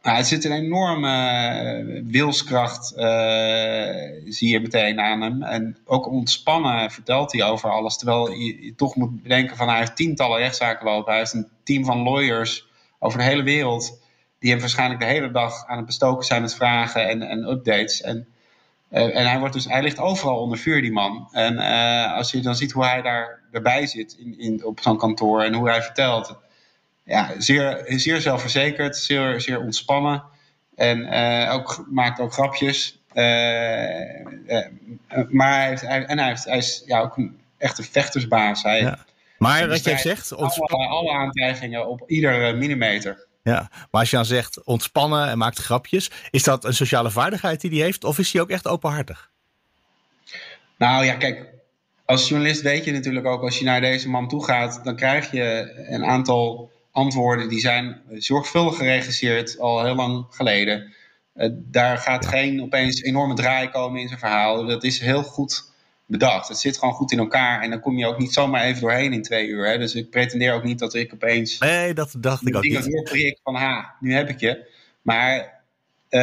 Nou, 0.03 0.19
het 0.19 0.27
zit 0.27 0.45
een 0.45 0.53
enorme 0.53 1.11
uh, 1.89 2.03
wilskracht, 2.07 2.87
zie 4.29 4.49
je 4.49 4.61
meteen 4.61 5.01
aan 5.01 5.21
hem. 5.21 5.43
En 5.43 5.77
ook 5.85 6.07
ontspannen 6.07 6.91
vertelt 6.91 7.33
hij 7.33 7.43
over 7.43 7.71
alles. 7.71 7.97
Terwijl 7.97 8.31
je, 8.31 8.75
toch 8.77 8.97
moet 8.97 9.23
bedenken 9.23 9.57
van 9.57 9.69
hij 9.69 9.79
heeft 9.79 9.97
tientallen 9.97 10.39
rechtszaken 10.39 10.87
lopen. 10.87 11.11
Hij 11.11 11.19
heeft 11.19 11.33
een 11.33 11.49
team 11.65 11.85
van 11.85 12.03
lawyers 12.03 12.67
over 12.99 13.19
de 13.19 13.25
hele 13.25 13.43
wereld 13.43 14.01
die 14.39 14.51
hem 14.51 14.61
waarschijnlijk 14.61 15.01
de 15.01 15.07
hele 15.07 15.31
dag 15.31 15.67
aan 15.67 15.77
het 15.77 15.87
bestoken 15.87 16.25
zijn 16.25 16.43
met 16.43 16.55
vragen 16.55 17.09
en, 17.09 17.23
en 17.23 17.51
updates. 17.51 18.01
En, 18.01 18.27
uh, 18.91 19.17
en 19.17 19.27
hij, 19.29 19.39
wordt 19.39 19.55
dus, 19.55 19.65
hij 19.65 19.83
ligt 19.83 19.99
overal 19.99 20.41
onder 20.41 20.59
vuur, 20.59 20.83
die 20.83 20.93
man. 20.93 21.29
En 21.33 21.59
als 22.15 22.31
je 22.31 22.41
dan 22.41 22.57
ziet 22.57 22.73
hoe 22.73 22.85
hij 22.85 23.03
daar 23.03 23.41
erbij 23.57 23.87
zit 23.87 24.17
in, 24.19 24.39
in, 24.39 24.65
op 24.65 24.81
zo'n 24.81 24.99
kantoor 24.99 25.43
en 25.43 25.55
hoe 25.55 25.69
hij 25.69 25.83
vertelt. 25.83 26.39
Ja, 27.05 27.33
zeer, 27.39 27.85
zeer 27.87 28.21
zelfverzekerd, 28.21 28.97
zeer, 28.97 29.41
zeer 29.41 29.61
ontspannen. 29.61 30.23
En 30.75 30.99
uh, 30.99 31.55
ook, 31.55 31.87
maakt 31.91 32.21
ook 32.21 32.33
grapjes. 32.33 33.03
maar 35.31 35.59
hij, 35.59 35.69
heeft, 35.69 35.83
hij, 35.83 36.05
en 36.05 36.19
hij, 36.19 36.29
heeft, 36.29 36.45
hij 36.45 36.57
is 36.57 36.83
ja, 36.87 37.01
ook 37.01 37.17
een 37.17 37.41
echte 37.59 37.83
vechtersbaas. 37.83 38.63
Hij, 38.63 38.81
ja. 38.81 38.99
Maar 39.39 39.69
wat 39.69 39.85
jij 39.85 39.99
zegt... 39.99 40.33
Alle, 40.33 40.89
alle 40.89 41.13
aantijgingen 41.13 41.89
op 41.89 42.03
ieder 42.07 42.57
millimeter. 42.57 43.27
Ja, 43.43 43.69
maar 43.91 44.01
als 44.01 44.11
je 44.11 44.17
dan 44.17 44.25
zegt 44.25 44.65
ontspannen 44.65 45.29
en 45.29 45.39
maakt 45.39 45.59
grapjes, 45.59 46.11
is 46.31 46.43
dat 46.43 46.65
een 46.65 46.75
sociale 46.75 47.11
vaardigheid 47.11 47.61
die 47.61 47.71
hij 47.71 47.81
heeft 47.81 48.05
of 48.05 48.19
is 48.19 48.33
hij 48.33 48.43
ook 48.43 48.51
echt 48.51 48.67
openhartig? 48.67 49.31
Nou 50.79 51.05
ja, 51.05 51.15
kijk, 51.15 51.49
als 52.07 52.29
journalist 52.29 52.63
weet 52.63 52.85
je 52.85 52.93
natuurlijk 52.93 53.27
ook 53.27 53.43
als 53.43 53.59
je 53.59 53.65
naar 53.65 53.81
deze 53.81 54.09
man 54.09 54.29
toe 54.29 54.45
gaat, 54.45 54.81
dan 54.85 54.97
krijg 54.97 55.31
je 55.31 55.73
een 55.89 56.05
aantal 56.05 56.71
antwoorden 56.91 57.49
die 57.49 57.61
zijn 57.61 58.01
zorgvuldig 58.13 58.77
geregisseerd 58.77 59.59
al 59.59 59.85
heel 59.85 59.95
lang 59.95 60.27
geleden. 60.31 60.95
Uh, 61.35 61.51
daar 61.55 61.99
gaat 61.99 62.25
ja. 62.25 62.31
geen 62.31 62.63
opeens 62.63 63.03
enorme 63.03 63.35
draai 63.35 63.69
komen 63.69 64.01
in 64.01 64.09
zijn 64.09 64.21
verhaal. 64.21 64.67
Dat 64.67 64.85
is 64.85 65.01
heel 65.01 65.23
goed 65.23 65.75
bedacht. 66.07 66.49
Het 66.49 66.59
zit 66.59 66.79
gewoon 66.79 66.95
goed 66.95 67.13
in 67.13 67.19
elkaar 67.19 67.63
en 67.63 67.71
dan 67.71 67.81
kom 67.81 67.99
je 67.99 68.07
ook 68.07 68.19
niet 68.19 68.33
zomaar 68.33 68.65
even 68.65 68.81
doorheen 68.81 69.13
in 69.13 69.23
twee 69.23 69.47
uur. 69.47 69.69
Hè? 69.69 69.79
Dus 69.79 69.95
ik 69.95 70.11
pretendeer 70.11 70.53
ook 70.53 70.65
niet 70.65 70.79
dat 70.79 70.95
ik 70.95 71.15
opeens. 71.15 71.59
Nee, 71.59 71.95
dat 71.95 72.15
dacht 72.19 72.47
ik 72.47 72.57
ook 72.57 72.63
niet. 72.63 72.85
Doorprik 72.85 73.39
van 73.43 73.55
ha, 73.55 73.97
nu 74.01 74.15
heb 74.15 74.29
ik 74.29 74.41
je. 74.41 74.71
Maar 75.03 75.39
uh, 76.11 76.21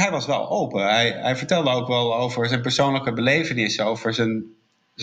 hij 0.00 0.08
was 0.10 0.26
wel 0.26 0.50
open. 0.50 0.82
Hij, 0.82 1.10
hij, 1.10 1.36
vertelde 1.36 1.70
ook 1.70 1.88
wel 1.88 2.16
over 2.16 2.48
zijn 2.48 2.60
persoonlijke 2.62 3.12
belevenissen, 3.12 3.84
over 3.84 4.14
zijn, 4.14 4.44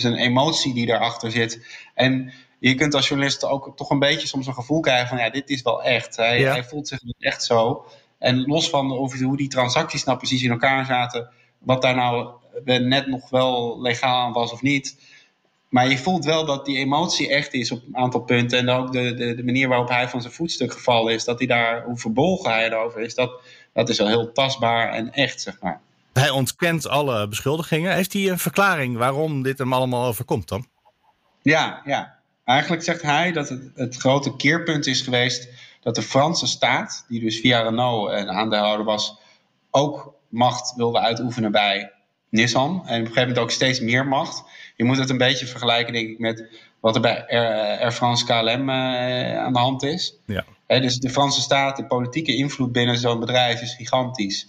zijn 0.00 0.14
emotie 0.14 0.74
die 0.74 0.86
daarachter 0.86 1.30
zit. 1.30 1.66
En 1.94 2.32
je 2.58 2.74
kunt 2.74 2.94
als 2.94 3.08
journalist 3.08 3.44
ook 3.44 3.72
toch 3.76 3.90
een 3.90 3.98
beetje 3.98 4.26
soms 4.26 4.46
een 4.46 4.54
gevoel 4.54 4.80
krijgen 4.80 5.08
van 5.08 5.18
ja, 5.18 5.30
dit 5.30 5.50
is 5.50 5.62
wel 5.62 5.82
echt. 5.82 6.16
Hij, 6.16 6.40
ja. 6.40 6.52
hij 6.52 6.64
voelt 6.64 6.88
zich 6.88 7.00
echt 7.18 7.44
zo. 7.44 7.86
En 8.18 8.46
los 8.46 8.70
van 8.70 8.90
of, 8.90 9.20
hoe 9.20 9.36
die 9.36 9.48
transacties 9.48 10.04
nou 10.04 10.18
precies 10.18 10.42
in 10.42 10.50
elkaar 10.50 10.84
zaten, 10.84 11.30
wat 11.58 11.82
daar 11.82 11.94
nou 11.94 12.30
net 12.64 13.06
nog 13.06 13.30
wel 13.30 13.80
legaal 13.80 14.20
aan 14.20 14.32
was 14.32 14.52
of 14.52 14.62
niet. 14.62 14.96
Maar 15.68 15.88
je 15.88 15.98
voelt 15.98 16.24
wel 16.24 16.46
dat 16.46 16.64
die 16.64 16.78
emotie 16.78 17.28
echt 17.28 17.52
is 17.52 17.72
op 17.72 17.82
een 17.86 17.96
aantal 17.96 18.20
punten. 18.20 18.58
En 18.58 18.68
ook 18.68 18.92
de, 18.92 19.14
de, 19.14 19.34
de 19.34 19.44
manier 19.44 19.68
waarop 19.68 19.88
hij 19.88 20.08
van 20.08 20.20
zijn 20.20 20.32
voetstuk 20.32 20.72
gevallen 20.72 21.14
is. 21.14 21.24
Dat 21.24 21.38
hij 21.38 21.46
daar, 21.46 21.84
hoe 21.84 21.96
verbolgen 21.96 22.50
hij 22.50 22.66
erover 22.66 23.00
is. 23.00 23.14
Dat, 23.14 23.40
dat 23.72 23.88
is 23.88 23.98
wel 23.98 24.06
heel 24.06 24.32
tastbaar 24.32 24.92
en 24.92 25.12
echt, 25.12 25.40
zeg 25.40 25.60
maar. 25.60 25.80
Hij 26.18 26.30
ontkent 26.30 26.88
alle 26.88 27.28
beschuldigingen. 27.28 27.94
Heeft 27.94 28.12
hij 28.12 28.28
een 28.28 28.38
verklaring 28.38 28.96
waarom 28.96 29.42
dit 29.42 29.58
hem 29.58 29.72
allemaal 29.72 30.06
overkomt 30.06 30.48
dan? 30.48 30.66
Ja, 31.42 31.82
ja. 31.84 32.18
Eigenlijk 32.44 32.82
zegt 32.82 33.02
hij 33.02 33.32
dat 33.32 33.48
het, 33.48 33.70
het 33.74 33.96
grote 33.96 34.36
keerpunt 34.36 34.86
is 34.86 35.00
geweest 35.00 35.48
dat 35.80 35.94
de 35.94 36.02
Franse 36.02 36.46
staat, 36.46 37.04
die 37.08 37.20
dus 37.20 37.40
via 37.40 37.60
Renault 37.60 38.12
een 38.12 38.30
aandeelhouder 38.30 38.84
was, 38.84 39.18
ook 39.70 40.14
macht 40.28 40.74
wilde 40.76 40.98
uitoefenen 40.98 41.52
bij 41.52 41.92
Nissan. 42.30 42.70
En 42.70 42.76
op 42.76 42.88
een 42.88 42.96
gegeven 42.96 43.20
moment 43.20 43.38
ook 43.38 43.50
steeds 43.50 43.80
meer 43.80 44.06
macht. 44.06 44.44
Je 44.76 44.84
moet 44.84 44.96
het 44.96 45.10
een 45.10 45.18
beetje 45.18 45.46
vergelijken, 45.46 45.92
denk 45.92 46.08
ik, 46.08 46.18
met 46.18 46.44
wat 46.80 46.94
er 46.94 47.00
bij 47.00 47.26
Air, 47.26 47.78
Air 47.80 47.92
France 47.92 48.24
KLM 48.24 48.68
uh, 48.68 49.38
aan 49.38 49.52
de 49.52 49.58
hand 49.58 49.82
is. 49.82 50.14
Ja. 50.26 50.44
He, 50.66 50.80
dus 50.80 50.98
de 50.98 51.10
Franse 51.10 51.40
staat, 51.40 51.76
de 51.76 51.86
politieke 51.86 52.36
invloed 52.36 52.72
binnen 52.72 52.98
zo'n 52.98 53.20
bedrijf 53.20 53.62
is 53.62 53.74
gigantisch. 53.74 54.48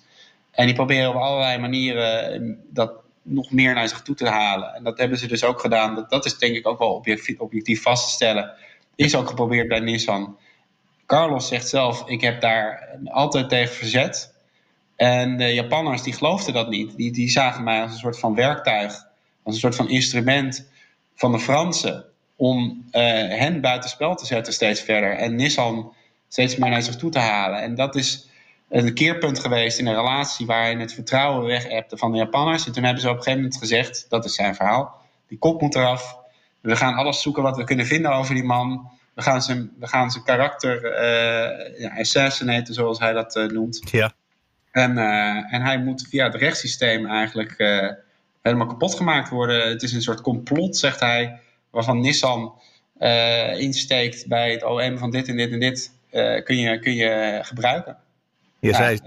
En 0.60 0.66
die 0.66 0.76
proberen 0.76 1.10
op 1.10 1.16
allerlei 1.16 1.58
manieren 1.58 2.58
dat 2.70 2.92
nog 3.22 3.52
meer 3.52 3.74
naar 3.74 3.88
zich 3.88 4.02
toe 4.02 4.16
te 4.16 4.30
halen. 4.30 4.74
En 4.74 4.84
dat 4.84 4.98
hebben 4.98 5.18
ze 5.18 5.28
dus 5.28 5.44
ook 5.44 5.60
gedaan. 5.60 5.96
Dat, 5.96 6.10
dat 6.10 6.26
is 6.26 6.38
denk 6.38 6.56
ik 6.56 6.68
ook 6.68 6.80
wel 6.80 6.94
objectief, 6.94 7.40
objectief 7.40 7.82
vast 7.82 8.06
te 8.06 8.12
stellen. 8.12 8.54
Is 8.96 9.16
ook 9.16 9.28
geprobeerd 9.28 9.68
bij 9.68 9.80
Nissan. 9.80 10.38
Carlos 11.06 11.48
zegt 11.48 11.70
zelf, 11.70 12.08
ik 12.08 12.22
heb 12.22 12.42
daar 12.42 12.98
altijd 13.06 13.50
tegen 13.50 13.76
verzet. 13.76 14.34
En 14.96 15.38
de 15.38 15.54
Japanners 15.54 16.04
die 16.04 16.14
geloofden 16.14 16.54
dat 16.54 16.70
niet. 16.70 16.96
Die, 16.96 17.12
die 17.12 17.30
zagen 17.30 17.64
mij 17.64 17.82
als 17.82 17.92
een 17.92 17.98
soort 17.98 18.20
van 18.20 18.36
werktuig, 18.36 18.94
als 19.44 19.54
een 19.54 19.62
soort 19.62 19.76
van 19.76 19.90
instrument 19.90 20.70
van 21.16 21.32
de 21.32 21.40
Fransen 21.40 22.06
om 22.36 22.86
uh, 22.92 23.02
hen 23.40 23.62
buitenspel 23.62 24.16
te 24.16 24.26
zetten 24.26 24.54
steeds 24.54 24.82
verder. 24.82 25.16
En 25.16 25.36
Nissan 25.36 25.94
steeds 26.28 26.56
meer 26.56 26.70
naar 26.70 26.84
zich 26.84 26.96
toe 26.96 27.12
te 27.12 27.20
halen. 27.20 27.62
En 27.62 27.76
dat 27.76 27.96
is 27.96 28.29
een 28.70 28.94
keerpunt 28.94 29.40
geweest 29.40 29.80
in 29.80 29.88
een 29.88 29.96
relatie 29.96 30.46
waarin 30.46 30.80
het 30.80 30.94
vertrouwen 30.94 31.46
weg 31.46 31.84
van 31.90 32.12
de 32.12 32.18
Japanners. 32.18 32.66
En 32.66 32.72
toen 32.72 32.84
hebben 32.84 33.02
ze 33.02 33.10
op 33.10 33.16
een 33.16 33.24
gegeven 33.24 33.42
moment 33.42 33.60
gezegd, 33.60 34.06
dat 34.10 34.26
is 34.26 34.36
zijn 34.36 34.56
verhaal, 34.56 35.02
die 35.28 35.38
kop 35.38 35.62
moet 35.62 35.76
eraf. 35.76 36.18
We 36.62 36.76
gaan 36.76 36.94
alles 36.94 37.22
zoeken 37.22 37.44
wat 37.44 37.58
we 37.58 37.64
kunnen 37.64 37.86
vinden 37.86 38.12
over 38.12 38.34
die 38.34 38.44
man. 38.44 38.92
We 39.14 39.22
gaan 39.22 39.42
zijn, 39.42 39.72
we 39.80 39.88
gaan 39.88 40.12
zijn 40.12 40.24
karakter 40.24 40.84
uh, 40.84 41.80
ja, 41.80 41.98
assassinaten, 41.98 42.74
zoals 42.74 43.00
hij 43.00 43.14
dat 43.14 43.36
uh, 43.36 43.46
noemt. 43.46 43.82
Ja. 43.92 44.14
En, 44.72 44.98
uh, 44.98 45.54
en 45.54 45.62
hij 45.62 45.80
moet 45.80 46.08
via 46.10 46.26
het 46.26 46.36
rechtssysteem 46.36 47.06
eigenlijk 47.06 47.56
helemaal 48.42 48.68
kapot 48.68 48.96
gemaakt 48.96 49.30
worden. 49.30 49.70
Het 49.70 49.84
is 49.84 49.94
een 49.94 50.02
soort 50.02 50.22
complot, 50.22 50.78
zegt 50.78 51.00
hij, 51.00 51.40
waarvan 51.70 52.00
Nissan 52.00 52.54
insteekt 53.58 54.28
bij 54.28 54.52
het 54.52 54.64
OM 54.64 54.98
van 54.98 55.12
dit 55.12 55.28
en 55.28 55.38
dit 55.38 55.52
en 55.52 55.60
dit 55.60 55.92
kun, 56.44 56.58
je, 56.58 56.80
kun 56.80 56.94
je 56.94 57.40
gebruiken. 57.44 57.98
Je 58.60 58.70
ja, 58.70 58.76
zei, 58.76 59.00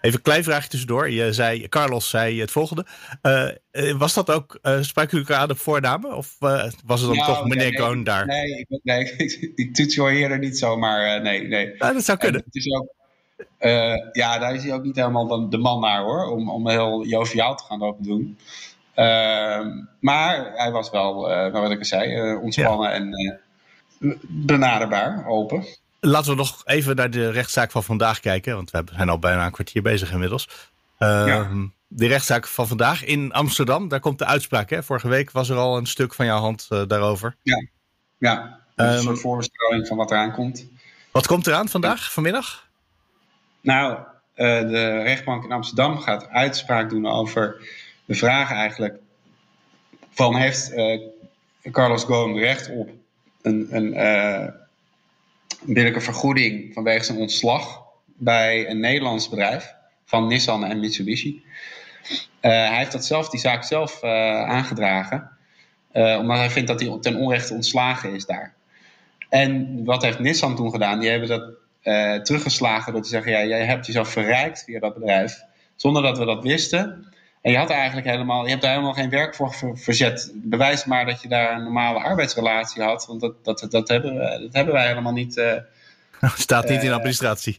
even 0.00 0.18
een 0.18 0.22
klein 0.22 0.44
vraagje 0.44 0.68
tussendoor. 0.68 1.10
Je 1.10 1.32
zei, 1.32 1.68
Carlos 1.68 2.10
zei 2.10 2.40
het 2.40 2.50
volgende. 2.50 2.86
was 3.98 4.14
dat 4.14 4.30
ook, 4.30 4.58
spraken 4.62 5.10
jullie 5.10 5.26
elkaar 5.26 5.42
aan 5.42 5.48
de 5.48 5.54
voornamen? 5.54 6.16
Of 6.16 6.36
was 6.38 7.00
het 7.00 7.08
dan 7.08 7.16
nou, 7.16 7.26
toch 7.26 7.46
meneer 7.46 7.94
nee, 7.94 8.04
daar? 8.04 8.26
Nee, 8.26 8.66
nee, 8.82 9.16
die 9.54 9.70
tutoieerde 9.70 10.38
niet 10.38 10.58
zomaar. 10.58 11.22
nee, 11.22 11.48
nee. 11.48 11.74
Ja, 11.78 11.92
dat 11.92 12.04
zou 12.04 12.18
kunnen. 12.18 12.40
En 12.40 12.46
het 12.46 12.64
is 12.64 12.72
ook, 12.72 12.94
ja, 14.12 14.38
daar 14.38 14.54
is 14.54 14.62
hij 14.62 14.72
ook 14.72 14.82
niet 14.82 14.96
helemaal 14.96 15.50
de 15.50 15.58
man 15.58 15.80
naar 15.80 16.02
hoor, 16.02 16.30
om, 16.30 16.50
om 16.50 16.68
heel 16.68 17.06
joviaal 17.06 17.56
te 17.56 17.64
gaan 17.64 17.78
lopen 17.78 18.04
doen. 18.04 18.38
Uh, 18.96 19.66
maar 20.00 20.52
hij 20.54 20.70
was 20.70 20.90
wel, 20.90 21.14
wat 21.50 21.70
ik 21.70 21.78
al 21.78 21.84
zei, 21.84 22.34
ontspannen 22.36 22.90
ja. 22.90 22.94
en 22.94 23.40
benaderbaar, 24.28 25.26
open. 25.26 25.64
Laten 26.00 26.30
we 26.30 26.36
nog 26.36 26.62
even 26.64 26.96
naar 26.96 27.10
de 27.10 27.30
rechtszaak 27.30 27.70
van 27.70 27.84
vandaag 27.84 28.20
kijken, 28.20 28.54
want 28.54 28.70
we 28.70 28.82
zijn 28.92 29.08
al 29.08 29.18
bijna 29.18 29.44
een 29.44 29.52
kwartier 29.52 29.82
bezig 29.82 30.12
inmiddels. 30.12 30.48
Ja. 30.98 31.50
de 31.88 32.06
rechtszaak 32.06 32.46
van 32.46 32.68
vandaag 32.68 33.04
in 33.04 33.32
Amsterdam. 33.32 33.88
Daar 33.88 34.00
komt 34.00 34.18
de 34.18 34.24
uitspraak. 34.24 34.70
Hè? 34.70 34.82
Vorige 34.82 35.08
week 35.08 35.30
was 35.30 35.48
er 35.48 35.56
al 35.56 35.76
een 35.76 35.86
stuk 35.86 36.14
van 36.14 36.26
jouw 36.26 36.40
hand 36.40 36.68
daarover. 36.68 37.36
Ja, 37.42 37.66
ja. 38.18 38.60
een 38.74 38.94
um, 38.94 39.00
soort 39.00 39.20
voorbeschouwing 39.20 39.86
van 39.86 39.96
wat 39.96 40.10
eraan 40.10 40.32
komt. 40.32 40.66
Wat 41.10 41.26
komt 41.26 41.46
eraan 41.46 41.68
vandaag, 41.68 42.12
vanmiddag? 42.12 42.68
Nou, 43.60 43.98
de 44.34 45.02
rechtbank 45.02 45.44
in 45.44 45.52
Amsterdam 45.52 45.98
gaat 45.98 46.28
uitspraak 46.28 46.90
doen 46.90 47.06
over 47.06 47.68
de 48.04 48.14
vraag 48.14 48.50
eigenlijk 48.50 48.98
van 50.10 50.36
heeft 50.36 50.72
Carlos 51.72 52.04
Ghosn 52.04 52.38
recht 52.38 52.70
op 52.70 52.88
een, 53.42 53.68
een 53.70 53.94
billijke 55.62 56.00
vergoeding 56.00 56.74
vanwege 56.74 57.04
zijn 57.04 57.18
ontslag 57.18 57.82
bij 58.16 58.70
een 58.70 58.80
Nederlands 58.80 59.28
bedrijf 59.28 59.74
van 60.04 60.26
Nissan 60.26 60.64
en 60.64 60.80
Mitsubishi. 60.80 61.42
Uh, 62.08 62.16
hij 62.40 62.76
heeft 62.76 62.92
dat 62.92 63.04
zelf, 63.04 63.28
die 63.28 63.40
zaak 63.40 63.64
zelf 63.64 64.02
uh, 64.02 64.10
aangedragen, 64.48 65.30
uh, 65.92 66.18
omdat 66.18 66.36
hij 66.36 66.50
vindt 66.50 66.68
dat 66.68 66.80
hij 66.80 66.98
ten 67.00 67.16
onrechte 67.16 67.54
ontslagen 67.54 68.14
is 68.14 68.26
daar. 68.26 68.54
En 69.28 69.84
wat 69.84 70.02
heeft 70.02 70.18
Nissan 70.18 70.56
toen 70.56 70.70
gedaan? 70.70 71.00
Die 71.00 71.10
hebben 71.10 71.28
dat 71.28 71.56
teruggeslagen 72.24 72.92
door 72.92 73.02
te 73.02 73.08
zeggen: 73.08 73.32
ja, 73.32 73.44
jij 73.44 73.64
hebt 73.64 73.86
jezelf 73.86 74.08
verrijkt 74.08 74.64
via 74.64 74.80
dat 74.80 74.94
bedrijf, 74.94 75.42
zonder 75.76 76.02
dat 76.02 76.18
we 76.18 76.24
dat 76.24 76.42
wisten. 76.42 77.12
En 77.42 77.50
je 77.50 77.58
had 77.58 77.70
eigenlijk 77.70 78.06
helemaal, 78.06 78.44
je 78.44 78.50
hebt 78.50 78.62
daar 78.62 78.70
helemaal 78.70 78.92
geen 78.92 79.10
werk 79.10 79.34
voor 79.34 79.54
verzet. 79.74 80.30
Bewijs 80.34 80.84
maar 80.84 81.06
dat 81.06 81.22
je 81.22 81.28
daar 81.28 81.56
een 81.56 81.62
normale 81.62 81.98
arbeidsrelatie 81.98 82.82
had. 82.82 83.06
Want 83.06 83.20
dat, 83.20 83.44
dat, 83.44 83.66
dat, 83.70 83.88
hebben, 83.88 84.14
we, 84.14 84.38
dat 84.40 84.54
hebben 84.54 84.74
wij 84.74 84.86
helemaal 84.86 85.12
niet. 85.12 85.36
Uh, 85.36 85.52
Staat 86.34 86.68
niet 86.68 86.82
in 86.82 86.92
administratie. 86.92 87.58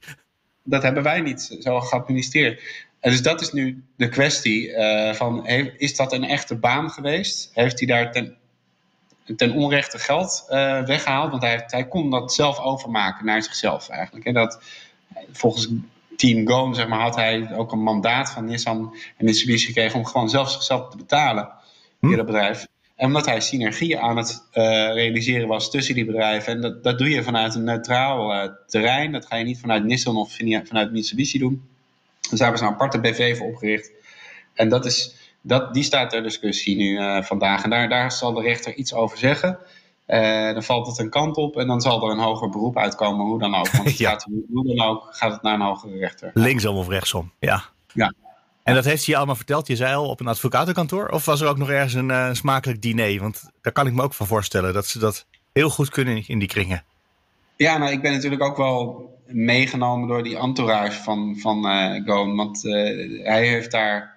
Dat 0.64 0.84
hebben 0.84 1.04
wij 1.04 1.22
niet 1.22 1.58
zo 1.60 1.80
geadministreerd. 1.80 2.62
En 3.00 3.12
dus 3.12 3.22
dat 3.22 3.42
is 3.42 3.52
nu 3.52 3.84
de 3.96 4.10
kwestie 4.10 4.70
uh, 4.70 5.14
van, 5.14 5.48
is 5.78 5.96
dat 5.96 6.14
een 6.14 6.24
echte 6.24 6.56
baan 6.56 6.90
geweest? 6.90 7.52
Heeft 7.54 7.80
hij 7.80 7.88
daar 7.88 8.12
ten, 8.12 8.38
ten 9.36 9.52
onrechte 9.52 10.00
geld 10.00 10.46
uh, 10.50 10.86
weggehaald? 10.86 11.32
Want 11.32 11.44
hij, 11.44 11.64
hij 11.68 11.88
kon 11.88 12.10
dat 12.10 12.34
zelf 12.34 12.60
overmaken 12.60 13.26
naar 13.26 13.44
zichzelf 13.44 13.90
eigenlijk. 13.90 14.26
En 14.26 14.34
dat 14.34 14.62
volgens 15.32 15.70
Team 16.20 16.48
Go, 16.48 16.74
zeg 16.74 16.88
maar, 16.88 17.00
had 17.00 17.16
hij 17.16 17.56
ook 17.56 17.72
een 17.72 17.84
mandaat 17.84 18.32
van 18.32 18.46
Nissan 18.46 18.96
en 19.18 19.26
Mitsubishi 19.26 19.66
gekregen 19.66 20.00
om 20.00 20.06
gewoon 20.06 20.30
zelf 20.30 20.52
zichzelf 20.52 20.90
te 20.90 20.98
betalen 20.98 21.50
via 22.00 22.10
hm. 22.10 22.16
dat 22.16 22.26
bedrijf. 22.26 22.68
En 22.96 23.06
omdat 23.06 23.26
hij 23.26 23.40
synergie 23.40 24.00
aan 24.00 24.18
het 24.18 24.48
uh, 24.54 24.64
realiseren 24.94 25.48
was 25.48 25.72
tussen 25.72 25.96
die 25.96 26.06
bedrijven. 26.06 26.54
En 26.54 26.62
dat, 26.62 26.84
dat 26.84 26.98
doe 26.98 27.10
je 27.10 27.24
vanuit 27.24 27.56
een 27.56 27.64
neutraal 27.64 28.34
uh, 28.34 28.52
terrein. 28.68 29.12
Dat 29.12 29.26
ga 29.26 29.36
je 29.36 29.44
niet 29.44 29.60
vanuit 29.60 29.84
Nissan 29.84 30.18
of 30.18 30.38
vanuit 30.64 30.92
Mitsubishi 30.92 31.40
doen. 31.40 31.70
Dus 32.30 32.40
daar 32.40 32.48
hebben 32.48 32.58
ze 32.58 32.66
een 32.66 32.74
aparte 32.74 33.00
BV 33.00 33.38
voor 33.38 33.48
opgericht. 33.48 33.92
En 34.54 34.70
dat 34.70 34.86
is, 34.86 35.16
dat, 35.42 35.74
die 35.74 35.84
staat 35.84 36.10
ter 36.10 36.24
discussie 36.24 36.76
nu 36.76 37.00
uh, 37.00 37.24
vandaag. 37.24 37.64
En 37.64 37.70
daar, 37.70 37.90
daar 37.90 38.12
zal 38.12 38.34
de 38.34 38.42
rechter 38.42 38.76
iets 38.76 38.94
over 38.94 39.18
zeggen. 39.18 39.60
Uh, 40.10 40.54
dan 40.54 40.64
valt 40.64 40.88
het 40.88 41.00
een 41.00 41.10
kant 41.10 41.36
op 41.36 41.58
en 41.58 41.68
dan 41.68 41.82
zal 41.82 42.06
er 42.06 42.12
een 42.12 42.24
hoger 42.24 42.50
beroep 42.50 42.78
uitkomen, 42.78 43.26
hoe 43.26 43.40
dan 43.40 43.56
ook. 43.56 43.72
Want 43.72 43.98
ja. 43.98 44.10
gaat, 44.10 44.28
hoe 44.54 44.76
dan 44.76 44.88
ook 44.88 45.08
gaat 45.12 45.32
het 45.32 45.42
naar 45.42 45.54
een 45.54 45.62
hogere 45.62 45.98
rechter. 45.98 46.32
Linksom 46.34 46.76
of 46.76 46.88
rechtsom, 46.88 47.32
ja. 47.40 47.64
ja. 47.94 48.14
En 48.64 48.74
dat 48.74 48.86
heeft 48.86 48.98
hij 48.98 49.14
je 49.14 49.16
allemaal 49.16 49.36
verteld, 49.36 49.68
je 49.68 49.76
zei 49.76 49.96
al, 49.96 50.10
op 50.10 50.20
een 50.20 50.28
advocatenkantoor? 50.28 51.08
Of 51.08 51.26
was 51.26 51.42
er 51.42 51.48
ook 51.48 51.58
nog 51.58 51.70
ergens 51.70 51.94
een 51.94 52.10
uh, 52.10 52.30
smakelijk 52.32 52.82
diner? 52.82 53.22
Want 53.22 53.50
daar 53.62 53.74
kan 53.74 53.88
ik 53.88 53.94
me 53.94 54.02
ook 54.02 54.14
van 54.14 54.28
voorstellen, 54.28 54.74
dat 54.74 54.86
ze 54.86 55.00
dat 55.00 55.26
heel 55.54 55.70
goed 55.70 55.90
kunnen 55.90 56.28
in 56.28 56.40
die 56.40 56.48
kringen. 56.48 56.84
Ja, 57.56 57.78
nou, 57.78 57.92
ik 57.92 58.02
ben 58.02 58.12
natuurlijk 58.12 58.44
ook 58.44 58.58
wel 58.58 59.10
meegenomen 59.26 60.08
door 60.08 60.24
die 60.24 60.38
entourage 60.38 61.04
van, 61.04 61.36
van 61.40 61.66
uh, 61.66 62.06
Goon. 62.06 62.36
Want 62.36 62.62
hij 63.24 63.48
heeft 63.48 63.72
daar 63.72 64.16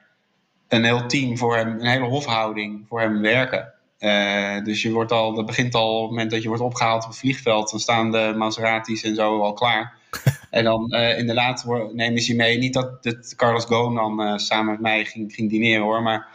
een 0.69 0.85
heel 0.85 1.07
team 1.07 1.39
voor 1.39 1.57
hem, 1.57 1.69
een 1.69 1.87
hele 1.87 2.07
hofhouding 2.07 2.85
voor 2.89 3.01
hem 3.01 3.21
werken. 3.21 3.73
Uh, 4.03 4.65
dus 4.65 4.83
je 4.83 4.93
wordt 4.93 5.13
al, 5.13 5.35
dat 5.35 5.47
begint 5.47 5.75
al 5.75 5.97
op 5.97 6.01
het 6.01 6.11
moment 6.11 6.31
dat 6.31 6.43
je 6.43 6.49
wordt 6.49 6.63
opgehaald 6.63 7.03
op 7.03 7.09
het 7.09 7.19
vliegveld. 7.19 7.71
Dan 7.71 7.81
staan 7.81 8.11
de 8.11 8.33
Maseratis 8.37 9.03
en 9.03 9.15
zo 9.15 9.41
al 9.41 9.53
klaar. 9.53 9.95
en 10.51 10.65
dan 10.65 10.95
uh, 10.95 11.19
inderdaad 11.19 11.65
nemen 11.93 12.23
ze 12.23 12.33
je 12.33 12.39
mee. 12.39 12.59
Niet 12.59 12.73
dat, 12.73 13.03
dat 13.03 13.35
Carlos 13.37 13.65
Ghosn 13.65 13.95
dan 13.95 14.21
uh, 14.21 14.37
samen 14.37 14.73
met 14.73 14.81
mij 14.81 15.05
ging, 15.05 15.33
ging 15.33 15.51
dineren 15.51 15.83
hoor. 15.83 16.03
Maar 16.03 16.29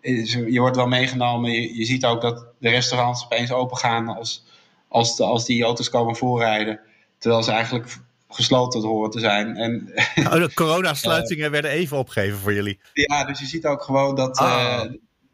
je 0.00 0.60
wordt 0.60 0.76
wel 0.76 0.86
meegenomen. 0.86 1.50
Je, 1.50 1.78
je, 1.78 1.84
ziet 1.84 2.04
ook 2.04 2.20
dat 2.20 2.46
de 2.58 2.68
restaurants 2.68 3.24
opeens 3.24 3.52
open 3.52 3.76
gaan 3.76 4.08
als, 4.08 4.44
als, 4.88 5.16
de, 5.16 5.24
als 5.24 5.44
die 5.44 5.64
auto's 5.64 5.88
komen 5.88 6.16
voorrijden. 6.16 6.80
Terwijl 7.18 7.42
ze 7.42 7.50
eigenlijk 7.50 7.96
gesloten 8.28 8.80
horen 8.82 9.10
te 9.10 9.20
zijn. 9.20 9.56
En, 9.56 9.92
oh, 10.16 10.32
de 10.32 10.54
coronasluitingen 10.64 11.50
werden 11.50 11.70
even 11.70 11.96
opgegeven 11.96 12.38
voor 12.38 12.54
jullie. 12.54 12.80
Ja, 12.92 13.24
dus 13.24 13.38
je 13.38 13.46
ziet 13.46 13.66
ook 13.66 13.82
gewoon 13.82 14.14
dat, 14.14 14.36
ah 14.38 14.84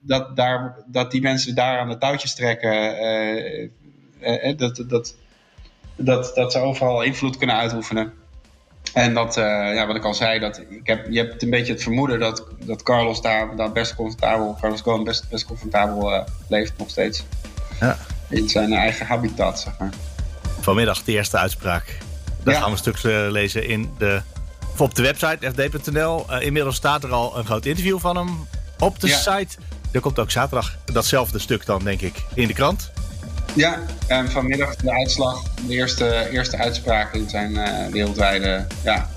dat, 0.01 0.36
daar, 0.36 0.76
dat 0.86 1.11
die 1.11 1.20
mensen 1.20 1.55
daar 1.55 1.78
aan 1.78 1.88
de 1.88 1.98
touwtjes 1.98 2.34
trekken. 2.34 3.03
Uh, 3.03 3.68
uh, 4.20 4.59
dat, 4.59 4.84
dat, 4.86 5.14
dat, 5.96 6.34
dat 6.34 6.53
ze 6.53 6.59
overal 6.59 7.03
invloed 7.03 7.36
kunnen 7.36 7.57
uitoefenen. 7.57 8.12
En 8.94 9.14
dat, 9.14 9.34
ja, 9.34 9.86
wat 9.86 9.96
ik 9.96 10.05
al 10.05 10.14
zei, 10.14 10.38
dat 10.38 10.62
ik 10.68 10.86
heb, 10.86 11.07
je 11.11 11.18
hebt 11.18 11.42
een 11.42 11.51
beetje 11.51 11.72
het 11.72 11.82
vermoeden 11.82 12.18
dat, 12.18 12.46
dat 12.64 12.82
Carlos 12.82 13.22
daar, 13.22 13.57
daar 13.57 13.72
best 13.72 13.94
comfortabel, 13.94 14.57
Carlos 14.61 14.80
Ghosn 14.80 15.05
best, 15.05 15.28
best 15.28 15.44
comfortabel 15.44 16.24
leeft 16.48 16.72
nog 16.78 16.90
steeds. 16.90 17.24
Ja. 17.80 17.98
In 18.28 18.48
zijn 18.48 18.72
eigen 18.72 19.07
habitat, 19.07 19.61
zeg 19.61 19.78
maar. 19.78 19.90
Vanmiddag 20.61 21.03
de 21.03 21.12
eerste 21.12 21.38
uitspraak. 21.38 21.98
Daar 22.42 22.55
gaan 22.55 22.70
we 22.70 22.76
stuk 22.76 23.03
lezen 23.30 23.68
in 23.68 23.90
de, 23.98 24.22
op 24.76 24.94
de 24.94 25.03
website 25.03 25.51
fd.nl. 25.51 26.40
inmiddels 26.40 26.76
staat 26.76 27.05
er 27.05 27.12
al 27.12 27.38
een 27.38 27.44
groot 27.44 27.66
interview 27.66 27.98
van 27.98 28.16
hem 28.16 28.46
op 28.78 29.01
de 29.01 29.09
site. 29.09 29.57
Er 29.93 30.01
komt 30.01 30.18
ook 30.18 30.30
zaterdag 30.30 30.76
datzelfde 30.93 31.38
stuk 31.38 31.66
dan, 31.66 31.84
denk 31.84 32.01
ik, 32.01 32.24
in 32.34 32.47
de 32.47 32.53
krant. 32.53 32.91
Ja, 33.55 33.78
en 34.07 34.30
vanmiddag 34.30 34.76
de 34.76 34.93
uitslag, 34.93 35.43
de 35.66 35.72
eerste, 35.72 36.28
eerste 36.30 36.57
uitspraak 36.57 37.14
in 37.14 37.28
zijn 37.28 37.51
uh, 37.51 37.86
wereldwijde 37.93 38.66
ja, 38.82 39.09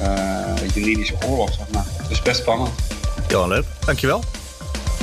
uh, 0.00 0.68
juridische 0.74 1.14
oorlog, 1.26 1.54
zeg 1.54 1.68
maar. 1.72 1.84
Dus 2.08 2.22
best 2.22 2.40
spannend. 2.40 2.70
Johan 3.28 3.48
Leuk, 3.48 3.64
dankjewel. 3.84 4.24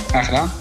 Graag 0.07 0.25
gedaan. 0.25 0.51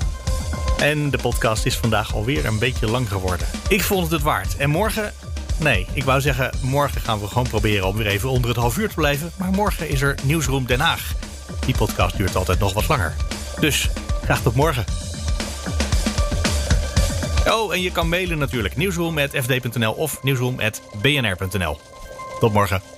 En 0.79 1.11
de 1.11 1.19
podcast 1.19 1.67
is 1.67 1.77
vandaag 1.77 2.15
alweer 2.15 2.47
een 2.47 2.59
beetje 2.59 2.91
lang 2.91 3.09
geworden. 3.09 3.47
Ik 3.69 3.83
vond 3.83 4.03
het 4.03 4.11
het 4.11 4.23
waard. 4.23 4.57
En 4.57 4.71
morgen, 4.71 5.13
nee, 5.57 5.87
ik 5.93 6.05
wou 6.05 6.21
zeggen, 6.21 6.51
morgen 6.61 7.01
gaan 7.01 7.21
we 7.21 7.27
gewoon 7.27 7.49
proberen 7.49 7.87
om 7.87 7.97
weer 7.97 8.07
even 8.07 8.29
onder 8.29 8.51
het 8.51 8.59
half 8.59 8.79
uur 8.79 8.89
te 8.89 8.95
blijven. 8.95 9.33
Maar 9.37 9.51
morgen 9.51 9.89
is 9.89 10.01
er 10.01 10.15
Nieuwsroom 10.23 10.67
Den 10.67 10.81
Haag. 10.81 11.13
Die 11.67 11.77
podcast 11.77 12.17
duurt 12.17 12.37
altijd 12.37 12.59
nog 12.59 12.73
wat 12.73 12.89
langer. 12.89 13.15
Dus 13.61 13.89
Tot 14.37 14.55
morgen. 14.55 14.85
Oh, 17.47 17.73
en 17.73 17.83
je 17.83 17.93
kan 17.93 18.09
mailen 18.09 18.39
natuurlijk. 18.39 18.77
Nieuwsroom.fd.nl 18.77 19.93
of 19.93 20.23
nieuwsroom.bnr.nl. 20.23 21.79
Tot 22.41 22.53
morgen. 22.53 22.98